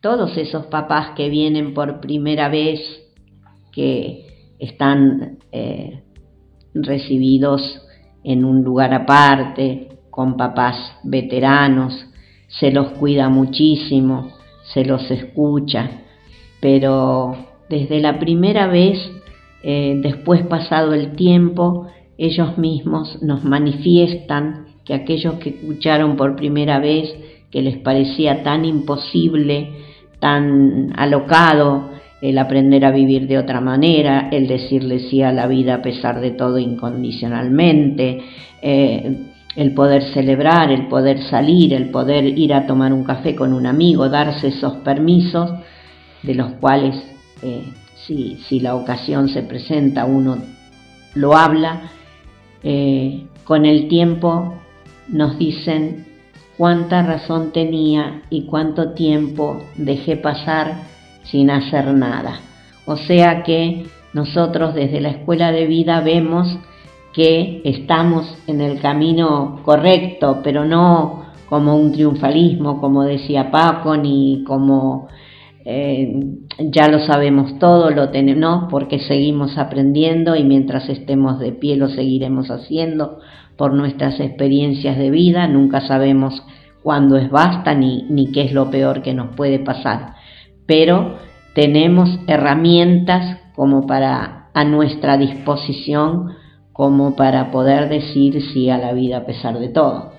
todos 0.00 0.36
esos 0.36 0.66
papás 0.66 1.10
que 1.16 1.28
vienen 1.28 1.74
por 1.74 2.00
primera 2.00 2.48
vez, 2.48 2.80
que 3.72 4.26
están 4.58 5.38
recibidos 6.82 7.82
en 8.24 8.44
un 8.44 8.62
lugar 8.62 8.92
aparte, 8.92 9.88
con 10.10 10.36
papás 10.36 10.76
veteranos, 11.04 12.06
se 12.48 12.70
los 12.70 12.88
cuida 12.92 13.28
muchísimo, 13.28 14.32
se 14.72 14.84
los 14.84 15.10
escucha, 15.10 15.90
pero 16.60 17.36
desde 17.68 18.00
la 18.00 18.18
primera 18.18 18.66
vez, 18.66 18.98
eh, 19.62 19.98
después 20.02 20.42
pasado 20.42 20.94
el 20.94 21.16
tiempo, 21.16 21.86
ellos 22.18 22.56
mismos 22.56 23.22
nos 23.22 23.44
manifiestan 23.44 24.66
que 24.84 24.94
aquellos 24.94 25.34
que 25.34 25.50
escucharon 25.50 26.16
por 26.16 26.36
primera 26.36 26.78
vez, 26.78 27.14
que 27.50 27.62
les 27.62 27.76
parecía 27.78 28.42
tan 28.42 28.64
imposible, 28.64 29.70
tan 30.20 30.92
alocado 30.96 31.95
el 32.20 32.38
aprender 32.38 32.84
a 32.84 32.90
vivir 32.90 33.26
de 33.26 33.38
otra 33.38 33.60
manera, 33.60 34.28
el 34.30 34.46
decirle 34.46 35.00
sí 35.00 35.22
a 35.22 35.32
la 35.32 35.46
vida 35.46 35.76
a 35.76 35.82
pesar 35.82 36.20
de 36.20 36.30
todo 36.30 36.58
incondicionalmente, 36.58 38.22
eh, 38.62 39.18
el 39.54 39.72
poder 39.72 40.02
celebrar, 40.12 40.70
el 40.70 40.86
poder 40.88 41.22
salir, 41.24 41.72
el 41.72 41.90
poder 41.90 42.24
ir 42.38 42.52
a 42.54 42.66
tomar 42.66 42.92
un 42.92 43.04
café 43.04 43.34
con 43.34 43.52
un 43.52 43.66
amigo, 43.66 44.08
darse 44.08 44.48
esos 44.48 44.76
permisos, 44.78 45.50
de 46.22 46.34
los 46.34 46.52
cuales 46.54 46.94
eh, 47.42 47.62
si, 48.06 48.36
si, 48.48 48.60
la 48.60 48.74
ocasión 48.74 49.28
se 49.28 49.42
presenta 49.42 50.04
uno 50.04 50.36
lo 51.14 51.36
habla, 51.36 51.90
eh, 52.62 53.26
con 53.44 53.64
el 53.64 53.88
tiempo 53.88 54.54
nos 55.08 55.38
dicen 55.38 56.06
cuánta 56.58 57.02
razón 57.02 57.52
tenía 57.52 58.22
y 58.28 58.46
cuánto 58.46 58.92
tiempo 58.92 59.62
dejé 59.76 60.16
pasar 60.16 60.95
sin 61.30 61.50
hacer 61.50 61.92
nada. 61.94 62.40
O 62.86 62.96
sea 62.96 63.42
que 63.42 63.86
nosotros 64.12 64.74
desde 64.74 65.00
la 65.00 65.10
escuela 65.10 65.52
de 65.52 65.66
vida 65.66 66.00
vemos 66.00 66.58
que 67.12 67.62
estamos 67.64 68.36
en 68.46 68.60
el 68.60 68.80
camino 68.80 69.60
correcto, 69.64 70.40
pero 70.44 70.64
no 70.64 71.26
como 71.48 71.76
un 71.76 71.92
triunfalismo, 71.92 72.80
como 72.80 73.04
decía 73.04 73.50
Paco, 73.50 73.96
ni 73.96 74.44
como 74.46 75.08
eh, 75.64 76.20
ya 76.58 76.88
lo 76.88 77.00
sabemos 77.00 77.58
todo, 77.58 77.90
lo 77.90 78.10
tenemos, 78.10 78.40
no, 78.40 78.68
porque 78.70 78.98
seguimos 79.00 79.58
aprendiendo 79.58 80.36
y 80.36 80.44
mientras 80.44 80.88
estemos 80.88 81.38
de 81.38 81.52
pie 81.52 81.76
lo 81.76 81.88
seguiremos 81.88 82.50
haciendo 82.50 83.18
por 83.56 83.72
nuestras 83.72 84.20
experiencias 84.20 84.98
de 84.98 85.10
vida, 85.10 85.48
nunca 85.48 85.80
sabemos 85.80 86.42
cuándo 86.82 87.16
es 87.16 87.30
basta 87.30 87.74
ni, 87.74 88.04
ni 88.10 88.30
qué 88.30 88.42
es 88.42 88.52
lo 88.52 88.70
peor 88.70 89.02
que 89.02 89.14
nos 89.14 89.34
puede 89.34 89.58
pasar, 89.58 90.15
pero 90.66 91.18
tenemos 91.54 92.18
herramientas 92.26 93.38
como 93.54 93.86
para 93.86 94.36
a 94.52 94.64
nuestra 94.64 95.18
disposición 95.18 96.34
como 96.72 97.14
para 97.14 97.50
poder 97.50 97.88
decir 97.88 98.42
sí 98.52 98.70
a 98.70 98.78
la 98.78 98.92
vida 98.92 99.18
a 99.18 99.26
pesar 99.26 99.58
de 99.58 99.68
todo. 99.68 100.12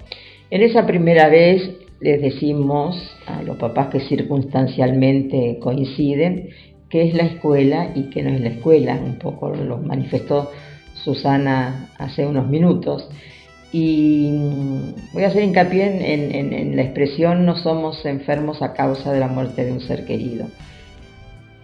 En 0.49 0.61
esa 0.61 0.85
primera 0.85 1.27
vez 1.29 1.77
les 1.99 2.21
decimos 2.21 2.95
a 3.25 3.41
los 3.41 3.57
papás 3.57 3.87
que 3.87 3.99
circunstancialmente 3.99 5.57
coinciden 5.59 6.49
qué 6.89 7.03
es 7.07 7.15
la 7.15 7.23
escuela 7.23 7.91
y 7.95 8.09
qué 8.11 8.23
no 8.23 8.29
es 8.29 8.41
la 8.41 8.49
escuela. 8.49 8.99
Un 9.03 9.17
poco 9.17 9.49
lo 9.49 9.77
manifestó 9.77 10.51
Susana 10.93 11.89
hace 11.97 12.25
unos 12.25 12.47
minutos. 12.47 13.09
Y 13.80 14.32
voy 15.13 15.23
a 15.23 15.28
hacer 15.28 15.43
hincapié 15.43 15.86
en, 15.86 16.75
la 16.75 16.82
expresión 16.82 17.45
no 17.45 17.55
somos 17.57 18.03
enfermos 18.07 18.63
a 18.63 18.73
causa 18.73 19.13
de 19.13 19.19
la 19.19 19.28
muerte 19.28 19.65
de 19.65 19.71
un 19.71 19.82
ser 19.82 20.03
querido. 20.03 20.47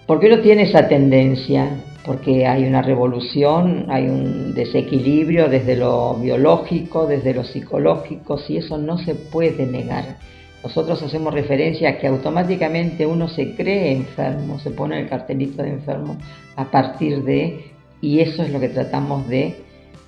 ¿Por 0.05 0.20
qué 0.20 0.38
tiene 0.38 0.64
esa 0.64 0.88
tendencia? 0.88 1.72
porque 2.05 2.45
hay 2.45 2.66
una 2.66 2.82
revolución, 2.82 3.86
hay 3.88 4.09
un 4.09 4.53
desequilibrio 4.53 5.47
desde 5.47 5.78
lo 5.78 6.16
biológico, 6.16 7.07
desde 7.07 7.34
lo 7.34 7.45
psicológico, 7.45 8.38
y 8.49 8.57
eso 8.57 8.78
no 8.78 8.97
se 8.97 9.16
puede 9.16 9.66
negar. 9.66 10.18
Nosotros 10.61 11.01
hacemos 11.01 11.34
referencia 11.34 11.91
a 11.91 11.97
que 11.97 12.07
automáticamente 12.07 13.05
uno 13.05 13.30
se 13.30 13.55
cree 13.55 13.93
enfermo, 13.93 14.59
se 14.59 14.72
pone 14.72 14.99
el 14.99 15.07
cartelito 15.07 15.64
de 15.64 15.70
enfermo 15.70 16.18
a 16.57 16.66
partir 16.70 17.24
de, 17.24 17.72
y 18.01 18.20
eso 18.20 18.43
es 18.43 18.51
lo 18.51 18.59
que 18.59 18.68
tratamos 18.68 19.30
de, 19.30 19.55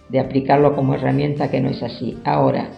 de 0.10 0.20
aplicarlo 0.20 0.76
como 0.76 0.93
herramienta 0.93 1.49
que 1.49 1.62
no 1.62 1.70
es 1.70 1.82
así. 1.82 2.18
Ahora, 2.24 2.70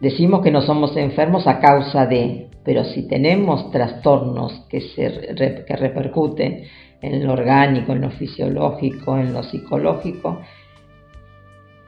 decimos 0.00 0.42
que 0.42 0.50
no 0.50 0.60
somos 0.62 0.96
enfermos 0.96 1.46
a 1.46 1.60
causa 1.60 2.06
de, 2.06 2.48
pero 2.64 2.84
si 2.84 3.08
tenemos 3.08 3.70
trastornos 3.70 4.66
que, 4.68 4.80
se, 4.80 5.64
que 5.66 5.76
repercuten 5.76 6.64
en 7.00 7.26
lo 7.26 7.32
orgánico, 7.32 7.92
en 7.92 8.00
lo 8.02 8.10
fisiológico, 8.10 9.16
en 9.16 9.32
lo 9.32 9.42
psicológico. 9.42 10.40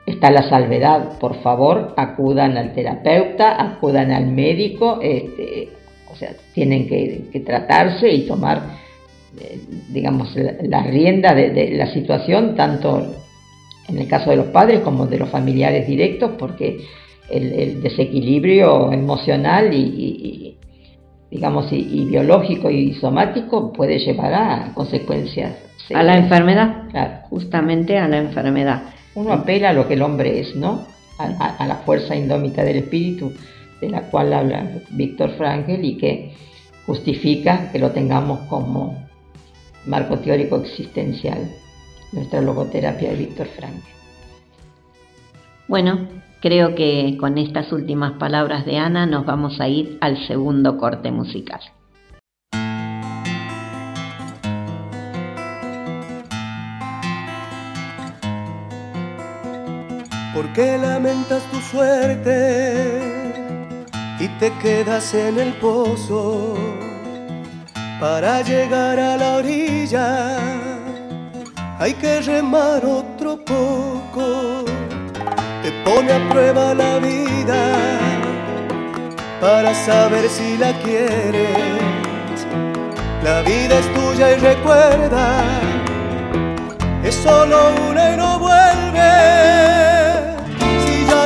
Está 0.05 0.31
la 0.31 0.49
salvedad, 0.49 1.19
por 1.19 1.35
favor, 1.41 1.93
acudan 1.97 2.57
al 2.57 2.73
terapeuta, 2.73 3.61
acudan 3.61 4.11
al 4.11 4.27
médico, 4.27 4.99
este, 5.01 5.69
o 6.11 6.15
sea, 6.15 6.31
tienen 6.53 6.87
que, 6.87 7.39
tratarse 7.45 8.09
y 8.09 8.25
tomar, 8.25 8.61
eh, 9.39 9.59
digamos, 9.89 10.35
la, 10.35 10.81
rienda 10.83 11.35
de, 11.35 11.71
la 11.75 11.93
situación, 11.93 12.55
tanto 12.55 13.15
en 13.89 13.97
el 13.97 14.07
caso 14.07 14.29
de 14.29 14.37
los 14.37 14.47
padres 14.47 14.81
como 14.81 15.07
de 15.07 15.19
los 15.19 15.29
familiares 15.29 15.87
directos, 15.87 16.31
porque 16.37 16.85
el, 17.29 17.81
desequilibrio 17.81 18.91
emocional 18.91 19.73
y 19.73 20.57
digamos, 21.31 21.71
y, 21.71 22.05
biológico 22.05 22.69
y 22.69 22.93
somático 22.95 23.71
puede 23.71 23.99
llevar 23.99 24.33
a 24.33 24.73
consecuencias. 24.73 25.57
A 25.93 26.03
la 26.03 26.17
enfermedad, 26.17 27.25
justamente 27.29 27.97
a 27.97 28.07
la 28.07 28.17
enfermedad. 28.17 28.83
Uno 29.15 29.33
apela 29.33 29.69
a 29.69 29.73
lo 29.73 29.87
que 29.87 29.95
el 29.95 30.01
hombre 30.01 30.39
es, 30.39 30.55
¿no? 30.55 30.85
A, 31.17 31.65
la 31.67 31.75
fuerza 31.77 32.15
indómita 32.15 32.63
del 32.63 32.77
espíritu, 32.77 33.33
de 33.81 33.89
la 33.89 34.03
cual 34.03 34.31
habla 34.33 34.69
Víctor 34.91 35.31
Frankl 35.31 35.83
y 35.83 35.97
que 35.97 36.31
justifica 36.85 37.71
que 37.71 37.79
lo 37.79 37.91
tengamos 37.91 38.39
como 38.41 39.05
marco 39.85 40.19
teórico 40.19 40.57
existencial, 40.57 41.49
nuestra 42.11 42.41
logoterapia 42.41 43.09
de 43.11 43.15
Víctor 43.15 43.47
Frank. 43.47 43.83
Bueno, 45.67 46.07
creo 46.41 46.73
que 46.73 47.15
con 47.19 47.37
estas 47.37 47.71
últimas 47.71 48.13
palabras 48.13 48.65
de 48.65 48.77
Ana 48.77 49.05
nos 49.05 49.25
vamos 49.25 49.59
a 49.59 49.67
ir 49.67 49.97
al 50.01 50.17
segundo 50.27 50.77
corte 50.77 51.11
musical. 51.11 51.61
¿Por 60.33 60.53
qué 60.53 60.77
lamentas 60.77 61.43
tu 61.51 61.57
suerte 61.57 63.03
y 64.19 64.27
te 64.39 64.51
quedas 64.61 65.13
en 65.13 65.37
el 65.37 65.53
pozo 65.53 66.55
para 67.99 68.41
llegar 68.41 68.99
a 68.99 69.17
la 69.17 69.35
orilla? 69.35 70.68
Hay 71.79 71.93
que 71.93 72.21
remar 72.21 72.83
otro 72.85 73.37
poco, 73.37 74.65
te 75.63 75.71
pone 75.85 76.11
a 76.11 76.29
prueba 76.29 76.73
la 76.73 76.99
vida 76.99 77.73
para 79.39 79.73
saber 79.73 80.29
si 80.29 80.57
la 80.57 80.73
quieres. 80.83 82.45
La 83.23 83.41
vida 83.41 83.79
es 83.79 83.93
tuya 83.93 84.31
y 84.31 84.35
recuerda, 84.39 85.43
es 87.03 87.15
solo 87.15 87.71
una 87.89 88.13
y 88.13 88.17
no 88.17 88.39
vuelve. 88.39 88.69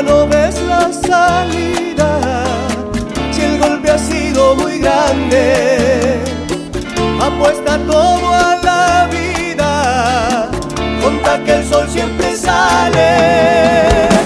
No 0.05 0.27
ves 0.27 0.61
la 0.63 0.91
salida, 0.91 2.43
si 3.31 3.41
el 3.41 3.57
golpe 3.57 3.89
ha 3.89 3.97
sido 3.97 4.53
muy 4.55 4.79
grande, 4.79 6.19
apuesta 7.21 7.77
todo 7.87 8.33
a 8.33 8.59
la 8.61 9.07
vida, 9.09 10.32
conta 11.03 11.43
que 11.43 11.53
el 11.53 11.65
sol 11.65 11.87
siempre 11.89 12.35
sale. 12.35 14.22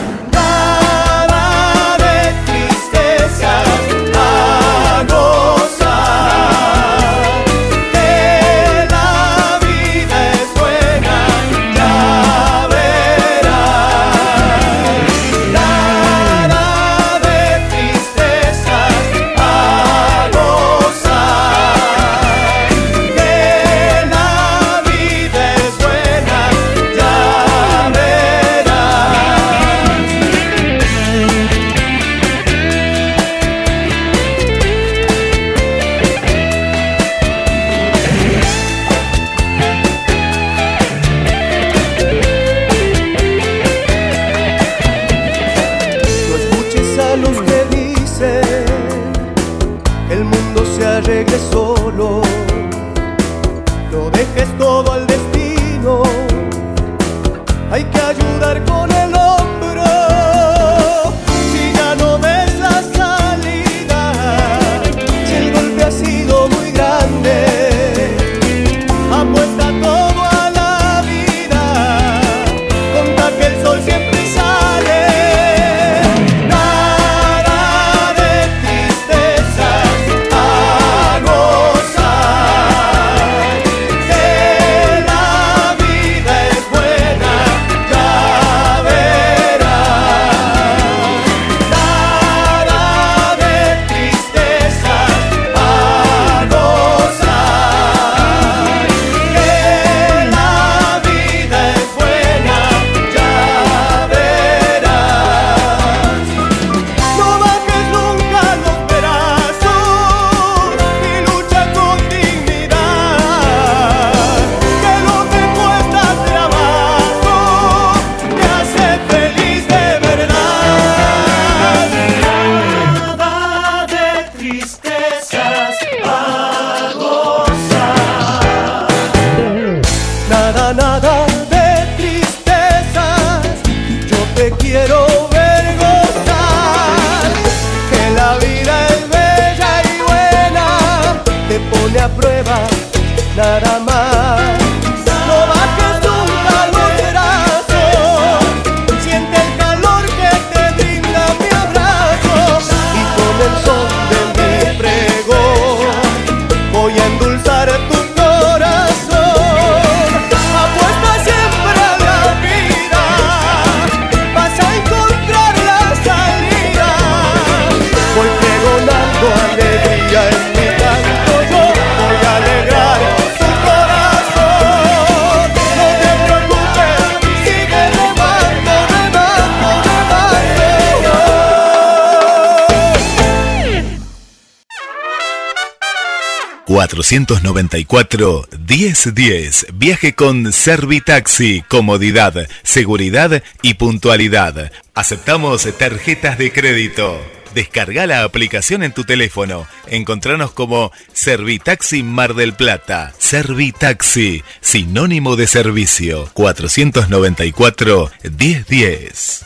...494 187.08 188.48
1010... 188.68 189.68
Viaje 189.74 190.14
con 190.14 190.52
Servitaxi. 190.52 191.64
Comodidad, 191.70 192.50
seguridad 192.64 193.42
y 193.62 193.76
puntualidad. 193.76 194.74
Aceptamos 194.94 195.66
tarjetas 195.78 196.38
de 196.38 196.52
crédito. 196.52 197.18
Descarga 197.56 198.08
la 198.08 198.24
aplicación 198.24 198.84
en 198.84 198.92
tu 198.92 199.06
teléfono. 199.06 199.68
Encontranos 199.88 200.52
como 200.52 200.92
Servitaxi 201.14 202.04
Mar 202.04 202.36
del 202.36 202.54
Plata. 202.54 203.14
Servitaxi, 203.18 204.44
sinónimo 204.60 205.38
de 205.38 205.48
servicio. 205.48 206.30
494 206.34 208.12
1010. 208.38 209.46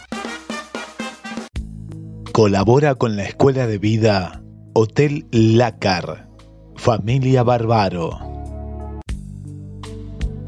Colabora 2.32 2.96
con 2.96 3.18
la 3.18 3.26
Escuela 3.26 3.68
de 3.68 3.78
Vida 3.78 4.42
Hotel 4.74 5.28
Lácar 5.32 6.31
Familia 6.82 7.44
Bárbaro. 7.44 8.10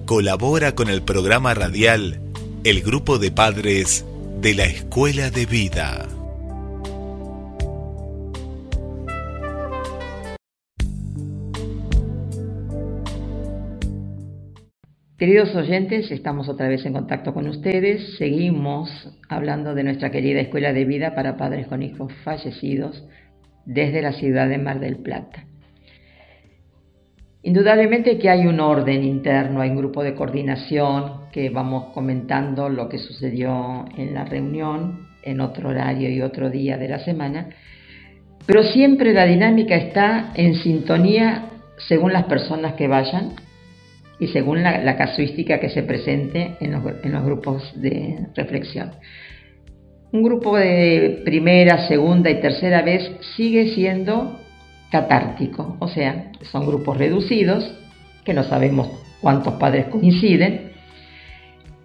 Colabora 0.08 0.74
con 0.74 0.90
el 0.90 1.04
programa 1.04 1.54
radial 1.54 2.22
el 2.64 2.82
grupo 2.82 3.20
de 3.20 3.30
padres 3.30 4.04
de 4.42 4.56
la 4.56 4.64
Escuela 4.64 5.30
de 5.30 5.46
Vida. 5.46 6.08
Queridos 15.20 15.56
oyentes, 15.56 16.10
estamos 16.10 16.50
otra 16.50 16.68
vez 16.68 16.84
en 16.88 16.94
contacto 16.94 17.36
con 17.36 17.48
ustedes. 17.48 18.18
Seguimos 18.18 18.90
hablando 19.30 19.76
de 19.76 19.84
nuestra 19.84 20.10
querida 20.10 20.42
Escuela 20.42 20.74
de 20.74 20.86
Vida 20.86 21.14
para 21.14 21.38
Padres 21.38 21.68
con 21.68 21.84
Hijos 21.84 22.12
Fallecidos 22.24 23.08
desde 23.68 24.02
la 24.02 24.14
ciudad 24.14 24.50
de 24.50 24.58
Mar 24.58 24.80
del 24.80 24.98
Plata. 24.98 25.46
Indudablemente 27.46 28.18
que 28.18 28.30
hay 28.30 28.48
un 28.48 28.62
orden 28.62 29.04
interno, 29.04 29.60
hay 29.60 29.70
un 29.72 29.76
grupo 29.76 30.02
de 30.02 30.16
coordinación 30.16 31.30
que 31.34 31.50
vamos 31.50 31.94
comentando 31.94 32.70
lo 32.70 32.88
que 32.88 32.98
sucedió 32.98 33.84
en 33.98 34.14
la 34.14 34.24
reunión 34.24 35.10
en 35.24 35.42
otro 35.42 35.70
horario 35.70 36.10
y 36.10 36.22
otro 36.22 36.50
día 36.50 36.78
de 36.78 36.88
la 36.88 37.00
semana, 37.00 37.50
pero 38.46 38.64
siempre 38.64 39.14
la 39.14 39.26
dinámica 39.26 39.76
está 39.76 40.32
en 40.36 40.56
sintonía 40.56 41.50
según 41.88 42.14
las 42.14 42.24
personas 42.26 42.74
que 42.74 42.88
vayan 42.88 43.34
y 44.20 44.28
según 44.28 44.64
la, 44.64 44.96
casuística 44.96 45.60
que 45.60 45.70
se 45.70 45.84
presente 45.84 46.56
en 46.62 46.72
los 46.72 47.26
grupos 47.26 47.74
de 47.76 48.28
reflexión. 48.36 48.92
Un 50.14 50.24
grupo 50.24 50.56
de 50.56 51.22
primera, 51.26 51.88
segunda 51.90 52.30
y 52.30 52.40
tercera 52.40 52.84
vez 52.84 53.12
sigue 53.36 53.74
siendo 53.74 54.40
catártico, 54.94 55.76
o 55.80 55.88
sea, 55.88 56.32
son 56.52 56.68
grupos 56.68 56.96
reducidos, 56.96 57.68
que 58.24 58.36
no 58.36 58.44
sabemos 58.44 58.90
cuántos 59.22 59.56
padres 59.56 59.88
coinciden, 59.88 60.72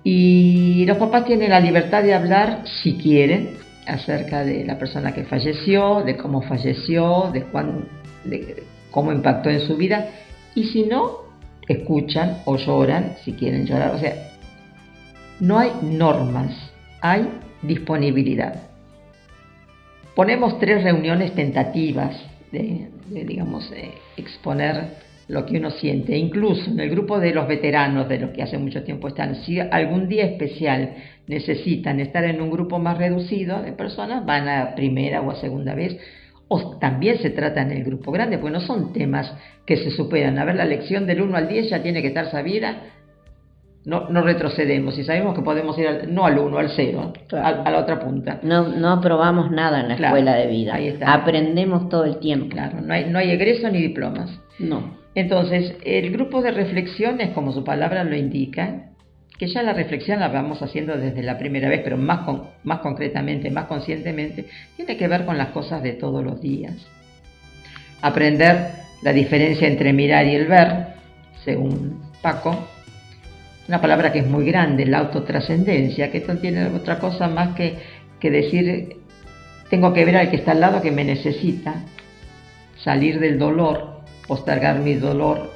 y 0.05 0.85
los 0.85 0.99
papás 0.99 1.25
tienen 1.25 1.49
la 1.49 1.59
libertad 1.59 2.03
de 2.03 2.13
hablar, 2.13 2.65
si 2.83 2.99
quieren, 2.99 3.57
acerca 3.87 4.45
de 4.45 4.63
la 4.67 4.79
persona 4.79 5.15
que 5.15 5.25
falleció, 5.25 6.03
de 6.03 6.19
cómo 6.19 6.43
falleció, 6.43 7.31
de, 7.33 7.47
de 8.25 8.63
cómo 8.91 9.11
impactó 9.11 9.49
en 9.49 9.61
su 9.61 9.79
vida, 9.79 10.11
y 10.55 10.65
si 10.65 10.83
no, 10.83 11.21
escuchan 11.67 12.43
o 12.45 12.59
lloran 12.59 13.15
si 13.25 13.33
quieren 13.33 13.65
llorar. 13.65 13.95
O 13.95 13.99
sea, 13.99 14.33
no 15.41 15.59
hay 15.59 15.73
normas, 15.81 16.53
hay 17.01 17.27
disponibilidad. 17.63 18.55
Ponemos 20.15 20.59
tres 20.59 20.83
reuniones 20.83 21.35
tentativas 21.35 22.15
de, 22.53 22.91
digamos, 23.11 23.73
exponer 24.17 25.09
lo 25.29 25.45
que 25.45 25.59
uno 25.59 25.71
siente. 25.71 26.17
Incluso 26.17 26.71
en 26.71 26.81
el 26.81 26.91
grupo 26.91 27.21
de 27.21 27.33
los 27.33 27.47
veteranos, 27.47 28.09
de 28.09 28.19
los 28.19 28.31
que 28.31 28.43
hace 28.43 28.59
mucho 28.59 28.83
tiempo 28.83 29.09
están, 29.09 29.35
si 29.45 29.61
algún 29.61 30.09
día 30.09 30.25
especial 30.25 30.95
necesitan 31.27 32.01
estar 32.01 32.25
en 32.25 32.41
un 32.41 32.51
grupo 32.51 32.79
más 32.79 32.99
reducido 32.99 33.63
de 33.63 33.73
personas, 33.73 34.25
van 34.25 34.49
a 34.49 34.75
primera 34.75 35.21
o 35.21 35.31
a 35.31 35.37
segunda 35.37 35.75
vez. 35.75 35.97
O 36.51 36.79
también 36.79 37.19
se 37.19 37.29
trata 37.29 37.61
en 37.61 37.73
el 37.73 37.85
grupo 37.85 38.11
grande, 38.11 38.39
porque 38.39 38.55
no 38.55 38.61
son 38.61 38.95
temas 38.95 39.31
que 39.67 39.77
se 39.77 39.91
superan. 39.91 40.39
A 40.39 40.47
ver, 40.47 40.57
la 40.57 40.65
lección 40.65 41.07
del 41.07 41.21
1 41.21 41.37
al 41.37 41.47
10 41.47 41.69
ya 41.69 41.83
tiene 41.83 42.01
que 42.01 42.09
estar 42.09 42.31
sabida 42.31 42.85
no, 43.89 44.07
no 44.11 44.21
retrocedemos 44.21 44.99
y 44.99 45.05
sabemos 45.05 45.35
que 45.35 45.41
podemos 45.41 45.79
ir 45.79 46.09
no 46.11 46.27
al 46.27 46.39
1, 46.39 46.59
al 46.59 46.69
0, 46.69 47.13
a, 47.33 47.71
la 47.71 47.79
otra 47.79 47.99
punta. 47.99 48.39
No, 48.43 48.69
no 48.69 48.91
aprobamos 48.91 49.51
nada 49.51 49.81
en 49.81 49.89
la 49.89 49.95
escuela 49.95 50.35
de 50.35 50.47
vida. 50.47 50.75
Ahí 50.75 50.89
está. 50.89 51.15
Aprendemos 51.15 51.89
todo 51.89 52.05
el 52.05 52.19
tiempo. 52.19 52.51
Claro, 52.51 52.83
no 52.83 52.93
hay, 52.93 53.07
no 53.09 53.19
hay 53.19 53.31
egreso 53.31 53.71
ni 53.71 53.81
diplomas. 53.81 54.29
No. 54.59 54.99
Entonces, 55.15 55.75
el 55.87 56.11
grupo 56.11 56.43
de 56.43 56.51
reflexiones, 56.51 57.31
como 57.31 57.53
su 57.53 57.65
palabra 57.65 58.05
lo 58.05 58.15
indica, 58.15 58.91
que 59.39 59.47
ya 59.47 59.63
la 59.63 59.73
reflexión 59.73 60.21
la 60.21 60.29
vamos 60.29 60.61
haciendo 60.61 60.99
desde 60.99 61.23
la 61.23 61.39
primera 61.39 61.71
vez, 61.71 61.81
pero 61.83 61.97
más, 61.97 62.27
con, 62.27 62.43
más 62.65 62.81
concretamente, 62.81 63.51
más 63.51 63.69
conscientemente, 63.69 64.45
tiene 64.77 64.99
que 64.99 65.09
ver 65.09 65.25
con 65.25 65.39
las 65.39 65.49
cosas 65.49 65.83
de 65.83 65.93
todos 65.93 66.23
los 66.23 66.43
días. 66.43 66.75
Aprender 68.03 68.67
la 69.01 69.15
diferencia 69.15 69.67
entre 69.67 69.95
mirar 69.95 70.27
y 70.27 70.35
el 70.35 70.47
ver, 70.47 70.89
según 71.43 72.03
Paco, 72.21 72.69
una 73.69 73.81
palabra 73.81 74.11
que 74.13 74.21
es 74.21 74.27
muy 74.27 74.47
grande, 74.47 74.87
la 74.87 74.99
autotrascendencia, 74.99 76.11
que 76.11 76.19
esto 76.19 76.37
tiene 76.39 76.67
otra 76.69 76.99
cosa 76.99 77.29
más 77.29 77.55
que, 77.55 77.79
que 78.19 78.31
decir, 78.31 78.97
tengo 79.69 79.93
que 79.93 80.05
ver 80.07 80.17
al 80.17 80.31
que 80.31 80.37
está 80.37 80.53
al 80.53 80.61
lado 80.61 80.81
que 80.81 80.91
me 80.91 81.05
necesita, 81.05 81.85
salir 82.83 83.21
del 83.21 83.39
dolor, 83.39 84.01
postergar 84.27 84.79
mi 84.79 84.95
dolor, 84.95 85.53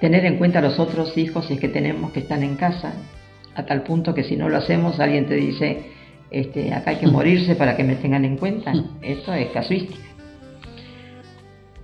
tener 0.00 0.24
en 0.24 0.36
cuenta 0.38 0.60
a 0.60 0.62
los 0.62 0.78
otros 0.78 1.18
hijos 1.18 1.46
si 1.46 1.54
es 1.54 1.60
que 1.60 1.68
tenemos 1.68 2.12
que 2.12 2.20
están 2.20 2.44
en 2.44 2.54
casa, 2.54 2.92
a 3.56 3.66
tal 3.66 3.82
punto 3.82 4.14
que 4.14 4.22
si 4.22 4.36
no 4.36 4.48
lo 4.48 4.58
hacemos 4.58 5.00
alguien 5.00 5.26
te 5.26 5.34
dice, 5.34 5.82
este, 6.30 6.72
acá 6.72 6.90
hay 6.90 6.96
que 6.96 7.08
morirse 7.08 7.56
para 7.56 7.76
que 7.76 7.82
me 7.82 7.96
tengan 7.96 8.24
en 8.24 8.36
cuenta. 8.36 8.72
Esto 9.02 9.34
es 9.34 9.48
casuística. 9.48 10.09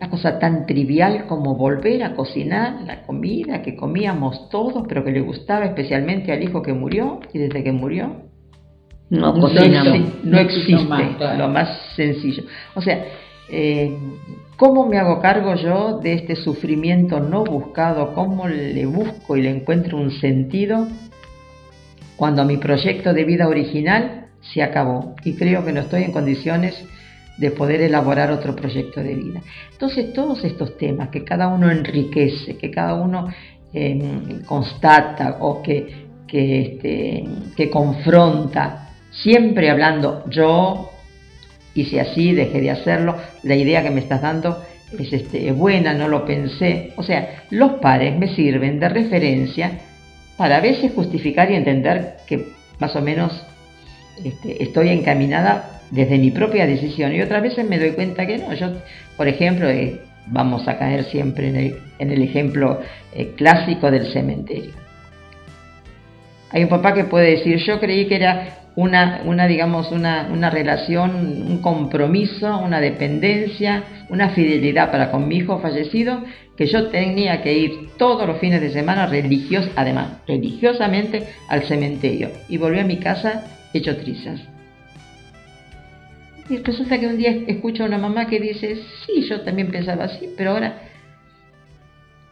Una 0.06 0.10
cosa 0.12 0.38
tan 0.38 0.66
trivial 0.66 1.26
como 1.26 1.56
volver 1.56 2.04
a 2.04 2.14
cocinar 2.14 2.82
la 2.86 3.02
comida 3.02 3.60
que 3.62 3.74
comíamos 3.74 4.48
todos, 4.50 4.84
pero 4.86 5.02
que 5.02 5.10
le 5.10 5.20
gustaba 5.20 5.64
especialmente 5.64 6.30
al 6.30 6.44
hijo 6.44 6.62
que 6.62 6.72
murió 6.72 7.18
y 7.32 7.38
desde 7.40 7.64
que 7.64 7.72
murió 7.72 8.12
no, 9.10 9.34
cocinamos. 9.34 10.24
No, 10.24 10.38
existe, 10.38 10.76
lo 11.36 11.48
más 11.48 11.92
sencillo. 11.96 12.44
O 12.76 12.82
sea, 12.82 13.04
eh, 13.50 13.98
¿cómo 14.56 14.86
me 14.86 14.96
hago 14.98 15.20
cargo 15.20 15.56
yo 15.56 15.98
de 15.98 16.12
este 16.12 16.36
sufrimiento 16.36 17.18
no 17.18 17.42
buscado? 17.42 18.14
¿Cómo 18.14 18.46
le 18.46 18.86
busco 18.86 19.36
y 19.36 19.42
le 19.42 19.50
encuentro 19.50 19.98
un 19.98 20.12
sentido 20.12 20.86
cuando 22.14 22.44
mi 22.44 22.58
proyecto 22.58 23.12
de 23.12 23.24
vida 23.24 23.48
original 23.48 24.28
se 24.40 24.62
acabó? 24.62 25.16
Y 25.24 25.34
creo 25.34 25.64
que 25.64 25.72
no 25.72 25.80
estoy 25.80 26.04
en 26.04 26.12
condiciones 26.12 26.80
de 27.36 27.50
poder 27.50 27.80
elaborar 27.80 28.30
otro 28.30 28.56
proyecto 28.56 29.02
de 29.02 29.14
vida. 29.14 29.40
Entonces 29.72 30.12
todos 30.12 30.42
estos 30.44 30.76
temas 30.78 31.08
que 31.10 31.24
cada 31.24 31.48
uno 31.48 31.70
enriquece, 31.70 32.56
que 32.56 32.70
cada 32.70 32.94
uno 32.94 33.28
em, 33.72 34.42
constata 34.44 35.38
o 35.40 35.62
que, 35.62 36.06
este, 36.32 37.24
que 37.56 37.70
confronta, 37.70 38.90
siempre 39.10 39.70
hablando 39.70 40.24
yo 40.28 40.90
hice 41.74 42.00
así, 42.00 42.32
dejé 42.32 42.60
de 42.60 42.70
hacerlo, 42.70 43.16
la 43.42 43.54
idea 43.54 43.82
que 43.82 43.90
me 43.90 44.00
estás 44.00 44.22
dando 44.22 44.62
es 44.98 45.12
este, 45.12 45.52
buena, 45.52 45.92
no 45.94 46.08
lo 46.08 46.24
pensé. 46.24 46.92
O 46.96 47.02
sea, 47.02 47.44
los 47.50 47.72
pares 47.74 48.18
me 48.18 48.34
sirven 48.34 48.80
de 48.80 48.88
referencia 48.88 49.72
para 50.36 50.56
a 50.56 50.60
veces 50.60 50.92
justificar 50.94 51.50
y 51.50 51.54
entender 51.54 52.16
que 52.26 52.46
más 52.78 52.94
o 52.96 53.02
menos 53.02 53.32
este, 54.24 54.62
estoy 54.62 54.88
encaminada 54.88 55.75
desde 55.90 56.18
mi 56.18 56.30
propia 56.30 56.66
decisión 56.66 57.14
y 57.14 57.22
otras 57.22 57.42
veces 57.42 57.68
me 57.68 57.78
doy 57.78 57.92
cuenta 57.92 58.26
que 58.26 58.38
no. 58.38 58.52
Yo, 58.54 58.72
por 59.16 59.28
ejemplo, 59.28 59.68
eh, 59.68 60.00
vamos 60.26 60.66
a 60.68 60.78
caer 60.78 61.04
siempre 61.04 61.48
en 61.98 62.10
el, 62.10 62.22
ejemplo 62.22 62.80
eh, 63.14 63.32
clásico 63.36 63.90
del 63.90 64.12
cementerio. 64.12 64.72
Hay 66.50 66.62
un 66.62 66.68
papá 66.68 66.94
que 66.94 67.04
puede 67.04 67.32
decir, 67.32 67.58
yo 67.58 67.80
creí 67.80 68.06
que 68.06 68.16
era 68.16 68.56
una, 68.76 69.22
una 69.24 69.46
digamos, 69.46 69.90
una, 69.90 70.50
relación, 70.50 71.16
un 71.16 71.58
compromiso, 71.58 72.58
una 72.58 72.80
dependencia, 72.80 73.82
una 74.10 74.30
fidelidad 74.30 74.90
para 74.90 75.10
con 75.10 75.26
mi 75.26 75.36
hijo 75.36 75.58
fallecido, 75.58 76.22
que 76.56 76.66
yo 76.66 76.88
tenía 76.88 77.42
que 77.42 77.52
ir 77.52 77.72
todos 77.98 78.26
los 78.26 78.38
fines 78.38 78.60
de 78.60 78.70
semana 78.70 79.06
religios, 79.06 79.68
además, 79.76 80.18
religiosamente 80.26 81.24
al 81.48 81.64
cementerio. 81.64 82.30
Y 82.48 82.58
volví 82.58 82.78
a 82.78 82.84
mi 82.84 82.98
casa 82.98 83.44
hecho 83.74 83.96
trizas. 83.96 84.55
Y 86.48 86.58
resulta 86.58 86.98
que 87.00 87.06
un 87.06 87.18
día 87.18 87.30
escucho 87.46 87.82
a 87.82 87.86
una 87.86 87.98
mamá 87.98 88.26
que 88.26 88.38
dice, 88.38 88.76
sí, 89.04 89.22
yo 89.28 89.40
también 89.40 89.70
pensaba 89.70 90.04
así, 90.04 90.30
pero 90.36 90.52
ahora 90.52 90.82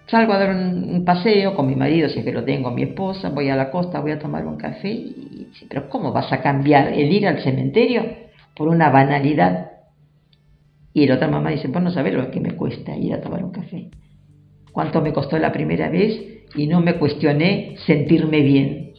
salgo 0.07 0.33
a 0.33 0.39
dar 0.39 0.55
un, 0.55 1.05
paseo 1.05 1.55
con 1.57 1.67
mi 1.67 1.75
marido, 1.75 2.09
si 2.09 2.21
es 2.21 2.25
que 2.25 2.33
lo 2.33 2.45
tengo, 2.45 2.71
mi 2.71 2.83
esposa, 2.83 3.31
voy 3.31 3.49
a 3.49 3.57
la 3.57 3.71
costa, 3.71 4.01
voy 4.01 4.13
a 4.13 4.19
tomar 4.19 4.47
un 4.47 4.57
café, 4.57 4.91
y, 4.91 5.49
pero 5.69 5.89
¿cómo 5.89 6.13
vas 6.13 6.33
a 6.33 6.41
cambiar 6.41 6.93
el 6.93 7.11
ir 7.11 7.27
al 7.27 7.41
cementerio 7.41 8.05
por 8.55 8.69
una 8.69 8.91
banalidad? 8.91 9.71
Y 10.93 11.07
la 11.07 11.17
otra 11.17 11.27
mamá 11.27 11.51
dice, 11.51 11.69
pues 11.69 11.83
no 11.83 11.91
sabes 11.91 12.15
lo 12.15 12.31
que 12.31 12.41
me 12.41 12.53
cuesta 12.53 12.97
ir 12.97 13.15
a 13.15 13.21
tomar 13.21 13.43
un 13.43 13.51
café. 13.51 13.89
Cuánto 14.71 15.01
me 15.01 15.13
costó 15.13 15.39
la 15.39 15.51
primera 15.51 15.89
vez 15.89 16.21
y 16.55 16.69
no 16.69 16.81
me 16.81 16.95
cuestioné 16.95 17.75
sentirme 17.85 18.41
bien. 18.43 18.93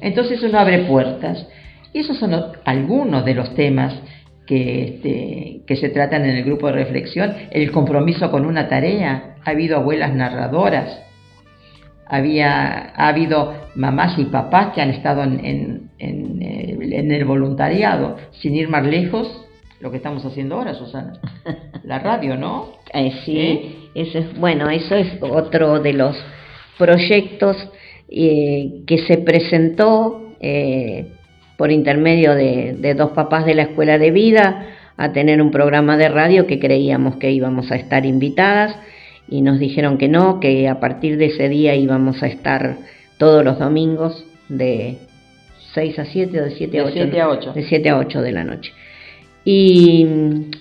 Entonces 0.00 0.42
uno 0.42 0.58
abre 0.58 0.84
puertas. 0.84 1.46
Y 1.92 1.98
esos 1.98 2.18
son 2.18 2.32
algunos 2.64 3.24
de 3.26 3.34
los 3.34 3.54
temas 3.54 3.94
que, 4.46 4.84
este, 4.84 5.60
que 5.66 5.76
se 5.76 5.88
tratan 5.88 6.24
en 6.24 6.36
el 6.36 6.44
grupo 6.44 6.66
de 6.66 6.74
reflexión, 6.74 7.32
el 7.50 7.70
compromiso 7.70 8.30
con 8.30 8.46
una 8.46 8.68
tarea. 8.68 9.36
Ha 9.44 9.50
habido 9.50 9.76
abuelas 9.76 10.14
narradoras, 10.14 11.00
había, 12.06 12.92
ha 12.94 13.08
habido 13.08 13.54
mamás 13.74 14.18
y 14.18 14.26
papás 14.26 14.74
que 14.74 14.82
han 14.82 14.90
estado 14.90 15.22
en, 15.22 15.90
en, 15.98 17.10
el, 17.10 17.24
voluntariado, 17.24 18.16
sin 18.32 18.54
ir 18.54 18.68
más 18.68 18.86
lejos, 18.86 19.46
lo 19.80 19.90
que 19.90 19.96
estamos 19.96 20.24
haciendo 20.24 20.56
ahora, 20.56 20.74
Susana. 20.74 21.14
La 21.84 21.98
radio, 21.98 22.36
¿no? 22.36 22.68
Eh, 22.92 23.12
sí, 23.24 23.38
¿Eh? 23.38 23.76
Eso 23.94 24.18
es, 24.18 24.38
bueno, 24.38 24.70
eso 24.70 24.94
es 24.94 25.08
otro 25.22 25.80
de 25.80 25.92
los 25.92 26.16
proyectos 26.78 27.56
eh, 28.08 28.82
que 28.86 28.98
se 28.98 29.18
presentó 29.18 30.34
por 31.56 31.70
intermedio 31.70 32.34
de, 32.34 32.94
dos 32.96 33.10
papás 33.12 33.44
de 33.46 33.54
la 33.54 33.62
escuela 33.62 33.98
de 33.98 34.10
vida 34.10 34.66
a 34.96 35.12
tener 35.12 35.40
un 35.40 35.50
programa 35.50 35.96
de 35.96 36.08
radio 36.08 36.46
que 36.46 36.58
creíamos 36.58 37.16
que 37.16 37.30
íbamos 37.30 37.70
a 37.70 37.76
estar 37.76 38.04
invitadas 38.06 38.76
y 39.28 39.42
nos 39.42 39.58
dijeron 39.58 39.98
que 39.98 40.08
no, 40.08 40.40
que 40.40 40.68
a 40.68 40.80
partir 40.80 41.16
de 41.16 41.26
ese 41.26 41.48
día 41.48 41.74
íbamos 41.74 42.22
a 42.22 42.26
estar 42.26 42.76
todos 43.16 43.44
los 43.44 43.58
domingos 43.58 44.24
de 44.48 44.98
6 45.74 45.98
a 45.98 46.04
7 46.04 46.40
o 46.40 46.44
de 46.44 46.50
7 46.50 46.80
a 46.80 46.84
8. 46.84 46.92
De 46.94 47.02
7 47.02 47.20
a 47.20 47.28
8. 47.28 47.52
De 47.52 47.62
7 47.62 47.88
a 47.88 47.98
8 47.98 48.20
de 48.20 48.32
la 48.32 48.44
noche. 48.44 48.72
Y 49.44 50.06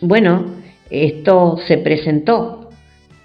bueno, 0.02 0.46
esto 0.89 1.58
se 1.68 1.78
presentó 1.78 2.70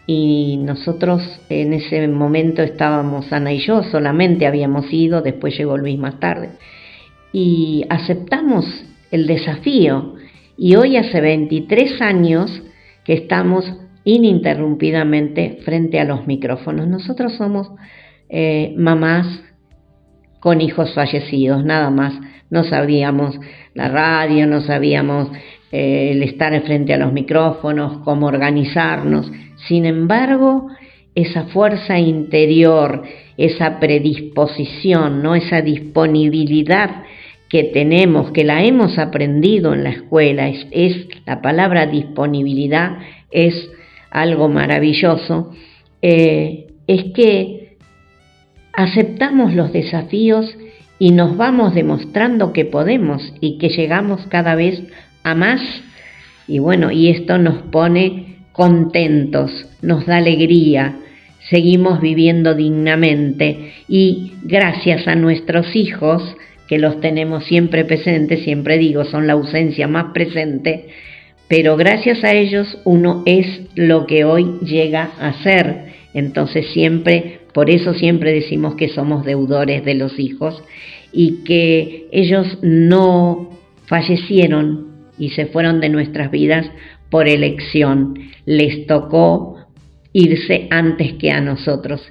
y 0.07 0.59
nosotros 0.59 1.23
en 1.49 1.73
ese 1.73 2.07
momento 2.07 2.63
estábamos 2.63 3.33
Ana 3.33 3.53
y 3.53 3.59
yo, 3.59 3.83
solamente 3.83 4.47
habíamos 4.47 4.93
ido, 4.93 5.21
después 5.21 5.57
llegó 5.57 5.77
Luis 5.77 5.99
más 5.99 6.21
tarde, 6.21 6.51
y 7.33 7.85
aceptamos 7.89 8.65
el 9.11 9.27
desafío. 9.27 10.15
Y 10.57 10.77
hoy 10.77 10.97
hace 10.97 11.21
23 11.21 12.01
años 12.01 12.63
que 13.05 13.15
estamos 13.15 13.65
ininterrumpidamente 14.05 15.59
frente 15.65 16.01
a 16.01 16.05
los 16.05 16.27
micrófonos. 16.27 16.87
Nosotros 16.89 17.35
somos 17.35 17.71
eh, 18.29 18.75
mamás 18.77 19.27
con 20.41 20.61
hijos 20.61 20.95
fallecidos, 20.95 21.65
nada 21.65 21.91
más. 21.91 22.15
No 22.51 22.65
sabíamos 22.65 23.39
la 23.75 23.89
radio, 23.89 24.47
no 24.47 24.61
sabíamos 24.61 25.31
eh, 25.73 26.13
el 26.13 26.23
estar 26.23 26.59
frente 26.63 26.95
a 26.95 26.99
los 26.99 27.13
micrófonos, 27.13 27.99
cómo 28.05 28.27
organizarnos. 28.27 29.31
Sin 29.67 29.85
embargo, 29.85 30.69
esa 31.17 31.45
fuerza 31.47 31.99
interior, 31.99 33.03
esa 33.37 33.81
predisposición, 33.81 35.23
¿no? 35.23 35.35
esa 35.35 35.63
disponibilidad 35.63 37.03
que 37.57 37.65
tenemos, 37.65 38.33
que 38.33 38.45
la 38.45 38.65
hemos 38.65 38.99
aprendido 38.99 39.73
en 39.73 39.83
la 39.83 39.89
escuela, 39.89 40.47
es, 40.47 41.07
la 41.25 41.41
palabra 41.41 41.87
disponibilidad, 41.87 42.99
es 43.31 43.71
algo 44.11 44.51
maravilloso, 44.51 45.55
eh, 46.03 46.67
es 46.87 47.05
que 47.15 47.79
aceptamos 48.75 49.55
los 49.55 49.73
desafíos 49.73 50.55
y 50.99 51.13
nos 51.13 51.39
vamos 51.39 51.75
demostrando 51.75 52.53
que 52.53 52.67
podemos 52.67 53.33
y 53.41 53.57
que 53.57 53.71
llegamos 53.71 54.27
cada 54.27 54.55
vez 54.55 54.83
a 55.23 55.35
más. 55.35 55.63
Y 56.47 56.59
bueno, 56.59 56.91
y 56.91 57.09
esto 57.09 57.39
nos 57.39 57.63
pone 57.73 58.37
contentos, 58.53 59.51
nos 59.81 60.05
da 60.05 60.19
alegría, 60.19 60.99
seguimos 61.49 62.03
viviendo 62.03 62.55
dignamente 62.55 63.73
y 63.89 64.35
gracias 64.43 65.09
a 65.09 65.15
nuestros 65.15 65.75
hijos, 65.75 66.37
que 66.69 66.79
los 66.79 67.01
tenemos 67.01 67.45
siempre 67.45 67.85
presentes, 67.85 68.43
siempre 68.43 68.79
digo, 68.79 69.05
son 69.05 69.27
la 69.27 69.35
ausencia 69.35 69.87
más 69.87 70.13
presente, 70.13 70.89
pero 71.49 71.77
gracias 71.77 72.25
a 72.25 72.35
ellos 72.35 72.79
uno 72.85 73.23
es 73.25 73.63
lo 73.75 74.07
que 74.07 74.25
hoy 74.25 74.59
llega 74.63 75.11
a 75.21 75.33
ser. 75.43 75.95
Entonces 76.13 76.67
siempre, 76.73 77.41
por 77.53 77.71
eso 77.71 77.95
siempre 77.95 78.33
decimos 78.33 78.75
que 78.75 78.89
somos 78.89 79.25
deudores 79.25 79.85
de 79.85 79.95
los 79.95 80.19
hijos 80.19 80.63
y 81.13 81.45
que 81.45 82.09
ellos 82.11 82.59
no 82.63 83.51
fallecieron 83.87 84.89
y 85.19 85.31
se 85.31 85.47
fueron 85.47 85.81
de 85.81 85.89
nuestras 85.89 86.31
vidas 86.31 86.67
por 87.11 87.29
elección. 87.29 88.19
Les 88.45 88.87
tocó 88.87 89.57
irse 90.13 90.67
antes 90.71 91.13
que 91.15 91.31
a 91.31 91.41
nosotros. 91.41 92.03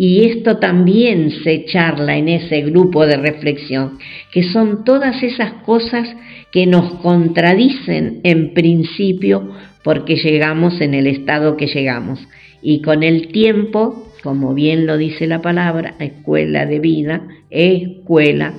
Y 0.00 0.26
esto 0.26 0.58
también 0.58 1.32
se 1.42 1.64
charla 1.64 2.16
en 2.16 2.28
ese 2.28 2.62
grupo 2.62 3.04
de 3.04 3.16
reflexión, 3.16 3.98
que 4.32 4.44
son 4.44 4.84
todas 4.84 5.20
esas 5.24 5.54
cosas 5.64 6.08
que 6.52 6.66
nos 6.66 6.94
contradicen 7.00 8.20
en 8.22 8.54
principio 8.54 9.50
porque 9.82 10.14
llegamos 10.14 10.80
en 10.80 10.94
el 10.94 11.08
estado 11.08 11.56
que 11.56 11.66
llegamos. 11.66 12.20
Y 12.62 12.80
con 12.80 13.02
el 13.02 13.28
tiempo, 13.32 14.06
como 14.22 14.54
bien 14.54 14.86
lo 14.86 14.96
dice 14.98 15.26
la 15.26 15.42
palabra, 15.42 15.96
escuela 15.98 16.64
de 16.64 16.78
vida, 16.78 17.26
escuela, 17.50 18.54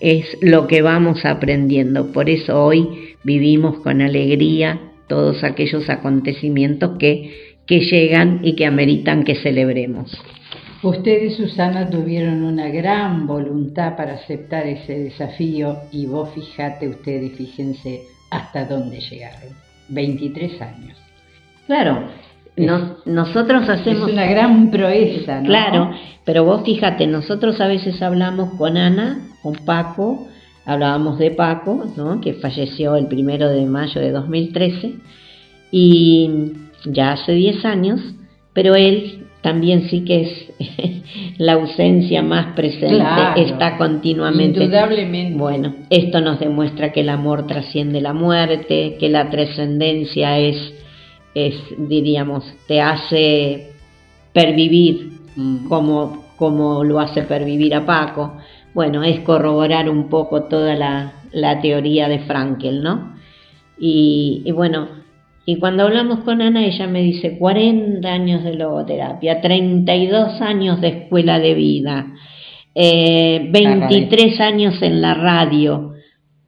es 0.00 0.38
lo 0.42 0.66
que 0.66 0.82
vamos 0.82 1.24
aprendiendo. 1.24 2.10
Por 2.10 2.28
eso 2.28 2.64
hoy 2.64 3.14
vivimos 3.22 3.78
con 3.78 4.00
alegría 4.00 4.80
todos 5.08 5.44
aquellos 5.44 5.88
acontecimientos 5.88 6.98
que, 6.98 7.54
que 7.66 7.80
llegan 7.80 8.40
y 8.42 8.56
que 8.56 8.66
ameritan 8.66 9.22
que 9.22 9.36
celebremos. 9.36 10.20
Ustedes, 10.82 11.36
Susana, 11.36 11.90
tuvieron 11.90 12.42
una 12.42 12.68
gran 12.68 13.26
voluntad 13.26 13.96
para 13.96 14.14
aceptar 14.14 14.66
ese 14.66 14.98
desafío 14.98 15.76
y 15.92 16.06
vos 16.06 16.30
fíjate 16.34 16.88
ustedes, 16.88 17.36
fíjense 17.36 18.02
hasta 18.30 18.64
dónde 18.64 19.00
llegaron. 19.00 19.50
23 19.90 20.62
años. 20.62 20.96
Claro, 21.66 22.08
nosotros 23.04 23.68
hacemos... 23.68 24.08
Es 24.08 24.14
una 24.14 24.26
gran 24.26 24.70
proeza, 24.70 25.40
¿no? 25.40 25.46
Claro, 25.46 25.90
pero 26.24 26.44
vos 26.44 26.62
fíjate, 26.64 27.06
nosotros 27.06 27.60
a 27.60 27.66
veces 27.66 28.00
hablamos 28.00 28.54
con 28.54 28.76
Ana, 28.76 29.18
con 29.42 29.54
Paco, 29.54 30.28
hablábamos 30.64 31.18
de 31.18 31.30
Paco, 31.30 31.84
¿no? 31.96 32.20
que 32.20 32.34
falleció 32.34 32.96
el 32.96 33.06
primero 33.06 33.48
de 33.48 33.66
mayo 33.66 34.00
de 34.00 34.12
2013, 34.12 34.94
y 35.70 36.52
ya 36.86 37.12
hace 37.12 37.32
10 37.32 37.64
años, 37.64 38.00
pero 38.52 38.74
él 38.74 39.26
también 39.42 39.88
sí 39.88 40.04
que 40.04 40.22
es 40.22 40.49
la 41.38 41.54
ausencia 41.54 42.22
más 42.22 42.54
presente, 42.54 43.02
está 43.36 43.76
continuamente. 43.76 44.62
Indudablemente. 44.64 45.38
Bueno, 45.38 45.74
esto 45.88 46.20
nos 46.20 46.38
demuestra 46.38 46.92
que 46.92 47.00
el 47.00 47.08
amor 47.08 47.46
trasciende 47.46 48.00
la 48.00 48.12
muerte, 48.12 48.96
que 48.98 49.08
la 49.08 49.30
trascendencia 49.30 50.38
es, 50.38 50.56
es 51.34 51.54
diríamos, 51.78 52.44
te 52.66 52.80
hace 52.80 53.72
pervivir 54.32 55.12
mm. 55.36 55.68
como, 55.68 56.26
como 56.36 56.84
lo 56.84 57.00
hace 57.00 57.22
pervivir 57.22 57.74
a 57.74 57.86
Paco. 57.86 58.36
Bueno, 58.74 59.02
es 59.02 59.20
corroborar 59.20 59.88
un 59.88 60.08
poco 60.08 60.44
toda 60.44 60.74
la, 60.74 61.12
la 61.32 61.60
teoría 61.60 62.08
de 62.08 62.20
Frankel, 62.20 62.82
¿no? 62.82 63.14
Y, 63.78 64.42
y 64.44 64.52
bueno, 64.52 64.99
y 65.46 65.56
cuando 65.56 65.84
hablamos 65.84 66.20
con 66.20 66.42
Ana, 66.42 66.64
ella 66.64 66.86
me 66.86 67.02
dice 67.02 67.38
40 67.38 68.06
años 68.08 68.44
de 68.44 68.54
logoterapia, 68.54 69.40
32 69.40 70.40
años 70.40 70.80
de 70.80 70.88
escuela 70.88 71.38
de 71.38 71.54
vida, 71.54 72.14
23 72.74 74.38
eh, 74.38 74.42
años 74.42 74.80
en 74.82 75.00
la 75.00 75.14
radio, 75.14 75.94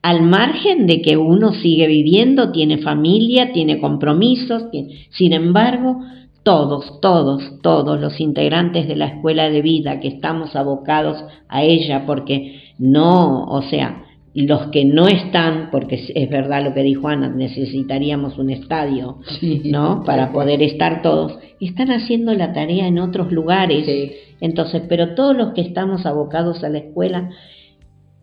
al 0.02 0.22
margen 0.22 0.86
de 0.86 1.00
que 1.00 1.16
uno 1.16 1.52
sigue 1.52 1.86
viviendo, 1.86 2.52
tiene 2.52 2.78
familia, 2.78 3.52
tiene 3.52 3.80
compromisos, 3.80 4.64
sin 5.10 5.32
embargo, 5.32 6.00
todos, 6.42 7.00
todos, 7.00 7.60
todos 7.62 8.00
los 8.00 8.20
integrantes 8.20 8.88
de 8.88 8.96
la 8.96 9.06
escuela 9.06 9.48
de 9.48 9.62
vida 9.62 10.00
que 10.00 10.08
estamos 10.08 10.56
abocados 10.56 11.24
a 11.48 11.62
ella, 11.62 12.04
porque 12.04 12.60
no, 12.78 13.44
o 13.44 13.62
sea, 13.62 14.04
los 14.34 14.68
que 14.68 14.84
no 14.84 15.08
están, 15.08 15.68
porque 15.70 16.06
es 16.14 16.30
verdad 16.30 16.64
lo 16.64 16.72
que 16.72 16.82
dijo 16.82 17.08
Ana, 17.08 17.28
necesitaríamos 17.28 18.38
un 18.38 18.50
estadio, 18.50 19.18
¿no? 19.64 20.04
Para 20.04 20.32
poder 20.32 20.62
estar 20.62 21.02
todos, 21.02 21.38
están 21.60 21.90
haciendo 21.90 22.32
la 22.34 22.52
tarea 22.52 22.86
en 22.86 22.98
otros 22.98 23.30
lugares. 23.30 23.86
Entonces, 24.40 24.82
pero 24.88 25.14
todos 25.14 25.36
los 25.36 25.52
que 25.52 25.60
estamos 25.60 26.06
abocados 26.06 26.64
a 26.64 26.70
la 26.70 26.78
escuela 26.78 27.30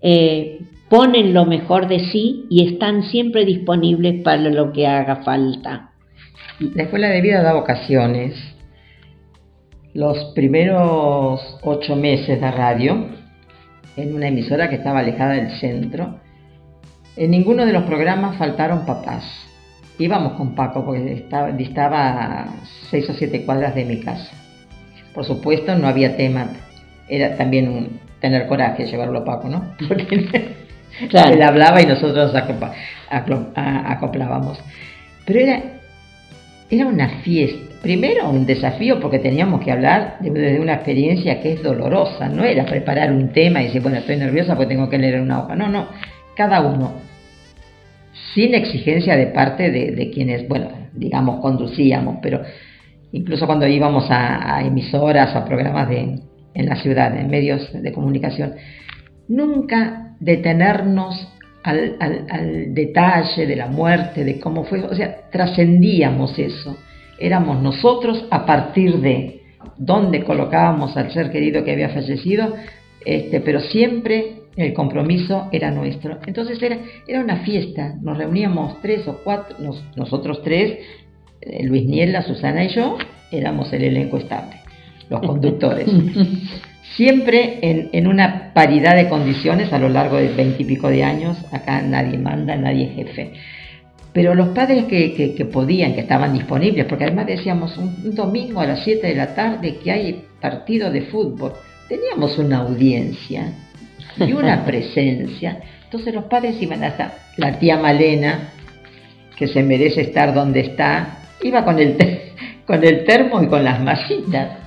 eh, 0.01 0.59
ponen 0.89 1.33
lo 1.33 1.45
mejor 1.45 1.87
de 1.87 1.99
sí 1.99 2.45
y 2.49 2.67
están 2.67 3.03
siempre 3.03 3.45
disponibles 3.45 4.23
para 4.23 4.49
lo 4.49 4.71
que 4.73 4.87
haga 4.87 5.17
falta. 5.17 5.91
La 6.59 6.83
escuela 6.83 7.09
de 7.09 7.21
vida 7.21 7.43
da 7.43 7.53
vocaciones. 7.53 8.35
Los 9.93 10.33
primeros 10.35 11.57
ocho 11.63 11.95
meses 11.95 12.41
de 12.41 12.51
radio 12.51 13.18
en 14.01 14.15
una 14.15 14.27
emisora 14.27 14.69
que 14.69 14.75
estaba 14.75 14.99
alejada 14.99 15.33
del 15.33 15.51
centro. 15.59 16.19
En 17.15 17.31
ninguno 17.31 17.65
de 17.65 17.73
los 17.73 17.83
programas 17.83 18.37
faltaron 18.37 18.85
papás. 18.85 19.23
Íbamos 19.97 20.33
con 20.33 20.55
Paco 20.55 20.85
porque 20.85 21.13
estaba, 21.13 21.51
distaba 21.51 22.47
seis 22.89 23.09
o 23.09 23.13
siete 23.13 23.45
cuadras 23.45 23.75
de 23.75 23.85
mi 23.85 23.99
casa. 23.99 24.31
Por 25.13 25.25
supuesto 25.25 25.75
no 25.75 25.87
había 25.87 26.15
tema, 26.15 26.47
era 27.09 27.35
también 27.35 27.67
un, 27.67 27.99
tener 28.19 28.47
coraje 28.47 28.85
llevarlo 28.85 29.19
a 29.19 29.25
Paco, 29.25 29.49
¿no? 29.49 29.75
Porque 29.87 30.15
él 30.15 31.41
hablaba 31.41 31.81
y 31.81 31.85
nosotros 31.85 32.33
acoplábamos. 33.09 34.59
Pero 35.25 35.39
era, 35.39 35.63
era 36.69 36.85
una 36.85 37.09
fiesta 37.21 37.68
primero 37.81 38.29
un 38.29 38.45
desafío 38.45 38.99
porque 38.99 39.19
teníamos 39.19 39.61
que 39.61 39.71
hablar 39.71 40.17
de, 40.19 40.59
una 40.59 40.73
experiencia 40.73 41.41
que 41.41 41.53
es 41.53 41.63
dolorosa, 41.63 42.27
no 42.27 42.43
era 42.43 42.65
preparar 42.65 43.11
un 43.11 43.29
tema 43.29 43.61
y 43.61 43.65
decir, 43.65 43.81
bueno, 43.81 43.97
estoy 43.97 44.17
nerviosa 44.17 44.55
porque 44.55 44.73
tengo 44.73 44.89
que 44.89 44.97
leer 44.97 45.21
una 45.21 45.43
hoja, 45.43 45.55
no, 45.55 45.69
no, 45.69 45.87
cada 46.35 46.61
uno, 46.61 46.93
sin 48.33 48.53
exigencia 48.53 49.15
de 49.15 49.27
parte 49.27 49.71
de, 49.71 50.11
quienes, 50.11 50.47
bueno, 50.47 50.69
digamos, 50.93 51.39
conducíamos, 51.39 52.17
pero 52.21 52.41
incluso 53.11 53.45
cuando 53.45 53.67
íbamos 53.67 54.07
a, 54.09 54.61
emisoras 54.61 55.33
o 55.35 55.39
a 55.39 55.45
programas 55.45 55.89
de, 55.89 56.19
en 56.53 56.65
la 56.65 56.75
ciudad, 56.75 57.15
en 57.17 57.29
medios 57.29 57.71
de 57.71 57.91
comunicación, 57.93 58.55
nunca 59.29 60.15
detenernos 60.19 61.33
al, 61.63 61.95
al 61.99 62.73
detalle 62.73 63.45
de 63.45 63.55
la 63.55 63.67
muerte, 63.67 64.25
de 64.25 64.39
cómo 64.39 64.65
fue, 64.65 64.81
o 64.81 64.93
sea, 64.93 65.29
trascendíamos 65.31 66.37
eso 66.37 66.77
éramos 67.19 67.61
nosotros 67.61 68.25
a 68.31 68.45
partir 68.45 68.99
de 68.99 69.41
dónde 69.77 70.23
colocábamos 70.23 70.95
al 70.97 71.11
ser 71.11 71.31
querido 71.31 71.63
que 71.63 71.71
había 71.71 71.89
fallecido, 71.89 72.55
este, 73.05 73.39
pero 73.41 73.59
siempre 73.59 74.39
el 74.55 74.73
compromiso 74.73 75.47
era 75.51 75.71
nuestro. 75.71 76.19
Entonces 76.25 76.61
era, 76.61 76.77
era 77.07 77.21
una 77.21 77.37
fiesta, 77.37 77.95
nos 78.01 78.17
reuníamos 78.17 78.81
tres 78.81 79.07
o 79.07 79.19
cuatro, 79.23 79.55
nosotros 79.95 80.41
tres, 80.43 80.79
eh, 81.41 81.63
Luis 81.63 81.85
Niela, 81.85 82.23
Susana 82.23 82.65
y 82.65 82.69
yo, 82.69 82.97
éramos 83.31 83.71
el 83.73 83.83
elenco 83.83 84.17
estable, 84.17 84.57
los 85.09 85.21
conductores. 85.21 85.87
Siempre 86.95 87.59
en, 87.61 88.07
una 88.07 88.51
paridad 88.53 88.95
de 88.95 89.07
condiciones 89.07 89.71
a 89.71 89.79
lo 89.79 89.87
largo 89.87 90.17
de 90.17 90.29
veintipico 90.29 90.89
de 90.89 91.03
años, 91.03 91.37
acá 91.53 91.81
nadie 91.81 92.17
manda, 92.17 92.57
nadie 92.57 92.85
es 92.85 92.95
jefe. 92.95 93.33
Pero 94.13 94.33
los 94.33 94.49
padres 94.49 94.85
que, 94.85 95.49
podían, 95.51 95.93
que 95.93 96.01
estaban 96.01 96.33
disponibles, 96.33 96.85
porque 96.85 97.05
además 97.05 97.27
decíamos 97.27 97.77
un, 97.77 98.15
domingo 98.15 98.59
a 98.59 98.65
las 98.65 98.83
7 98.83 99.05
de 99.05 99.15
la 99.15 99.35
tarde 99.35 99.77
que 99.83 99.91
hay 99.91 100.25
partido 100.41 100.89
de 100.89 101.03
fútbol, 101.03 101.53
teníamos 101.87 102.37
una 102.39 102.59
audiencia 102.59 103.53
y 104.17 104.33
una 104.33 104.65
presencia. 104.65 105.59
Entonces 105.83 106.13
los 106.13 106.25
padres 106.25 106.59
iban 106.61 106.83
hasta 106.83 107.13
la 107.37 107.59
tía 107.59 107.77
Malena, 107.77 108.49
que 109.37 109.47
se 109.47 109.61
merece 109.63 110.01
estar 110.01 110.33
donde 110.33 110.61
está, 110.61 111.19
iba 111.41 111.63
con 111.63 111.77
el, 111.79 111.95
con 112.65 112.83
el 112.83 113.05
termo 113.05 113.43
y 113.43 113.47
con 113.47 113.63
las 113.63 113.79
masitas. 113.79 114.57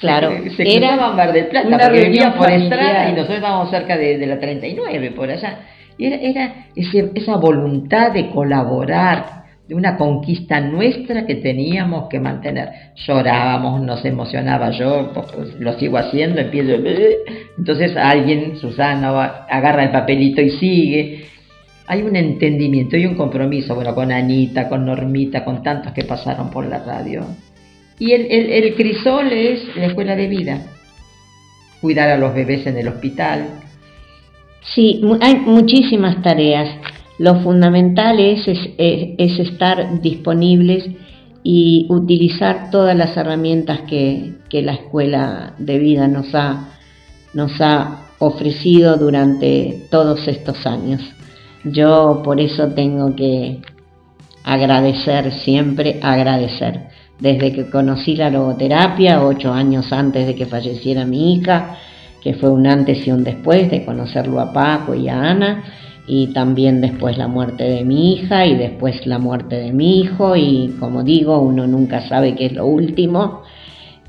Claro, 0.00 0.32
se, 0.56 0.76
era 0.76 0.96
Bar 0.96 1.32
del 1.32 1.46
Plata, 1.48 1.78
porque 1.78 2.00
venía 2.00 2.34
por 2.34 2.50
Estrada 2.50 3.10
y 3.10 3.12
nosotros 3.12 3.36
estábamos 3.36 3.70
cerca 3.70 3.98
de, 3.98 4.16
de, 4.16 4.26
la 4.26 4.40
39, 4.40 5.10
por 5.10 5.30
allá. 5.30 5.58
Era, 6.00 6.16
era 6.16 6.66
esa 6.74 7.36
voluntad 7.36 8.12
de 8.12 8.30
colaborar, 8.30 9.40
de 9.68 9.74
una 9.74 9.96
conquista 9.96 10.60
nuestra 10.60 11.26
que 11.26 11.36
teníamos 11.36 12.08
que 12.08 12.18
mantener. 12.18 12.70
Llorábamos, 13.06 13.80
nos 13.82 14.04
emocionaba, 14.04 14.70
yo 14.70 15.12
pues, 15.14 15.54
lo 15.60 15.78
sigo 15.78 15.98
haciendo, 15.98 16.40
empiezo, 16.40 16.72
entonces 17.56 17.96
alguien, 17.96 18.56
Susana, 18.56 19.46
agarra 19.48 19.84
el 19.84 19.90
papelito 19.90 20.40
y 20.40 20.50
sigue. 20.50 21.24
Hay 21.86 22.02
un 22.02 22.16
entendimiento 22.16 22.96
y 22.96 23.06
un 23.06 23.14
compromiso, 23.14 23.74
bueno, 23.74 23.94
con 23.94 24.10
Anita, 24.10 24.68
con 24.68 24.86
Normita, 24.86 25.44
con 25.44 25.62
tantos 25.62 25.92
que 25.92 26.04
pasaron 26.04 26.50
por 26.50 26.66
la 26.66 26.78
radio. 26.78 27.26
Y 28.00 28.12
el, 28.12 28.26
el, 28.30 28.74
crisol 28.74 29.30
es 29.30 29.76
la 29.76 29.86
escuela 29.86 30.16
de 30.16 30.26
vida. 30.26 30.62
Cuidar 31.80 32.08
a 32.08 32.16
los 32.16 32.34
bebés 32.34 32.66
en 32.66 32.78
el 32.78 32.88
hospital. 32.88 33.46
Sí, 34.62 35.00
hay 35.20 35.36
muchísimas 35.36 36.22
tareas. 36.22 36.68
Lo 37.18 37.40
fundamental 37.40 38.18
es, 38.20 38.46
es, 38.46 39.38
estar 39.38 40.00
disponibles 40.00 40.88
y 41.42 41.86
utilizar 41.88 42.70
todas 42.70 42.96
las 42.96 43.16
herramientas 43.16 43.80
que, 43.82 44.34
que, 44.48 44.62
la 44.62 44.72
escuela 44.72 45.54
de 45.58 45.78
vida 45.78 46.08
nos 46.08 46.34
ha, 46.34 46.68
nos 47.34 47.60
ha 47.60 48.06
ofrecido 48.18 48.96
durante 48.96 49.86
todos 49.90 50.26
estos 50.28 50.66
años. 50.66 51.00
Yo 51.64 52.22
por 52.24 52.40
eso 52.40 52.68
tengo 52.68 53.14
que 53.16 53.60
agradecer, 54.44 55.32
siempre 55.32 56.00
agradecer 56.02 56.88
desde 57.18 57.52
que 57.52 57.70
conocí 57.70 58.16
la 58.16 58.30
logoterapia, 58.30 59.22
ocho 59.22 59.52
años 59.52 59.92
antes 59.92 60.26
de 60.26 60.34
que 60.34 60.46
falleciera 60.46 61.04
mi 61.04 61.34
hija, 61.34 61.76
que 62.22 62.34
fue 62.34 62.50
un 62.50 62.66
antes 62.66 63.06
y 63.06 63.10
un 63.10 63.24
después 63.24 63.70
de 63.70 63.84
conocerlo 63.84 64.40
a 64.40 64.52
Paco 64.52 64.94
y 64.94 65.08
a 65.08 65.20
Ana, 65.20 65.64
y 66.06 66.28
también 66.28 66.80
después 66.80 67.16
la 67.16 67.28
muerte 67.28 67.64
de 67.64 67.84
mi 67.84 68.14
hija 68.14 68.46
y 68.46 68.56
después 68.56 69.06
la 69.06 69.18
muerte 69.18 69.56
de 69.56 69.72
mi 69.72 70.00
hijo, 70.00 70.36
y 70.36 70.74
como 70.80 71.02
digo, 71.02 71.40
uno 71.40 71.66
nunca 71.66 72.08
sabe 72.08 72.34
qué 72.34 72.46
es 72.46 72.52
lo 72.52 72.66
último, 72.66 73.42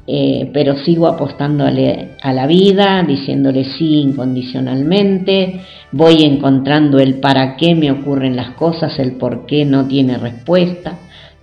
eh, 0.08 0.50
pero 0.54 0.78
sigo 0.78 1.08
apostándole 1.08 2.12
a 2.22 2.34
la 2.34 2.48
vida, 2.48 3.04
diciéndole 3.04 3.64
sí 3.64 4.02
incondicionalmente, 4.02 5.62
voy 5.92 6.24
encontrando 6.24 7.00
el 7.00 7.16
para 7.16 7.56
qué 7.56 7.76
me 7.76 7.92
ocurren 7.92 8.36
las 8.36 8.52
cosas, 8.52 8.98
el 9.00 9.14
por 9.14 9.46
qué 9.46 9.64
no 9.66 9.88
tiene 9.88 10.18
respuesta 10.18 10.98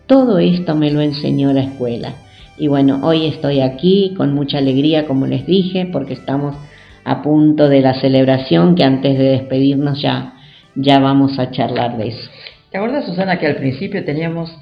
todo 0.08 0.38
esto 0.38 0.74
me 0.74 0.90
lo 0.90 1.02
enseñó 1.02 1.52
la 1.52 1.60
escuela. 1.60 2.14
Y 2.58 2.66
bueno, 2.66 3.00
hoy 3.02 3.26
estoy 3.26 3.60
aquí 3.60 4.14
con 4.16 4.34
mucha 4.34 4.58
alegría, 4.58 5.06
como 5.06 5.26
les 5.26 5.46
dije, 5.46 5.86
porque 5.92 6.14
estamos 6.14 6.56
a 7.04 7.22
punto 7.22 7.68
de 7.68 7.80
la 7.80 7.94
celebración 7.94 8.74
que 8.74 8.82
antes 8.82 9.16
de 9.16 9.24
despedirnos 9.24 10.02
ya, 10.02 10.34
ya 10.74 10.98
vamos 10.98 11.38
a 11.38 11.50
charlar 11.50 11.96
de 11.96 12.08
eso. 12.08 12.30
¿Te 12.70 12.78
acuerdas, 12.78 13.06
Susana, 13.06 13.38
que 13.38 13.46
al 13.46 13.56
principio 13.56 14.04
teníamos 14.04 14.54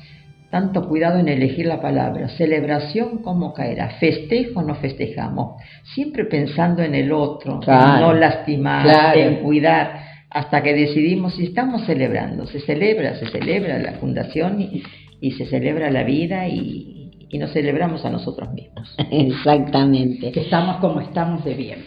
tanto 0.51 0.87
cuidado 0.89 1.19
en 1.19 1.29
elegir 1.29 1.67
la 1.67 1.81
palabra? 1.81 2.29
Celebración, 2.29 3.19
¿cómo 3.23 3.55
caerá? 3.55 3.91
¿Festejo 3.99 4.61
o 4.61 4.63
no 4.63 4.75
festejamos? 4.75 5.61
Siempre 5.95 6.27
pensando 6.27 6.83
en 6.83 6.95
el 6.95 7.13
otro, 7.13 7.61
en 7.67 8.01
no 8.01 8.13
lastimar, 8.13 9.17
en 9.17 9.37
cuidar, 9.37 10.01
hasta 10.31 10.63
que 10.63 10.75
decidimos 10.75 11.35
si 11.35 11.45
estamos 11.45 11.87
celebrando. 11.87 12.47
Se 12.47 12.61
celebra, 12.61 13.17
se 13.17 13.27
celebra 13.27 13.79
la 13.79 13.93
fundación 13.95 14.61
y, 14.61 14.83
y 15.21 15.33
se 15.33 15.47
celebra 15.47 15.91
la 15.91 16.05
vida 16.05 16.47
y, 16.47 16.96
nos 17.33 17.53
celebramos 17.53 18.05
a 18.05 18.11
nosotros 18.11 18.53
mismos. 18.53 18.95
Exactamente. 19.11 20.33
Que 20.33 20.41
estamos 20.41 20.77
como 20.77 21.01
estamos 21.01 21.45
de 21.45 21.55
bien. 21.55 21.85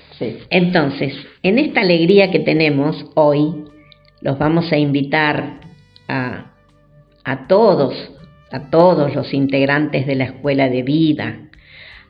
Entonces, 0.50 1.14
en 1.44 1.60
esta 1.60 1.82
alegría 1.82 2.32
que 2.32 2.40
tenemos 2.40 3.06
hoy, 3.16 3.66
los 4.22 4.38
vamos 4.38 4.72
a 4.72 4.78
invitar 4.78 5.62
a, 6.08 6.52
a 7.24 7.48
todos, 7.48 7.94
a 8.52 8.70
todos 8.70 9.16
los 9.16 9.34
integrantes 9.34 10.06
de 10.06 10.16
la 10.16 10.26
escuela 10.26 10.70
de 10.70 10.84
vida, 10.84 11.50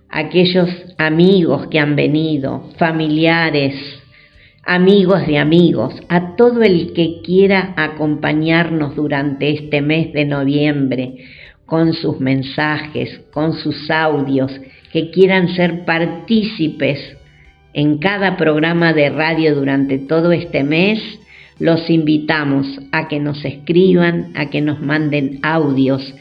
aquellos 0.09 0.69
amigos 0.97 1.67
que 1.67 1.79
han 1.79 1.95
venido, 1.95 2.69
familiares, 2.77 3.75
amigos 4.65 5.25
de 5.27 5.37
amigos, 5.37 5.93
a 6.09 6.35
todo 6.35 6.63
el 6.63 6.93
que 6.93 7.21
quiera 7.23 7.73
acompañarnos 7.77 8.95
durante 8.95 9.51
este 9.51 9.81
mes 9.81 10.13
de 10.13 10.25
noviembre 10.25 11.17
con 11.69 11.93
sus 11.93 12.19
mensajes, 12.19 13.21
con 13.31 13.53
sus 13.53 13.89
audios, 13.89 14.51
que 14.91 15.11
quieran 15.11 15.55
ser 15.55 15.85
partícipes 15.85 16.99
en 17.73 17.99
cada 17.99 18.35
programa 18.35 18.93
de 18.93 19.09
radio 19.09 19.55
durante 19.55 19.99
todo 19.99 20.31
este 20.31 20.63
mes, 20.63 20.99
los 21.59 21.89
invitamos 21.89 22.67
a 22.91 23.07
que 23.07 23.19
nos 23.19 23.43
escriban, 23.45 24.31
a 24.35 24.49
que 24.49 24.61
nos 24.61 24.81
manden 24.81 25.39
audios. 25.43 26.13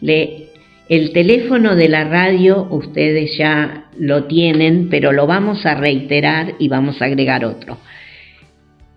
el 0.00 1.12
teléfono 1.12 1.76
de 1.76 1.88
la 1.88 2.04
radio 2.04 2.66
ustedes 2.70 3.36
ya 3.38 3.86
lo 3.98 4.24
tienen, 4.24 4.88
pero 4.90 5.12
lo 5.12 5.26
vamos 5.26 5.64
a 5.66 5.74
reiterar 5.74 6.54
y 6.58 6.68
vamos 6.68 7.00
a 7.00 7.06
agregar 7.06 7.44
otro. 7.44 7.78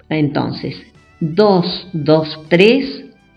Entonces, 0.10 0.76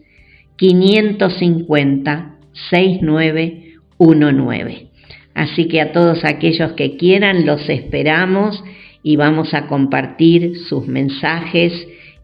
550 0.56 2.35
6919. 2.70 4.86
Así 5.35 5.69
que 5.69 5.81
a 5.81 5.93
todos 5.93 6.24
aquellos 6.24 6.73
que 6.73 6.97
quieran, 6.97 7.47
los 7.47 7.69
esperamos 7.69 8.65
y 9.05 9.15
vamos 9.16 9.55
a 9.55 9.69
compartir 9.69 10.56
sus 10.69 10.89
mensajes 10.89 11.73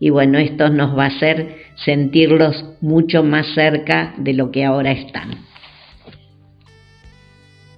y 0.05 0.11
bueno, 0.11 0.39
esto 0.39 0.69
nos 0.69 0.95
va 0.95 1.05
a 1.05 1.17
hacer 1.17 1.55
sentirlos 1.77 2.63
mucho 2.83 3.23
más 3.23 3.47
cerca 3.55 4.13
de 4.19 4.35
lo 4.35 4.51
que 4.51 4.63
ahora 4.63 4.93
están. 4.93 5.31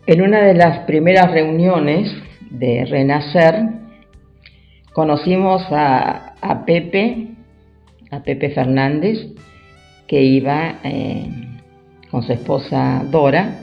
En 0.08 0.22
una 0.22 0.40
de 0.40 0.54
las 0.54 0.80
primeras 0.86 1.30
reuniones 1.30 2.12
de 2.50 2.84
Renacer, 2.84 3.54
conocimos 4.92 5.62
a, 5.70 6.64
Pepe, 6.66 7.28
a 8.10 8.24
Pepe 8.24 8.50
Fernández, 8.50 9.18
que 10.08 10.20
iba 10.20 10.80
eh, 10.82 11.30
con 12.10 12.24
su 12.24 12.32
esposa 12.32 13.04
Dora 13.08 13.60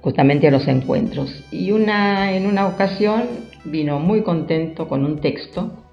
justamente 0.00 0.48
a 0.48 0.52
los 0.52 0.66
encuentros. 0.66 1.44
Y 1.52 1.70
una, 1.72 2.32
en 2.32 2.46
una 2.46 2.66
ocasión 2.66 3.24
vino 3.66 3.98
muy 3.98 4.22
contento 4.22 4.88
con 4.88 5.04
un 5.04 5.20
texto 5.20 5.89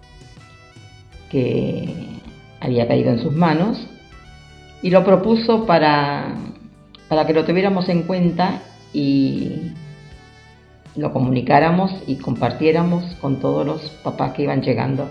que 1.29 1.93
había 2.59 2.87
caído 2.87 3.11
en 3.11 3.19
sus 3.19 3.33
manos 3.33 3.87
y 4.81 4.89
lo 4.89 5.03
propuso 5.03 5.65
para, 5.65 6.35
para 7.07 7.25
que 7.25 7.33
lo 7.33 7.45
tuviéramos 7.45 7.89
en 7.89 8.03
cuenta 8.03 8.61
y 8.93 9.71
lo 10.95 11.13
comunicáramos 11.13 11.91
y 12.07 12.17
compartiéramos 12.17 13.03
con 13.15 13.39
todos 13.39 13.65
los 13.65 13.81
papás 14.03 14.33
que 14.33 14.43
iban 14.43 14.61
llegando 14.61 15.09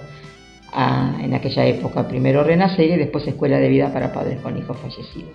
en 1.22 1.32
aquella 1.32 1.64
época, 1.64 2.06
primero 2.06 2.44
Renacer 2.44 2.90
y 2.90 2.96
después 2.96 3.26
Escuela 3.26 3.58
de 3.58 3.68
Vida 3.68 3.92
para 3.92 4.12
Padres 4.12 4.40
con 4.40 4.58
Hijos 4.58 4.76
Fallecidos. 4.76 5.34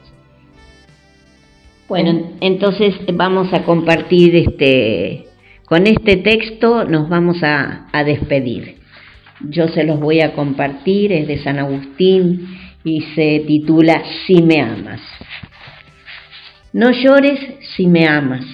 Bueno, 1.87 2.31
entonces 2.41 2.95
vamos 3.13 3.51
a 3.53 3.63
compartir 3.63 4.35
este, 4.35 5.25
con 5.65 5.87
este 5.87 6.17
texto 6.17 6.85
nos 6.85 7.09
vamos 7.09 7.37
a 7.41 8.03
despedir. 8.05 8.80
Yo 9.49 9.67
se 9.67 9.83
los 9.83 9.99
voy 9.99 10.21
a 10.21 10.33
compartir, 10.33 11.11
es 11.11 11.27
de 11.27 11.37
San 11.39 11.59
Agustín 11.59 12.47
y 12.83 13.01
se 13.15 13.43
titula 13.47 14.03
Si 14.25 14.41
me 14.41 14.61
amas. 14.61 15.01
No 16.73 16.91
llores 16.91 17.39
si 17.75 17.87
me 17.87 18.07
amas, 18.07 18.45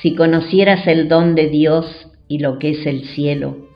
si 0.00 0.14
conocieras 0.14 0.86
el 0.86 1.08
don 1.08 1.34
de 1.34 1.48
Dios 1.48 2.08
y 2.28 2.38
lo 2.38 2.58
que 2.58 2.70
es 2.70 2.86
el 2.86 3.04
cielo, 3.08 3.68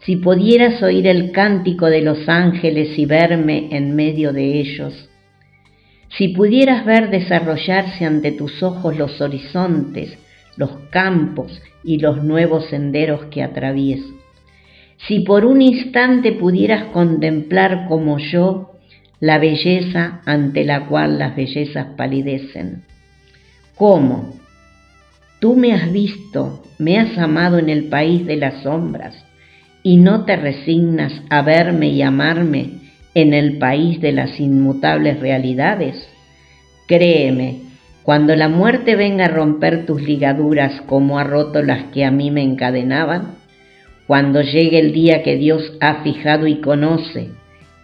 si 0.00 0.16
pudieras 0.16 0.82
oír 0.82 1.06
el 1.06 1.32
cántico 1.32 1.86
de 1.86 2.02
los 2.02 2.28
ángeles 2.28 2.98
y 2.98 3.06
verme 3.06 3.68
en 3.70 3.94
medio 3.94 4.32
de 4.32 4.60
ellos, 4.60 5.08
si 6.16 6.28
pudieras 6.28 6.84
ver 6.84 7.10
desarrollarse 7.10 8.04
ante 8.04 8.32
tus 8.32 8.62
ojos 8.62 8.96
los 8.96 9.20
horizontes, 9.20 10.18
los 10.56 10.70
campos 10.90 11.62
y 11.84 11.98
los 11.98 12.22
nuevos 12.24 12.66
senderos 12.66 13.26
que 13.26 13.42
atravieso, 13.42 14.19
si 15.06 15.20
por 15.20 15.44
un 15.44 15.62
instante 15.62 16.32
pudieras 16.32 16.84
contemplar 16.92 17.86
como 17.88 18.18
yo 18.18 18.72
la 19.20 19.38
belleza 19.38 20.20
ante 20.24 20.64
la 20.64 20.86
cual 20.86 21.18
las 21.18 21.36
bellezas 21.36 21.88
palidecen, 21.96 22.82
¿Cómo? 23.80 24.34
Tú 25.38 25.56
me 25.56 25.72
has 25.72 25.90
visto, 25.90 26.62
me 26.78 26.98
has 26.98 27.16
amado 27.16 27.58
en 27.58 27.70
el 27.70 27.84
país 27.84 28.26
de 28.26 28.36
las 28.36 28.62
sombras, 28.62 29.16
y 29.82 29.96
no 29.96 30.26
te 30.26 30.36
resignas 30.36 31.14
a 31.30 31.40
verme 31.40 31.88
y 31.88 32.02
amarme 32.02 32.72
en 33.14 33.32
el 33.32 33.56
país 33.56 33.98
de 34.02 34.12
las 34.12 34.38
inmutables 34.38 35.18
realidades. 35.18 35.96
Créeme, 36.86 37.62
cuando 38.02 38.36
la 38.36 38.50
muerte 38.50 38.96
venga 38.96 39.24
a 39.24 39.28
romper 39.28 39.86
tus 39.86 40.02
ligaduras 40.02 40.82
como 40.82 41.18
ha 41.18 41.24
roto 41.24 41.62
las 41.62 41.84
que 41.84 42.04
a 42.04 42.10
mí 42.10 42.30
me 42.30 42.42
encadenaban, 42.42 43.36
cuando 44.10 44.42
llegue 44.42 44.80
el 44.80 44.92
día 44.92 45.22
que 45.22 45.36
Dios 45.36 45.72
ha 45.80 46.02
fijado 46.02 46.48
y 46.48 46.56
conoce, 46.56 47.28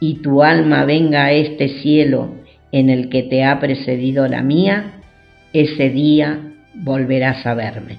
y 0.01 0.15
tu 0.23 0.43
alma 0.43 0.85
venga 0.85 1.27
a 1.27 1.33
este 1.33 1.69
cielo 1.69 2.35
en 2.73 2.91
el 2.91 3.11
que 3.11 3.23
te 3.23 3.45
ha 3.45 3.61
precedido 3.61 4.27
la 4.27 4.43
mía, 4.43 5.03
ese 5.53 5.89
día 5.89 6.41
volverás 6.75 7.47
a 7.47 7.55
verme. 7.55 7.99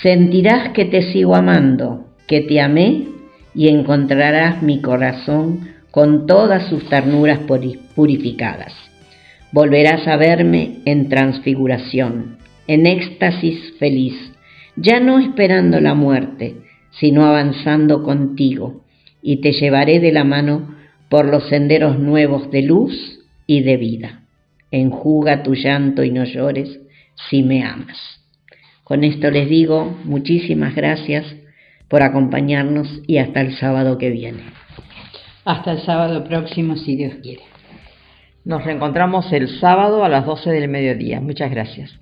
Sentirás 0.00 0.70
que 0.70 0.86
te 0.86 1.12
sigo 1.12 1.34
amando, 1.36 2.06
que 2.26 2.40
te 2.40 2.58
amé 2.58 3.08
y 3.54 3.68
encontrarás 3.68 4.62
mi 4.62 4.80
corazón 4.80 5.68
con 5.90 6.24
todas 6.26 6.68
sus 6.68 6.88
ternuras 6.88 7.40
purificadas. 7.94 8.72
Volverás 9.52 10.08
a 10.08 10.16
verme 10.16 10.78
en 10.86 11.10
transfiguración, 11.10 12.38
en 12.66 12.86
éxtasis 12.86 13.74
feliz, 13.78 14.14
ya 14.74 15.00
no 15.00 15.18
esperando 15.18 15.80
la 15.80 15.92
muerte, 15.92 16.56
sino 16.92 17.24
avanzando 17.24 18.02
contigo, 18.02 18.84
y 19.22 19.40
te 19.40 19.52
llevaré 19.52 20.00
de 20.00 20.12
la 20.12 20.24
mano 20.24 20.74
por 21.08 21.26
los 21.26 21.48
senderos 21.48 21.98
nuevos 21.98 22.50
de 22.50 22.62
luz 22.62 23.20
y 23.46 23.62
de 23.62 23.76
vida 23.76 24.22
enjuga 24.72 25.42
tu 25.44 25.54
llanto 25.54 26.02
y 26.02 26.10
no 26.10 26.24
llores 26.24 26.80
si 27.28 27.44
me 27.44 27.62
amas. 27.62 28.20
Con 28.82 29.04
esto 29.04 29.30
les 29.30 29.48
digo 29.48 29.96
muchísimas 30.04 30.74
gracias 30.74 31.24
por 31.88 32.02
acompañarnos 32.02 33.02
y 33.06 33.18
hasta 33.18 33.42
el 33.42 33.54
sábado 33.56 33.98
que 33.98 34.10
viene. 34.10 34.42
Hasta 35.44 35.72
el 35.72 35.82
sábado 35.82 36.24
próximo, 36.24 36.76
si 36.76 36.96
Dios 36.96 37.14
quiere. 37.22 37.42
Nos 38.44 38.64
reencontramos 38.64 39.30
el 39.32 39.48
sábado 39.60 40.04
a 40.04 40.08
las 40.08 40.24
12 40.24 40.50
del 40.50 40.68
mediodía. 40.68 41.20
Muchas 41.20 41.50
gracias. 41.50 42.01